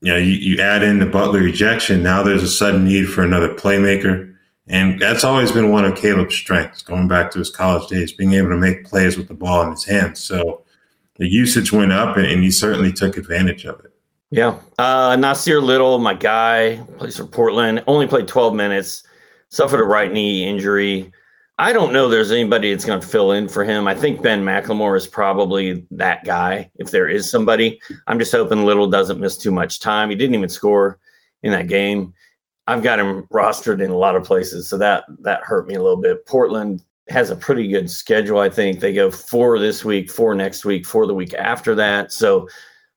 you 0.00 0.12
know, 0.12 0.18
you, 0.18 0.32
you 0.32 0.60
add 0.60 0.82
in 0.82 0.98
the 0.98 1.06
Butler 1.06 1.46
ejection. 1.46 2.02
Now 2.02 2.22
there's 2.22 2.42
a 2.42 2.48
sudden 2.48 2.84
need 2.84 3.08
for 3.08 3.22
another 3.22 3.54
playmaker, 3.54 4.34
and 4.66 5.00
that's 5.00 5.24
always 5.24 5.50
been 5.50 5.70
one 5.70 5.84
of 5.84 5.96
Caleb's 5.96 6.34
strengths, 6.34 6.82
going 6.82 7.08
back 7.08 7.30
to 7.32 7.38
his 7.38 7.50
college 7.50 7.88
days, 7.88 8.12
being 8.12 8.34
able 8.34 8.50
to 8.50 8.56
make 8.56 8.84
plays 8.84 9.16
with 9.16 9.28
the 9.28 9.34
ball 9.34 9.62
in 9.62 9.70
his 9.70 9.84
hands. 9.84 10.20
So, 10.22 10.62
the 11.16 11.28
usage 11.28 11.72
went 11.72 11.92
up, 11.92 12.16
and, 12.16 12.26
and 12.26 12.44
he 12.44 12.50
certainly 12.50 12.92
took 12.92 13.16
advantage 13.16 13.64
of 13.64 13.80
it. 13.84 13.92
Yeah, 14.30 14.58
uh, 14.78 15.16
Nassir 15.16 15.62
Little, 15.62 15.98
my 15.98 16.14
guy, 16.14 16.76
plays 16.98 17.16
for 17.16 17.26
Portland. 17.26 17.82
Only 17.86 18.06
played 18.06 18.28
12 18.28 18.54
minutes, 18.54 19.02
suffered 19.48 19.80
a 19.80 19.84
right 19.84 20.12
knee 20.12 20.46
injury. 20.46 21.12
I 21.60 21.72
don't 21.72 21.92
know 21.92 22.08
there's 22.08 22.30
anybody 22.30 22.70
that's 22.70 22.84
going 22.84 23.00
to 23.00 23.06
fill 23.06 23.32
in 23.32 23.48
for 23.48 23.64
him. 23.64 23.88
I 23.88 23.94
think 23.94 24.22
Ben 24.22 24.44
McLemore 24.44 24.96
is 24.96 25.08
probably 25.08 25.84
that 25.90 26.24
guy 26.24 26.70
if 26.76 26.92
there 26.92 27.08
is 27.08 27.28
somebody. 27.28 27.80
I'm 28.06 28.18
just 28.20 28.30
hoping 28.30 28.64
Little 28.64 28.86
doesn't 28.86 29.18
miss 29.18 29.36
too 29.36 29.50
much 29.50 29.80
time. 29.80 30.08
He 30.10 30.16
didn't 30.16 30.36
even 30.36 30.48
score 30.48 31.00
in 31.42 31.50
that 31.50 31.66
game. 31.66 32.14
I've 32.68 32.82
got 32.82 33.00
him 33.00 33.24
rostered 33.32 33.82
in 33.82 33.90
a 33.90 33.96
lot 33.96 34.14
of 34.14 34.22
places, 34.24 34.68
so 34.68 34.78
that 34.78 35.04
that 35.20 35.42
hurt 35.42 35.66
me 35.66 35.74
a 35.74 35.82
little 35.82 36.00
bit. 36.00 36.26
Portland 36.26 36.84
has 37.08 37.30
a 37.30 37.36
pretty 37.36 37.66
good 37.66 37.90
schedule, 37.90 38.38
I 38.38 38.50
think. 38.50 38.78
They 38.78 38.92
go 38.92 39.10
four 39.10 39.58
this 39.58 39.84
week, 39.84 40.10
four 40.10 40.34
next 40.34 40.64
week, 40.64 40.86
four 40.86 41.06
the 41.06 41.14
week 41.14 41.34
after 41.34 41.74
that. 41.74 42.12
So 42.12 42.46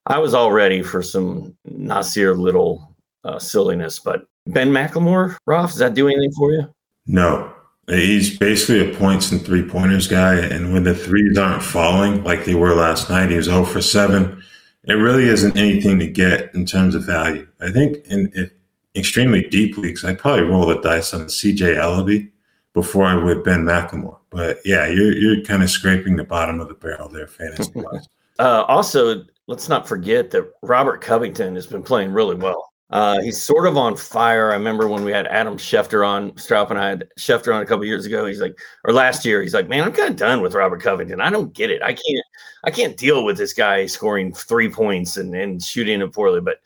I 0.06 0.20
was 0.20 0.34
all 0.34 0.52
ready 0.52 0.84
for 0.84 1.02
some 1.02 1.56
Nassir 1.68 2.38
Little 2.38 2.96
uh, 3.24 3.40
silliness, 3.40 3.98
but 3.98 4.26
Ben 4.48 4.70
McLemore, 4.72 5.38
Roth, 5.48 5.70
does 5.70 5.80
that 5.80 5.94
do 5.94 6.08
anything 6.08 6.32
for 6.34 6.52
you? 6.52 6.72
No, 7.08 7.54
He's 7.88 8.38
basically 8.38 8.90
a 8.90 8.96
points 8.96 9.32
and 9.32 9.44
three 9.44 9.68
pointers 9.68 10.08
guy. 10.08 10.36
And 10.36 10.74
when 10.74 10.84
the 10.84 10.96
threes 10.96 11.38
aren't 11.38 11.64
falling 11.64 12.24
like 12.24 12.46
they 12.46 12.56
were 12.56 12.74
last 12.74 13.10
night, 13.10 13.30
he 13.30 13.38
was 13.38 13.48
0 13.48 13.66
for 13.66 13.82
7. 13.82 14.42
It 14.86 14.94
really 14.94 15.26
isn't 15.26 15.58
anything 15.58 16.00
to 16.00 16.08
get 16.08 16.54
in 16.56 16.66
terms 16.66 16.96
of 16.96 17.06
value. 17.06 17.48
I 17.60 17.72
think 17.72 17.98
in, 18.08 18.32
in 18.34 18.50
extremely 18.96 19.48
deep 19.48 19.78
leagues, 19.78 20.06
I'd 20.06 20.20
probably 20.20 20.44
roll 20.44 20.66
the 20.66 20.82
dice 20.82 21.14
on 21.14 21.26
CJ 21.26 21.78
Elleby 21.78 22.32
before 22.74 23.06
I 23.06 23.16
would 23.16 23.44
Ben 23.44 23.64
McLemore. 23.64 24.20
But 24.30 24.60
yeah, 24.64 24.88
you're, 24.88 25.12
you're 25.12 25.44
kind 25.44 25.62
of 25.62 25.70
scraping 25.70 26.16
the 26.16 26.24
bottom 26.24 26.60
of 26.60 26.68
the 26.68 26.74
barrel 26.74 27.10
there, 27.10 27.28
fantasy 27.28 27.72
wise. 27.76 28.08
uh, 28.40 28.64
also, 28.68 29.26
let's 29.48 29.68
not 29.68 29.88
forget 29.88 30.32
that 30.32 30.50
Robert 30.62 31.02
Covington 31.02 31.56
has 31.56 31.68
been 31.68 31.84
playing 31.84 32.14
really 32.14 32.36
well. 32.36 32.71
Uh, 32.92 33.22
he's 33.22 33.42
sort 33.42 33.68
of 33.68 33.78
on 33.78 33.96
fire. 33.96 34.52
I 34.52 34.56
remember 34.56 34.88
when 34.88 35.06
we 35.06 35.12
had 35.12 35.26
Adam 35.28 35.58
Schefter 35.58 36.06
on, 36.06 36.32
Stroup 36.32 36.72
and 36.72 36.80
I 36.80 36.90
had 36.90 37.08
Schefter 37.18 37.56
on 37.56 37.62
a 37.62 37.66
couple 37.66 37.86
years 37.86 38.06
ago. 38.06 38.26
He's 38.26 38.42
like, 38.42 38.60
or 38.84 38.94
last 38.94 39.24
year, 39.24 39.42
he's 39.42 39.54
like, 39.54 39.70
man, 39.70 39.84
I'm 39.84 39.94
kind 39.94 40.10
of 40.10 40.18
done 40.18 40.42
with 40.42 40.56
Robert 40.56 40.82
Covington. 40.82 41.22
I 41.22 41.30
don't 41.30 41.54
get 41.54 41.72
it. 41.72 41.82
I 41.82 41.94
can't, 41.94 42.26
I 42.66 42.72
can't 42.72 42.98
deal 42.98 43.24
with 43.24 43.38
this 43.38 43.54
guy 43.54 43.86
scoring 43.86 44.34
three 44.34 44.70
points 44.70 45.16
and, 45.16 45.34
and 45.34 45.64
shooting 45.64 46.02
it 46.02 46.14
poorly. 46.14 46.42
But 46.42 46.58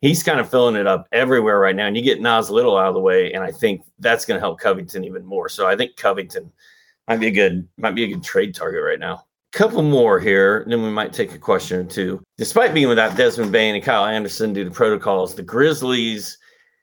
he's 0.00 0.22
kind 0.22 0.40
of 0.40 0.50
filling 0.50 0.76
it 0.76 0.86
up 0.86 1.06
everywhere 1.12 1.58
right 1.58 1.76
now. 1.76 1.86
And 1.86 1.96
you 1.96 2.02
get 2.02 2.20
Nas 2.20 2.48
Little 2.48 2.78
out 2.78 2.88
of 2.88 2.94
the 2.94 3.00
way, 3.00 3.32
and 3.34 3.44
I 3.44 3.50
think 3.50 3.82
that's 3.98 4.24
going 4.24 4.36
to 4.36 4.44
help 4.44 4.60
Covington 4.60 5.04
even 5.04 5.24
more. 5.26 5.50
So 5.50 5.66
I 5.66 5.76
think 5.76 5.96
Covington 5.96 6.50
might 7.08 7.20
be 7.20 7.26
a 7.26 7.30
good, 7.30 7.68
might 7.76 7.94
be 7.94 8.04
a 8.04 8.08
good 8.08 8.24
trade 8.24 8.54
target 8.54 8.82
right 8.82 8.98
now 8.98 9.26
couple 9.54 9.82
more 9.82 10.18
here, 10.18 10.64
then 10.66 10.82
we 10.82 10.90
might 10.90 11.12
take 11.12 11.32
a 11.34 11.38
question 11.38 11.80
or 11.80 11.84
two. 11.84 12.22
Despite 12.36 12.74
being 12.74 12.88
without 12.88 13.16
Desmond 13.16 13.52
Bane 13.52 13.76
and 13.76 13.84
Kyle 13.84 14.04
Anderson 14.04 14.52
due 14.52 14.64
to 14.64 14.70
protocols, 14.70 15.34
the 15.34 15.42
Grizzlies 15.42 16.36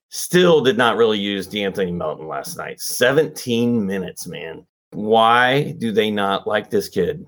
still 0.10 0.62
did 0.62 0.78
not 0.78 0.98
really 0.98 1.20
use 1.20 1.48
De'Anthony 1.48 1.94
Melton 1.94 2.28
last 2.28 2.58
night. 2.58 2.80
17 2.80 3.86
minutes, 3.86 4.26
man. 4.28 4.66
Why 4.92 5.76
do 5.78 5.92
they 5.92 6.12
not 6.12 6.48
like 6.48 6.70
this 6.70 6.90
kid? 6.90 7.26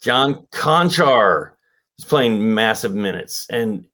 John 0.00 0.46
Konchar 0.52 1.52
is 1.98 2.04
playing 2.04 2.54
massive 2.54 2.94
minutes, 2.94 3.46
and 3.50 3.86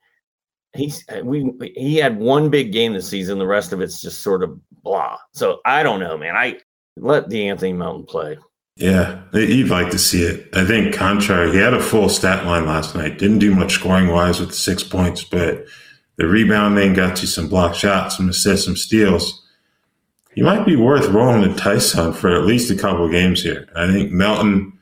he's 0.74 1.04
we 1.22 1.52
he 1.76 1.96
had 1.96 2.18
one 2.18 2.48
big 2.48 2.72
game 2.72 2.94
this 2.94 3.08
season. 3.08 3.38
The 3.38 3.46
rest 3.46 3.72
of 3.72 3.80
it's 3.80 4.00
just 4.00 4.22
sort 4.22 4.42
of 4.42 4.58
blah. 4.82 5.18
So 5.32 5.60
I 5.64 5.82
don't 5.82 6.00
know, 6.00 6.16
man. 6.16 6.36
I 6.36 6.58
let 6.96 7.28
De'Anthony 7.28 7.76
Melton 7.76 8.06
play. 8.06 8.38
Yeah, 8.80 9.20
you'd 9.34 9.68
like 9.68 9.90
to 9.90 9.98
see 9.98 10.22
it. 10.22 10.48
I 10.54 10.64
think 10.64 10.94
Konchar, 10.94 11.52
he 11.52 11.58
had 11.58 11.74
a 11.74 11.82
full 11.82 12.08
stat 12.08 12.46
line 12.46 12.64
last 12.64 12.94
night. 12.94 13.18
Didn't 13.18 13.40
do 13.40 13.54
much 13.54 13.74
scoring 13.74 14.08
wise 14.08 14.40
with 14.40 14.54
six 14.54 14.82
points, 14.82 15.22
but 15.22 15.66
the 16.16 16.26
rebounding 16.26 16.94
got 16.94 17.20
you 17.20 17.28
some 17.28 17.46
block 17.46 17.74
shots, 17.74 18.16
some 18.16 18.30
assists, 18.30 18.64
some 18.64 18.76
steals. 18.76 19.46
He 20.34 20.40
might 20.40 20.64
be 20.64 20.76
worth 20.76 21.08
rolling 21.08 21.42
the 21.42 21.54
dice 21.62 21.94
on 21.94 22.14
for 22.14 22.34
at 22.34 22.46
least 22.46 22.70
a 22.70 22.74
couple 22.74 23.06
games 23.10 23.42
here. 23.42 23.68
I 23.76 23.86
think 23.86 24.12
Melton, 24.12 24.72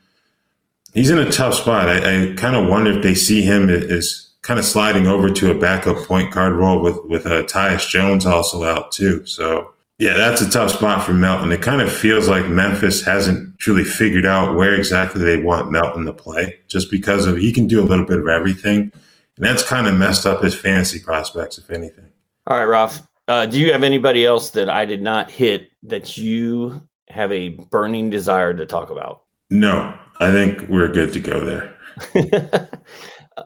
he's 0.94 1.10
in 1.10 1.18
a 1.18 1.32
tough 1.32 1.54
spot. 1.54 1.88
I, 1.88 1.96
I 1.96 2.34
kind 2.36 2.54
of 2.54 2.68
wonder 2.68 2.92
if 2.92 3.02
they 3.02 3.16
see 3.16 3.42
him 3.42 3.68
as 3.68 4.30
kind 4.42 4.60
of 4.60 4.64
sliding 4.64 5.08
over 5.08 5.28
to 5.28 5.50
a 5.50 5.58
backup 5.58 5.96
point 6.06 6.32
guard 6.32 6.52
role 6.52 6.80
with 6.80 6.98
with 7.06 7.26
uh, 7.26 7.42
Tyus 7.42 7.88
Jones 7.88 8.26
also 8.26 8.62
out 8.62 8.92
too. 8.92 9.26
So 9.26 9.74
yeah, 9.98 10.16
that's 10.16 10.40
a 10.40 10.48
tough 10.48 10.70
spot 10.70 11.04
for 11.04 11.12
Melton. 11.12 11.50
It 11.50 11.60
kind 11.60 11.80
of 11.82 11.92
feels 11.92 12.28
like 12.28 12.46
Memphis 12.46 13.04
hasn't 13.04 13.58
truly 13.58 13.82
figured 13.82 14.24
out 14.24 14.56
where 14.56 14.74
exactly 14.74 15.24
they 15.24 15.42
want 15.42 15.72
Melton 15.72 16.04
to 16.04 16.12
play, 16.12 16.60
just 16.68 16.88
because 16.90 17.26
of 17.26 17.36
he 17.36 17.52
can 17.52 17.66
do 17.66 17.80
a 17.80 17.82
little 17.82 18.06
bit 18.06 18.20
of 18.20 18.28
everything, 18.28 18.92
and 19.36 19.44
that's 19.44 19.64
kind 19.64 19.88
of 19.88 19.94
messed 19.94 20.24
up 20.24 20.42
his 20.42 20.54
fantasy 20.54 21.00
prospects, 21.00 21.58
if 21.58 21.70
anything. 21.70 22.06
All 22.46 22.58
right, 22.58 22.64
Ralph. 22.64 23.02
Uh, 23.26 23.44
do 23.44 23.58
you 23.58 23.72
have 23.72 23.82
anybody 23.82 24.24
else 24.24 24.50
that 24.50 24.70
I 24.70 24.84
did 24.84 25.02
not 25.02 25.30
hit 25.30 25.70
that 25.82 26.16
you 26.16 26.80
have 27.08 27.32
a 27.32 27.50
burning 27.50 28.08
desire 28.08 28.54
to 28.54 28.64
talk 28.64 28.90
about? 28.90 29.24
No, 29.50 29.98
I 30.20 30.30
think 30.30 30.68
we're 30.68 30.88
good 30.88 31.12
to 31.12 31.20
go 31.20 31.44
there. 31.44 31.74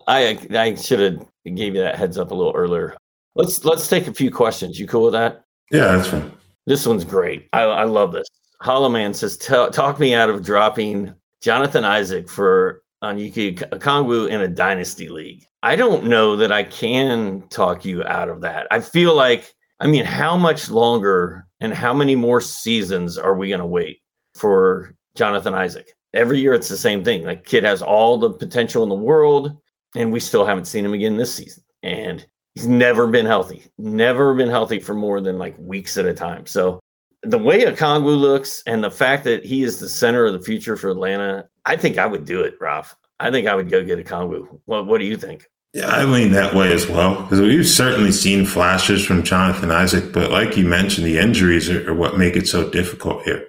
I 0.07 0.39
I 0.51 0.75
should 0.75 1.01
have 1.01 1.27
gave 1.45 1.75
you 1.75 1.81
that 1.81 1.97
heads 1.97 2.19
up 2.19 2.31
a 2.31 2.35
little 2.35 2.53
earlier. 2.55 2.95
Let's 3.35 3.65
let's 3.65 3.89
take 3.89 4.07
a 4.07 4.15
few 4.15 4.31
questions. 4.31 4.79
You 4.79 4.87
cool 4.87 5.05
with 5.05 5.15
that? 5.15 5.45
Yeah, 5.71 5.97
that's 5.97 6.09
fine. 6.09 6.31
This 6.67 6.87
one's 6.87 7.05
great. 7.05 7.49
I, 7.53 7.63
I 7.63 7.85
love 7.85 8.13
this. 8.13 8.29
Hollow 8.61 8.89
Man 8.89 9.13
says, 9.13 9.37
"Talk 9.37 9.99
me 9.99 10.15
out 10.15 10.31
of 10.31 10.45
dropping 10.45 11.13
Jonathan 11.41 11.85
Isaac 11.85 12.29
for 12.29 12.83
Onyeka 13.03 13.71
Okongwu 13.71 14.29
in 14.29 14.41
a 14.41 14.49
dynasty 14.49 15.09
league." 15.09 15.45
I 15.65 15.77
don't 15.77 16.05
know 16.05 16.37
that 16.37 16.53
I 16.53 16.65
can 16.65 17.45
talk 17.49 17.85
you 17.85 18.03
out 18.05 18.29
of 18.29 18.41
that. 18.41 18.67
I 18.71 18.81
feel 18.81 19.15
like, 19.15 19.55
I 19.81 19.87
mean, 19.87 20.05
how 20.05 20.37
much 20.37 20.71
longer 20.71 21.47
and 21.61 21.73
how 21.73 21.95
many 21.95 22.17
more 22.17 22.41
seasons 22.41 23.17
are 23.17 23.37
we 23.37 23.49
going 23.49 23.61
to 23.61 23.67
wait 23.67 24.01
for 24.35 24.95
Jonathan 25.15 25.55
Isaac? 25.55 25.93
Every 26.15 26.41
year 26.41 26.53
it's 26.53 26.69
the 26.69 26.77
same 26.77 27.05
thing. 27.05 27.25
Like 27.25 27.45
kid 27.45 27.65
has 27.65 27.81
all 27.81 28.19
the 28.19 28.31
potential 28.31 28.83
in 28.83 28.89
the 28.89 28.95
world, 28.95 29.57
and 29.97 30.13
we 30.13 30.21
still 30.21 30.45
haven't 30.45 30.67
seen 30.67 30.85
him 30.85 30.95
again 30.95 31.17
this 31.17 31.35
season. 31.35 31.65
And 31.83 32.27
he's 32.55 32.67
never 32.67 33.07
been 33.07 33.27
healthy, 33.27 33.65
never 33.79 34.35
been 34.35 34.49
healthy 34.49 34.79
for 34.79 34.95
more 34.95 35.21
than 35.21 35.39
like 35.39 35.57
weeks 35.59 35.97
at 35.97 36.07
a 36.07 36.15
time. 36.15 36.47
So 36.47 36.81
the 37.23 37.39
way 37.39 37.65
Okongwu 37.65 38.19
looks 38.19 38.63
and 38.67 38.83
the 38.83 38.91
fact 38.91 39.25
that 39.25 39.45
he 39.45 39.63
is 39.63 39.79
the 39.79 39.89
center 39.89 40.27
of 40.27 40.33
the 40.33 40.41
future 40.41 40.77
for 40.77 40.91
Atlanta, 40.91 41.49
I 41.65 41.77
think 41.77 41.99
I 41.99 42.07
would 42.07 42.25
do 42.25 42.41
it, 42.41 42.55
Ralph. 42.61 42.97
I 43.21 43.31
think 43.31 43.47
I 43.47 43.55
would 43.55 43.71
go 43.71 43.85
get 43.85 44.05
Okongwu. 44.05 44.61
What, 44.65 44.87
what 44.87 44.99
do 44.99 45.05
you 45.05 45.17
think? 45.17 45.49
Yeah, 45.73 45.87
I 45.87 46.05
lean 46.05 46.33
that 46.33 46.55
way 46.55 46.71
as 46.71 46.87
well 46.87 47.23
because 47.23 47.41
we've 47.41 47.67
certainly 47.67 48.13
seen 48.13 48.45
flashes 48.45 49.05
from 49.07 49.23
Jonathan 49.23 49.71
Isaac, 49.71 50.13
but 50.13 50.31
like 50.31 50.57
you 50.57 50.67
mentioned, 50.67 51.07
the 51.07 51.19
injuries 51.19 51.71
are, 51.71 51.91
are 51.91 51.95
what 51.95 52.19
make 52.19 52.37
it 52.37 52.47
so 52.47 52.69
difficult 52.69 53.23
here. 53.23 53.47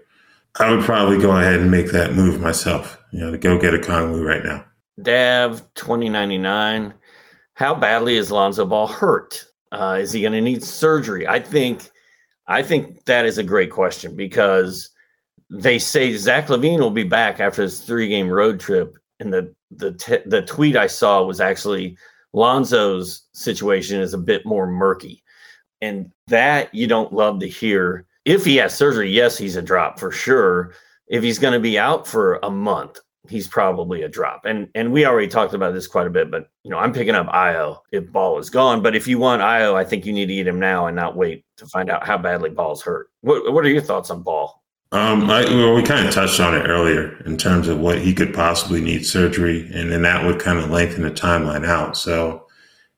I 0.60 0.72
would 0.72 0.86
probably 0.86 1.18
go 1.18 1.36
ahead 1.36 1.60
and 1.60 1.70
make 1.70 1.92
that 1.92 2.14
move 2.14 2.40
myself, 2.40 2.98
you 3.12 3.20
know, 3.20 3.32
to 3.32 3.38
go 3.38 3.58
get 3.60 3.74
Okongwu 3.74 4.24
right 4.24 4.44
now. 4.44 4.64
Dav 5.02 5.64
2099 5.74 6.94
how 7.56 7.76
badly 7.76 8.18
is 8.18 8.32
Lonzo 8.32 8.66
Ball 8.66 8.88
hurt? 8.88 9.46
Uh, 9.72 9.98
is 10.00 10.12
he 10.12 10.22
going 10.22 10.34
to 10.34 10.42
need 10.42 10.64
surgery? 10.64 11.28
I 11.28 11.40
think, 11.40 11.90
I 12.48 12.62
think 12.64 13.06
that 13.06 13.26
is 13.26 13.38
a 13.38 13.44
great 13.44 13.72
question 13.72 14.16
because 14.16 14.90
they 15.50 15.78
say 15.80 16.16
Zach 16.16 16.48
LaVine 16.48 16.80
will 16.80 16.92
be 16.92 17.04
back 17.04 17.40
after 17.40 17.62
his 17.62 17.82
three 17.82 18.08
game 18.08 18.30
road 18.30 18.60
trip, 18.60 18.96
and 19.20 19.32
the 19.32 19.54
the 19.72 20.22
the 20.26 20.42
tweet 20.42 20.76
I 20.76 20.88
saw 20.88 21.24
was 21.24 21.40
actually 21.40 21.98
Lonzo's 22.34 23.28
situation 23.34 24.02
is 24.02 24.14
a 24.14 24.20
bit 24.20 24.46
more 24.46 24.68
murky, 24.68 25.24
and 25.82 26.12
that 26.28 26.74
you 26.74 26.88
don't 26.88 27.14
love 27.14 27.40
to 27.40 27.48
hear. 27.48 28.06
If 28.26 28.46
he 28.46 28.56
has 28.58 28.76
surgery, 28.76 29.12
yes, 29.12 29.38
he's 29.38 29.56
a 29.56 29.62
drop 29.62 30.00
for 30.00 30.12
sure. 30.12 30.74
If 31.08 31.22
he's 31.24 31.40
going 31.40 31.54
to 31.54 31.60
be 31.60 31.78
out 31.78 32.08
for 32.08 32.40
a 32.42 32.50
month, 32.50 33.00
he's 33.30 33.48
probably 33.48 34.02
a 34.02 34.10
drop. 34.10 34.46
And 34.46 34.70
and 34.76 34.92
we 34.92 35.06
already 35.06 35.28
talked 35.28 35.54
about 35.54 35.74
this 35.74 35.88
quite 35.88 36.08
a 36.08 36.12
bit, 36.12 36.30
but 36.30 36.50
you 36.64 36.72
know, 36.72 36.78
I'm 36.78 36.94
picking 36.94 37.16
up 37.16 37.28
Ayo 37.28 37.80
if 37.92 38.12
Ball 38.12 38.38
is 38.40 38.50
gone. 38.50 38.82
But 38.82 38.96
if 38.96 39.08
you 39.08 39.18
want 39.18 39.42
Ayo, 39.42 39.76
I 39.76 39.84
think 39.84 40.06
you 40.06 40.14
need 40.14 40.28
to 40.28 40.34
eat 40.34 40.48
him 40.48 40.60
now 40.60 40.88
and 40.88 40.96
not 40.96 41.16
wait 41.16 41.46
to 41.58 41.66
find 41.68 41.90
out 41.90 42.06
how 42.06 42.18
badly 42.18 42.50
Ball's 42.50 42.82
hurt. 42.82 43.10
What 43.22 43.54
what 43.54 43.66
are 43.66 43.70
your 43.70 43.82
thoughts 43.82 44.10
on 44.10 44.24
Ball? 44.24 44.62
Um, 44.92 45.28
I, 45.28 45.46
well, 45.46 45.74
we 45.74 45.82
kind 45.82 46.08
of 46.08 46.14
touched 46.14 46.40
on 46.40 46.54
it 46.54 46.68
earlier 46.68 47.18
in 47.26 47.36
terms 47.36 47.68
of 47.68 47.80
what 47.80 48.00
he 48.00 48.14
could 48.14 48.32
possibly 48.32 48.80
need 48.80 49.08
surgery, 49.08 49.68
and 49.74 49.92
then 49.92 50.04
that 50.04 50.24
would 50.24 50.40
kind 50.40 50.60
of 50.60 50.70
lengthen 50.70 51.02
the 51.02 51.10
timeline 51.10 51.66
out. 51.66 51.98
So, 51.98 52.46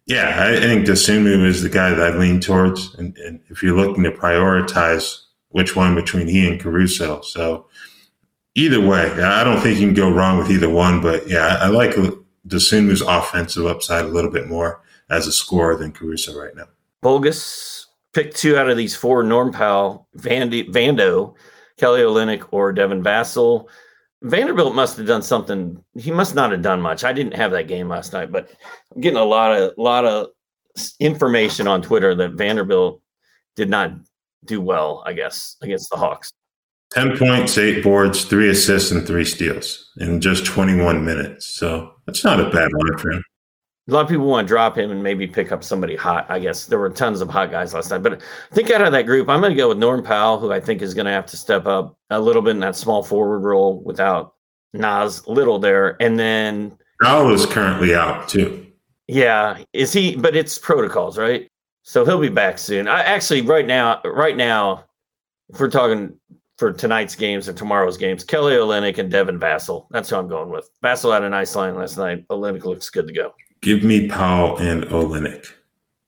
yeah, 0.05 0.45
I, 0.45 0.59
think 0.59 0.85
Dosunmu 0.85 1.45
is 1.45 1.61
the 1.61 1.69
guy 1.69 1.91
that 1.91 2.13
I 2.13 2.17
lean 2.17 2.41
towards, 2.41 2.93
and, 2.95 3.17
and 3.19 3.39
if 3.47 3.63
you're 3.63 3.77
looking 3.77 4.03
to 4.03 4.11
prioritize 4.11 5.21
which 5.51 5.77
one 5.77 5.95
between 5.95 6.27
he 6.27 6.45
and 6.45 6.59
Caruso, 6.59 7.21
so 7.21 7.67
either 8.55 8.81
way, 8.81 9.11
I 9.21 9.43
don't 9.43 9.61
think 9.61 9.79
you 9.79 9.87
can 9.87 9.93
go 9.93 10.09
wrong 10.09 10.37
with 10.37 10.49
either 10.49 10.69
one. 10.69 11.01
But 11.01 11.27
yeah, 11.27 11.57
I, 11.61 11.67
like 11.67 11.91
Dosunmu's 12.47 13.01
offensive 13.01 13.65
upside 13.65 14.05
a 14.05 14.09
little 14.09 14.31
bit 14.31 14.47
more 14.47 14.81
as 15.09 15.27
a 15.27 15.31
scorer 15.31 15.75
than 15.75 15.91
Caruso 15.91 16.39
right 16.39 16.55
now. 16.55 16.67
Bogus 17.01 17.87
pick 18.13 18.33
two 18.33 18.57
out 18.57 18.69
of 18.69 18.77
these 18.77 18.95
four: 18.95 19.21
Norm 19.23 19.51
Powell, 19.51 20.07
Vandy, 20.17 20.67
Vando, 20.69 21.35
Kelly 21.77 22.01
Olynyk, 22.01 22.47
or 22.51 22.73
Devin 22.73 23.03
Vassell. 23.03 23.67
Vanderbilt 24.23 24.73
must 24.73 24.97
have 24.97 25.05
done 25.05 25.21
something. 25.21 25.83
He 25.95 26.09
must 26.09 26.33
not 26.33 26.51
have 26.51 26.63
done 26.63 26.81
much. 26.81 27.03
I 27.03 27.13
didn't 27.13 27.35
have 27.35 27.51
that 27.51 27.67
game 27.67 27.89
last 27.89 28.13
night, 28.13 28.31
but 28.31 28.49
I'm 28.93 29.01
getting 29.01 29.19
a 29.19 29.23
lot 29.23 29.51
of 29.51 29.73
lot 29.77 30.05
of 30.05 30.29
information 30.99 31.67
on 31.67 31.81
Twitter 31.81 32.15
that 32.15 32.31
Vanderbilt 32.31 33.01
did 33.55 33.69
not 33.69 33.91
do 34.45 34.61
well. 34.61 35.03
I 35.05 35.13
guess 35.13 35.57
against 35.61 35.89
the 35.91 35.97
Hawks. 35.97 36.31
10 36.95 37.17
points, 37.17 37.57
eight 37.57 37.83
boards, 37.83 38.23
three 38.23 38.49
assists, 38.49 38.89
and 38.91 39.05
three 39.05 39.25
steals 39.25 39.91
in 39.97 40.21
just 40.21 40.45
21 40.45 41.03
minutes. 41.03 41.45
So 41.45 41.93
that's 42.05 42.23
not 42.23 42.39
a 42.39 42.49
bad 42.49 42.71
run 42.71 42.97
for 42.97 43.11
him. 43.11 43.23
A 43.87 43.91
lot 43.91 44.01
of 44.01 44.07
people 44.07 44.25
want 44.25 44.47
to 44.47 44.51
drop 44.51 44.77
him 44.77 44.89
and 44.89 45.03
maybe 45.03 45.27
pick 45.27 45.51
up 45.51 45.63
somebody 45.63 45.95
hot. 45.95 46.25
I 46.29 46.39
guess 46.39 46.65
there 46.65 46.79
were 46.79 46.89
tons 46.89 47.21
of 47.21 47.29
hot 47.29 47.51
guys 47.51 47.73
last 47.73 47.91
night. 47.91 48.01
But 48.01 48.13
I 48.13 48.55
think 48.55 48.71
out 48.71 48.81
of 48.81 48.93
that 48.93 49.05
group, 49.05 49.29
I'm 49.29 49.41
going 49.41 49.51
to 49.51 49.57
go 49.57 49.69
with 49.69 49.77
Norm 49.77 50.03
Powell, 50.03 50.39
who 50.39 50.51
I 50.51 50.59
think 50.59 50.81
is 50.81 50.93
going 50.93 51.05
to 51.05 51.11
have 51.11 51.25
to 51.27 51.37
step 51.37 51.67
up 51.67 51.95
a 52.09 52.19
little 52.19 52.41
bit 52.41 52.51
in 52.51 52.61
that 52.61 52.75
small 52.75 53.03
forward 53.03 53.39
role 53.39 53.81
without 53.81 54.33
Nas 54.73 55.27
Little 55.27 55.59
there. 55.59 56.01
And 56.01 56.17
then 56.17 56.75
Powell 57.03 57.31
is 57.33 57.45
currently 57.45 57.93
out 57.93 58.27
too. 58.27 58.65
Yeah. 59.07 59.59
Is 59.73 59.93
he? 59.93 60.15
But 60.15 60.35
it's 60.35 60.57
protocols, 60.57 61.17
right? 61.17 61.47
So 61.83 62.05
he'll 62.05 62.19
be 62.19 62.29
back 62.29 62.57
soon. 62.57 62.87
I 62.87 63.03
actually, 63.03 63.41
right 63.41 63.67
now, 63.67 64.01
right 64.03 64.35
now, 64.35 64.85
if 65.49 65.59
we're 65.59 65.69
talking 65.69 66.17
for 66.57 66.71
tonight's 66.71 67.15
games 67.15 67.47
and 67.47 67.57
tomorrow's 67.57 67.97
games. 67.97 68.23
Kelly 68.23 68.53
Olynyk 68.53 68.97
and 68.97 69.11
Devin 69.11 69.39
Vassell. 69.39 69.87
That's 69.91 70.09
who 70.09 70.15
I'm 70.15 70.27
going 70.27 70.49
with. 70.49 70.69
Vassell 70.83 71.13
had 71.13 71.23
a 71.23 71.29
nice 71.29 71.55
line 71.55 71.75
last 71.75 71.97
night. 71.97 72.27
Olynyk 72.29 72.63
looks 72.63 72.89
good 72.89 73.07
to 73.07 73.13
go. 73.13 73.33
Give 73.61 73.83
me 73.83 74.07
Powell 74.07 74.57
and 74.57 74.83
Olynyk. 74.85 75.47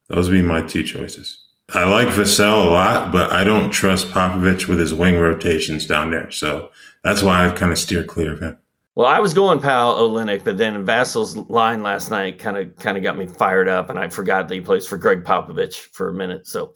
Those 0.09 0.29
would 0.29 0.35
be 0.35 0.41
my 0.41 0.61
two 0.61 0.83
choices. 0.83 1.43
I 1.73 1.83
like 1.83 2.07
Vassell 2.07 2.65
a 2.65 2.69
lot, 2.69 3.11
but 3.11 3.31
I 3.33 3.43
don't 3.43 3.71
trust 3.71 4.07
Popovich 4.07 4.69
with 4.69 4.79
his 4.79 4.93
wing 4.93 5.19
rotations 5.19 5.85
down 5.85 6.11
there. 6.11 6.31
So 6.31 6.69
that's 7.03 7.21
why 7.21 7.45
I 7.45 7.51
kind 7.51 7.73
of 7.73 7.77
steer 7.77 8.05
clear 8.05 8.33
of 8.33 8.39
him. 8.39 8.57
Well, 8.95 9.05
I 9.05 9.19
was 9.19 9.33
going 9.33 9.59
Powell 9.59 10.09
Olynyk, 10.09 10.43
but 10.43 10.57
then 10.57 10.85
Vassell's 10.85 11.35
line 11.49 11.83
last 11.83 12.09
night 12.09 12.39
kind 12.39 12.57
of 12.57 12.75
kind 12.77 12.97
of 12.97 13.03
got 13.03 13.15
me 13.15 13.27
fired 13.27 13.67
up, 13.67 13.91
and 13.91 13.99
I 13.99 14.07
forgot 14.09 14.47
that 14.47 14.55
he 14.55 14.61
plays 14.61 14.87
for 14.87 14.97
Gregg 14.97 15.23
Popovich 15.23 15.75
for 15.91 16.09
a 16.09 16.13
minute. 16.13 16.47
So, 16.47 16.73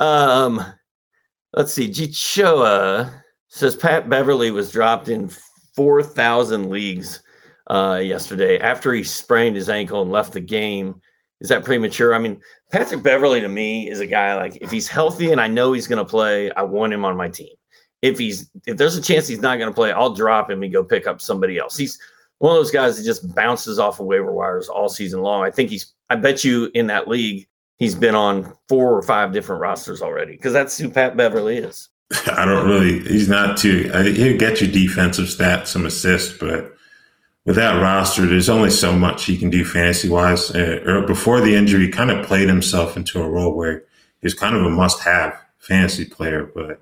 um, 0.00 0.64
Let's 1.54 1.72
see. 1.72 1.88
Gichoa 1.88 3.22
says 3.48 3.76
Pat 3.76 4.08
Beverley 4.08 4.50
was 4.50 4.70
dropped 4.70 5.08
in 5.08 5.30
4,000 5.74 6.70
leagues 6.70 7.22
uh, 7.68 8.00
yesterday 8.02 8.58
after 8.58 8.92
he 8.92 9.02
sprained 9.02 9.56
his 9.56 9.68
ankle 9.68 10.02
and 10.02 10.10
left 10.10 10.32
the 10.32 10.40
game. 10.40 11.00
Is 11.40 11.48
that 11.48 11.64
premature? 11.64 12.14
I 12.14 12.18
mean, 12.18 12.40
Patrick 12.70 13.02
Beverley 13.02 13.40
to 13.40 13.48
me 13.48 13.88
is 13.88 14.00
a 14.00 14.06
guy 14.06 14.34
like 14.34 14.58
if 14.60 14.70
he's 14.70 14.88
healthy 14.88 15.32
and 15.32 15.40
I 15.40 15.46
know 15.46 15.72
he's 15.72 15.86
going 15.86 16.04
to 16.04 16.08
play, 16.08 16.50
I 16.52 16.62
want 16.62 16.92
him 16.92 17.04
on 17.04 17.16
my 17.16 17.28
team. 17.28 17.54
If 18.02 18.18
he's 18.18 18.50
if 18.66 18.76
there's 18.76 18.96
a 18.96 19.02
chance 19.02 19.26
he's 19.26 19.40
not 19.40 19.58
going 19.58 19.70
to 19.70 19.74
play, 19.74 19.92
I'll 19.92 20.14
drop 20.14 20.50
him 20.50 20.62
and 20.62 20.72
go 20.72 20.84
pick 20.84 21.06
up 21.06 21.20
somebody 21.20 21.58
else. 21.58 21.76
He's 21.76 21.98
one 22.38 22.52
of 22.52 22.58
those 22.58 22.70
guys 22.70 22.96
that 22.96 23.04
just 23.04 23.34
bounces 23.34 23.78
off 23.78 24.00
of 24.00 24.06
waiver 24.06 24.32
wires 24.32 24.68
all 24.68 24.88
season 24.88 25.20
long. 25.20 25.44
I 25.44 25.50
think 25.50 25.70
he's 25.70 25.94
I 26.10 26.16
bet 26.16 26.44
you 26.44 26.70
in 26.74 26.86
that 26.88 27.08
league 27.08 27.48
he's 27.78 27.94
been 27.94 28.14
on 28.14 28.52
four 28.68 28.96
or 28.96 29.02
five 29.02 29.32
different 29.32 29.62
rosters 29.62 30.02
already 30.02 30.32
because 30.32 30.52
that's 30.52 30.76
who 30.76 30.90
Pat 30.90 31.16
Beverley 31.16 31.58
is. 31.58 31.88
I 32.26 32.44
don't 32.44 32.68
really. 32.68 33.00
He's 33.00 33.28
not 33.28 33.56
too. 33.56 33.90
He'll 34.14 34.38
get 34.38 34.60
you 34.60 34.66
defensive 34.66 35.26
stats, 35.26 35.68
some 35.68 35.86
assists, 35.86 36.36
but 36.38 36.74
with 37.44 37.56
that 37.56 37.80
roster, 37.80 38.26
there's 38.26 38.48
only 38.48 38.70
so 38.70 38.92
much 38.92 39.24
he 39.24 39.36
can 39.36 39.50
do 39.50 39.64
fantasy 39.64 40.08
wise. 40.08 40.50
Uh, 40.50 41.02
before 41.06 41.40
the 41.40 41.54
injury, 41.54 41.86
he 41.86 41.88
kind 41.90 42.10
of 42.10 42.26
played 42.26 42.48
himself 42.48 42.96
into 42.96 43.22
a 43.22 43.28
role 43.28 43.54
where 43.54 43.84
he's 44.20 44.34
kind 44.34 44.56
of 44.56 44.64
a 44.64 44.70
must 44.70 45.00
have 45.00 45.38
fantasy 45.58 46.04
player, 46.04 46.50
but 46.54 46.80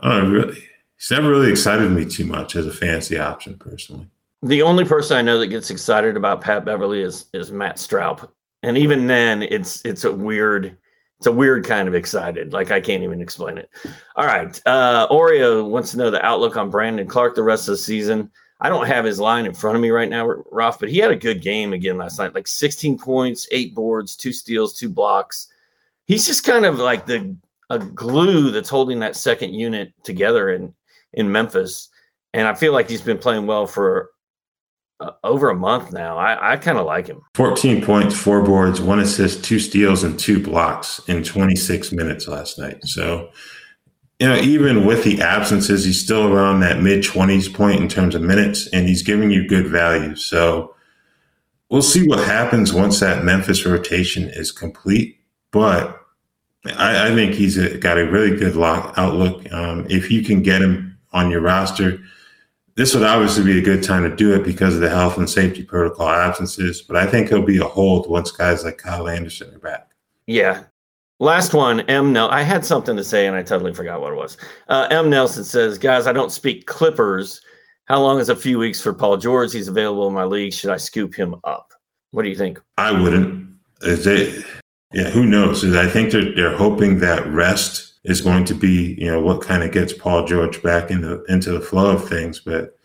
uh, 0.00 0.24
really, 0.26 0.62
he's 0.96 1.10
never 1.10 1.30
really 1.30 1.50
excited 1.50 1.90
me 1.90 2.04
too 2.04 2.24
much 2.24 2.56
as 2.56 2.66
a 2.66 2.72
fancy 2.72 3.18
option 3.18 3.56
personally. 3.56 4.08
The 4.42 4.62
only 4.62 4.84
person 4.84 5.16
I 5.16 5.22
know 5.22 5.38
that 5.38 5.46
gets 5.46 5.70
excited 5.70 6.16
about 6.16 6.40
Pat 6.40 6.64
Beverley 6.64 7.00
is 7.00 7.26
is 7.32 7.50
Matt 7.50 7.76
Stroup, 7.76 8.28
and 8.64 8.78
even 8.78 9.06
then, 9.06 9.42
it's 9.42 9.84
it's 9.84 10.04
a 10.04 10.12
weird 10.12 10.76
it's 11.18 11.26
a 11.26 11.32
weird 11.32 11.64
kind 11.64 11.86
of 11.86 11.94
excited. 11.94 12.52
Like 12.52 12.70
I 12.70 12.80
can't 12.80 13.02
even 13.02 13.20
explain 13.20 13.58
it. 13.58 13.68
All 14.16 14.26
right, 14.26 14.60
uh, 14.66 15.06
Oreo 15.08 15.68
wants 15.68 15.90
to 15.92 15.98
know 15.98 16.10
the 16.10 16.24
outlook 16.24 16.56
on 16.56 16.70
Brandon 16.70 17.06
Clarke 17.06 17.34
the 17.34 17.42
rest 17.42 17.68
of 17.68 17.72
the 17.72 17.78
season. 17.78 18.30
I 18.60 18.70
don't 18.70 18.86
have 18.86 19.04
his 19.04 19.20
line 19.20 19.44
in 19.44 19.52
front 19.52 19.76
of 19.76 19.82
me 19.82 19.90
right 19.90 20.08
now, 20.08 20.42
Ralph, 20.50 20.78
but 20.80 20.88
he 20.88 20.98
had 20.98 21.10
a 21.10 21.16
good 21.16 21.42
game 21.42 21.72
again 21.74 21.98
last 21.98 22.18
night. 22.18 22.34
Like 22.34 22.46
16 22.46 22.98
points, 22.98 23.46
eight 23.50 23.74
boards, 23.74 24.16
two 24.16 24.32
steals, 24.32 24.78
two 24.78 24.88
blocks. 24.88 25.48
He's 26.06 26.24
just 26.24 26.44
kind 26.44 26.64
of 26.64 26.78
like 26.78 27.04
the 27.04 27.36
a 27.70 27.78
glue 27.78 28.50
that's 28.50 28.68
holding 28.68 29.00
that 29.00 29.16
second 29.16 29.52
unit 29.54 29.92
together 30.04 30.50
in 30.50 30.72
in 31.12 31.30
Memphis. 31.30 31.90
And 32.32 32.48
I 32.48 32.54
feel 32.54 32.72
like 32.72 32.88
he's 32.88 33.02
been 33.02 33.18
playing 33.18 33.46
well 33.46 33.66
for 33.66 34.10
uh, 35.00 35.10
over 35.22 35.50
a 35.50 35.54
month 35.54 35.92
now. 35.92 36.16
I, 36.16 36.52
I 36.52 36.56
kind 36.56 36.78
of 36.78 36.86
like 36.86 37.06
him. 37.06 37.20
14 37.34 37.84
points, 37.84 38.18
four 38.18 38.42
boards, 38.42 38.80
one 38.80 39.00
assist, 39.00 39.44
two 39.44 39.58
steals, 39.58 40.04
and 40.04 40.18
two 40.18 40.42
blocks 40.42 41.00
in 41.08 41.22
26 41.22 41.92
minutes 41.92 42.28
last 42.28 42.58
night. 42.58 42.84
So, 42.84 43.30
you 44.18 44.28
know, 44.28 44.36
even 44.36 44.86
with 44.86 45.04
the 45.04 45.20
absences, 45.20 45.84
he's 45.84 46.02
still 46.02 46.32
around 46.32 46.60
that 46.60 46.80
mid 46.80 47.02
20s 47.02 47.52
point 47.52 47.80
in 47.80 47.88
terms 47.88 48.14
of 48.14 48.22
minutes, 48.22 48.68
and 48.68 48.88
he's 48.88 49.02
giving 49.02 49.30
you 49.30 49.46
good 49.46 49.66
value. 49.66 50.14
So, 50.16 50.74
we'll 51.68 51.82
see 51.82 52.06
what 52.06 52.24
happens 52.24 52.72
once 52.72 53.00
that 53.00 53.24
Memphis 53.24 53.66
rotation 53.66 54.28
is 54.28 54.52
complete. 54.52 55.18
But 55.50 56.00
I, 56.66 57.08
I 57.08 57.14
think 57.14 57.34
he's 57.34 57.58
got 57.78 57.98
a 57.98 58.10
really 58.10 58.36
good 58.36 58.56
lock 58.56 58.94
outlook. 58.96 59.52
Um, 59.52 59.86
if 59.90 60.10
you 60.10 60.22
can 60.22 60.42
get 60.42 60.62
him 60.62 60.96
on 61.12 61.30
your 61.30 61.40
roster, 61.40 61.98
this 62.76 62.94
would 62.94 63.04
obviously 63.04 63.44
be 63.44 63.58
a 63.58 63.62
good 63.62 63.82
time 63.82 64.02
to 64.08 64.14
do 64.14 64.34
it 64.34 64.42
because 64.42 64.74
of 64.74 64.80
the 64.80 64.88
health 64.88 65.16
and 65.16 65.30
safety 65.30 65.62
protocol 65.62 66.08
absences. 66.08 66.82
But 66.82 66.96
I 66.96 67.06
think 67.06 67.28
he'll 67.28 67.42
be 67.42 67.58
a 67.58 67.64
hold 67.64 68.10
once 68.10 68.32
guys 68.32 68.64
like 68.64 68.78
Kyle 68.78 69.08
Anderson 69.08 69.54
are 69.54 69.58
back. 69.58 69.90
Yeah. 70.26 70.64
Last 71.20 71.54
one, 71.54 71.80
M. 71.82 72.12
Nel. 72.12 72.28
I 72.30 72.42
had 72.42 72.64
something 72.64 72.96
to 72.96 73.04
say 73.04 73.26
and 73.26 73.36
I 73.36 73.42
totally 73.42 73.72
forgot 73.72 74.00
what 74.00 74.12
it 74.12 74.16
was. 74.16 74.36
Uh, 74.68 74.88
M. 74.90 75.08
Nelson 75.08 75.44
says, 75.44 75.78
"Guys, 75.78 76.08
I 76.08 76.12
don't 76.12 76.32
speak 76.32 76.66
Clippers. 76.66 77.40
How 77.84 78.00
long 78.00 78.18
is 78.18 78.28
a 78.28 78.36
few 78.36 78.58
weeks 78.58 78.80
for 78.80 78.92
Paul 78.92 79.18
George? 79.18 79.52
He's 79.52 79.68
available 79.68 80.08
in 80.08 80.14
my 80.14 80.24
league. 80.24 80.52
Should 80.52 80.70
I 80.70 80.76
scoop 80.76 81.14
him 81.14 81.36
up? 81.44 81.72
What 82.10 82.22
do 82.22 82.28
you 82.28 82.36
think? 82.36 82.60
I 82.78 82.90
wouldn't. 82.90 83.48
They, 83.80 84.42
yeah, 84.92 85.10
who 85.10 85.26
knows? 85.26 85.64
I 85.76 85.88
think 85.88 86.10
they're 86.10 86.34
they're 86.34 86.56
hoping 86.56 86.98
that 87.00 87.26
rest 87.28 87.93
is 88.04 88.20
going 88.20 88.44
to 88.44 88.54
be, 88.54 88.94
you 88.98 89.10
know, 89.10 89.20
what 89.20 89.42
kind 89.42 89.62
of 89.62 89.72
gets 89.72 89.92
Paul 89.92 90.26
George 90.26 90.62
back 90.62 90.90
into 90.90 91.24
into 91.24 91.52
the 91.52 91.60
flow 91.60 91.92
of 91.92 92.08
things. 92.08 92.40
But 92.40 92.78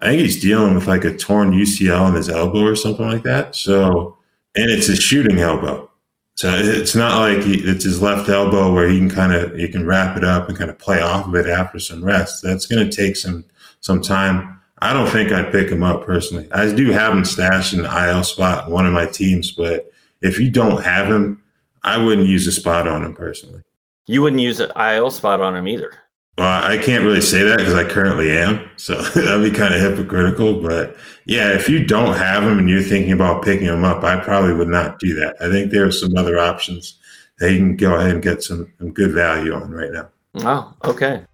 I 0.00 0.06
think 0.06 0.22
he's 0.22 0.40
dealing 0.40 0.74
with 0.74 0.86
like 0.86 1.04
a 1.04 1.16
torn 1.16 1.52
UCL 1.52 2.08
in 2.08 2.14
his 2.14 2.28
elbow 2.28 2.64
or 2.64 2.76
something 2.76 3.06
like 3.06 3.22
that. 3.24 3.54
So, 3.54 4.16
and 4.54 4.70
it's 4.70 4.88
a 4.88 4.96
shooting 4.96 5.38
elbow. 5.38 5.88
So 6.34 6.50
it's 6.50 6.94
not 6.94 7.18
like 7.18 7.44
he, 7.44 7.58
it's 7.58 7.84
his 7.84 8.00
left 8.00 8.28
elbow 8.28 8.72
where 8.72 8.88
he 8.88 8.98
can 8.98 9.10
kind 9.10 9.34
of 9.34 9.54
he 9.54 9.68
can 9.68 9.86
wrap 9.86 10.16
it 10.16 10.24
up 10.24 10.48
and 10.48 10.56
kind 10.56 10.70
of 10.70 10.78
play 10.78 11.00
off 11.00 11.26
of 11.26 11.34
it 11.34 11.46
after 11.46 11.78
some 11.78 12.04
rest. 12.04 12.42
That's 12.42 12.66
going 12.66 12.88
to 12.88 12.96
take 12.96 13.16
some 13.16 13.44
some 13.80 14.00
time. 14.00 14.60
I 14.78 14.92
don't 14.92 15.08
think 15.08 15.30
I'd 15.30 15.52
pick 15.52 15.68
him 15.68 15.82
up 15.82 16.04
personally. 16.04 16.48
I 16.52 16.72
do 16.72 16.90
have 16.90 17.12
him 17.12 17.24
stashed 17.24 17.72
in 17.72 17.82
the 17.82 18.08
IL 18.08 18.24
spot 18.24 18.66
in 18.66 18.72
one 18.72 18.86
of 18.86 18.92
my 18.92 19.06
teams, 19.06 19.52
but 19.52 19.92
if 20.22 20.40
you 20.40 20.50
don't 20.50 20.82
have 20.82 21.08
him, 21.08 21.40
I 21.84 22.02
wouldn't 22.02 22.28
use 22.28 22.46
a 22.46 22.52
spot 22.52 22.88
on 22.88 23.04
him 23.04 23.14
personally. 23.14 23.62
You 24.06 24.22
wouldn't 24.22 24.42
use 24.42 24.60
an 24.60 24.70
IL 24.76 25.10
spot 25.10 25.40
on 25.40 25.54
him 25.54 25.68
either. 25.68 25.92
Well, 26.38 26.64
I 26.64 26.78
can't 26.78 27.04
really 27.04 27.20
say 27.20 27.42
that 27.42 27.58
because 27.58 27.74
I 27.74 27.84
currently 27.84 28.30
am. 28.36 28.68
So 28.76 29.00
that'd 29.14 29.42
be 29.52 29.56
kind 29.56 29.74
of 29.74 29.80
hypocritical. 29.80 30.62
But 30.62 30.96
yeah, 31.26 31.52
if 31.52 31.68
you 31.68 31.84
don't 31.84 32.16
have 32.16 32.42
him 32.42 32.58
and 32.58 32.68
you're 32.68 32.82
thinking 32.82 33.12
about 33.12 33.44
picking 33.44 33.66
him 33.66 33.84
up, 33.84 34.02
I 34.02 34.18
probably 34.18 34.54
would 34.54 34.68
not 34.68 34.98
do 34.98 35.14
that. 35.16 35.36
I 35.40 35.50
think 35.50 35.70
there 35.70 35.86
are 35.86 35.92
some 35.92 36.16
other 36.16 36.38
options 36.38 36.98
that 37.38 37.52
you 37.52 37.58
can 37.58 37.76
go 37.76 37.94
ahead 37.94 38.12
and 38.12 38.22
get 38.22 38.42
some, 38.42 38.72
some 38.78 38.92
good 38.92 39.12
value 39.12 39.52
on 39.52 39.70
right 39.70 39.92
now. 39.92 40.08
Oh, 40.36 40.74
okay. 40.84 41.24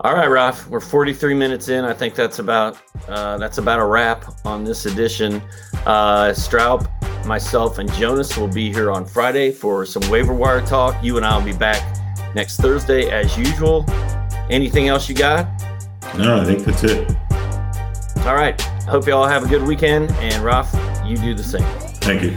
All 0.00 0.14
right, 0.14 0.26
Ralph. 0.26 0.66
We're 0.68 0.80
43 0.80 1.34
minutes 1.34 1.68
in. 1.68 1.84
I 1.84 1.92
think 1.92 2.16
that's 2.16 2.40
about 2.40 2.76
uh, 3.06 3.38
that's 3.38 3.58
about 3.58 3.78
a 3.78 3.84
wrap 3.84 4.24
on 4.44 4.64
this 4.64 4.86
edition. 4.86 5.40
Uh, 5.86 6.30
Stroup, 6.30 6.88
myself, 7.24 7.78
and 7.78 7.92
Jonas 7.92 8.36
will 8.36 8.48
be 8.48 8.72
here 8.72 8.90
on 8.90 9.06
Friday 9.06 9.52
for 9.52 9.86
some 9.86 10.02
waiver 10.10 10.34
wire 10.34 10.60
talk. 10.60 11.02
You 11.04 11.18
and 11.18 11.24
I 11.24 11.36
will 11.36 11.44
be 11.44 11.52
back 11.52 12.01
next 12.34 12.58
Thursday 12.58 13.10
as 13.10 13.36
usual. 13.36 13.84
Anything 14.50 14.88
else 14.88 15.08
you 15.08 15.14
got? 15.14 15.46
No, 16.16 16.40
I 16.40 16.44
think 16.44 16.64
that's 16.64 16.84
it. 16.84 17.08
All 18.26 18.34
right. 18.34 18.60
Hope 18.86 19.06
you 19.06 19.14
all 19.14 19.26
have 19.26 19.44
a 19.44 19.48
good 19.48 19.62
weekend. 19.62 20.10
And 20.12 20.42
Ralph, 20.44 20.72
you 21.06 21.16
do 21.16 21.34
the 21.34 21.42
same. 21.42 21.62
Thank 22.00 22.22
you. 22.22 22.36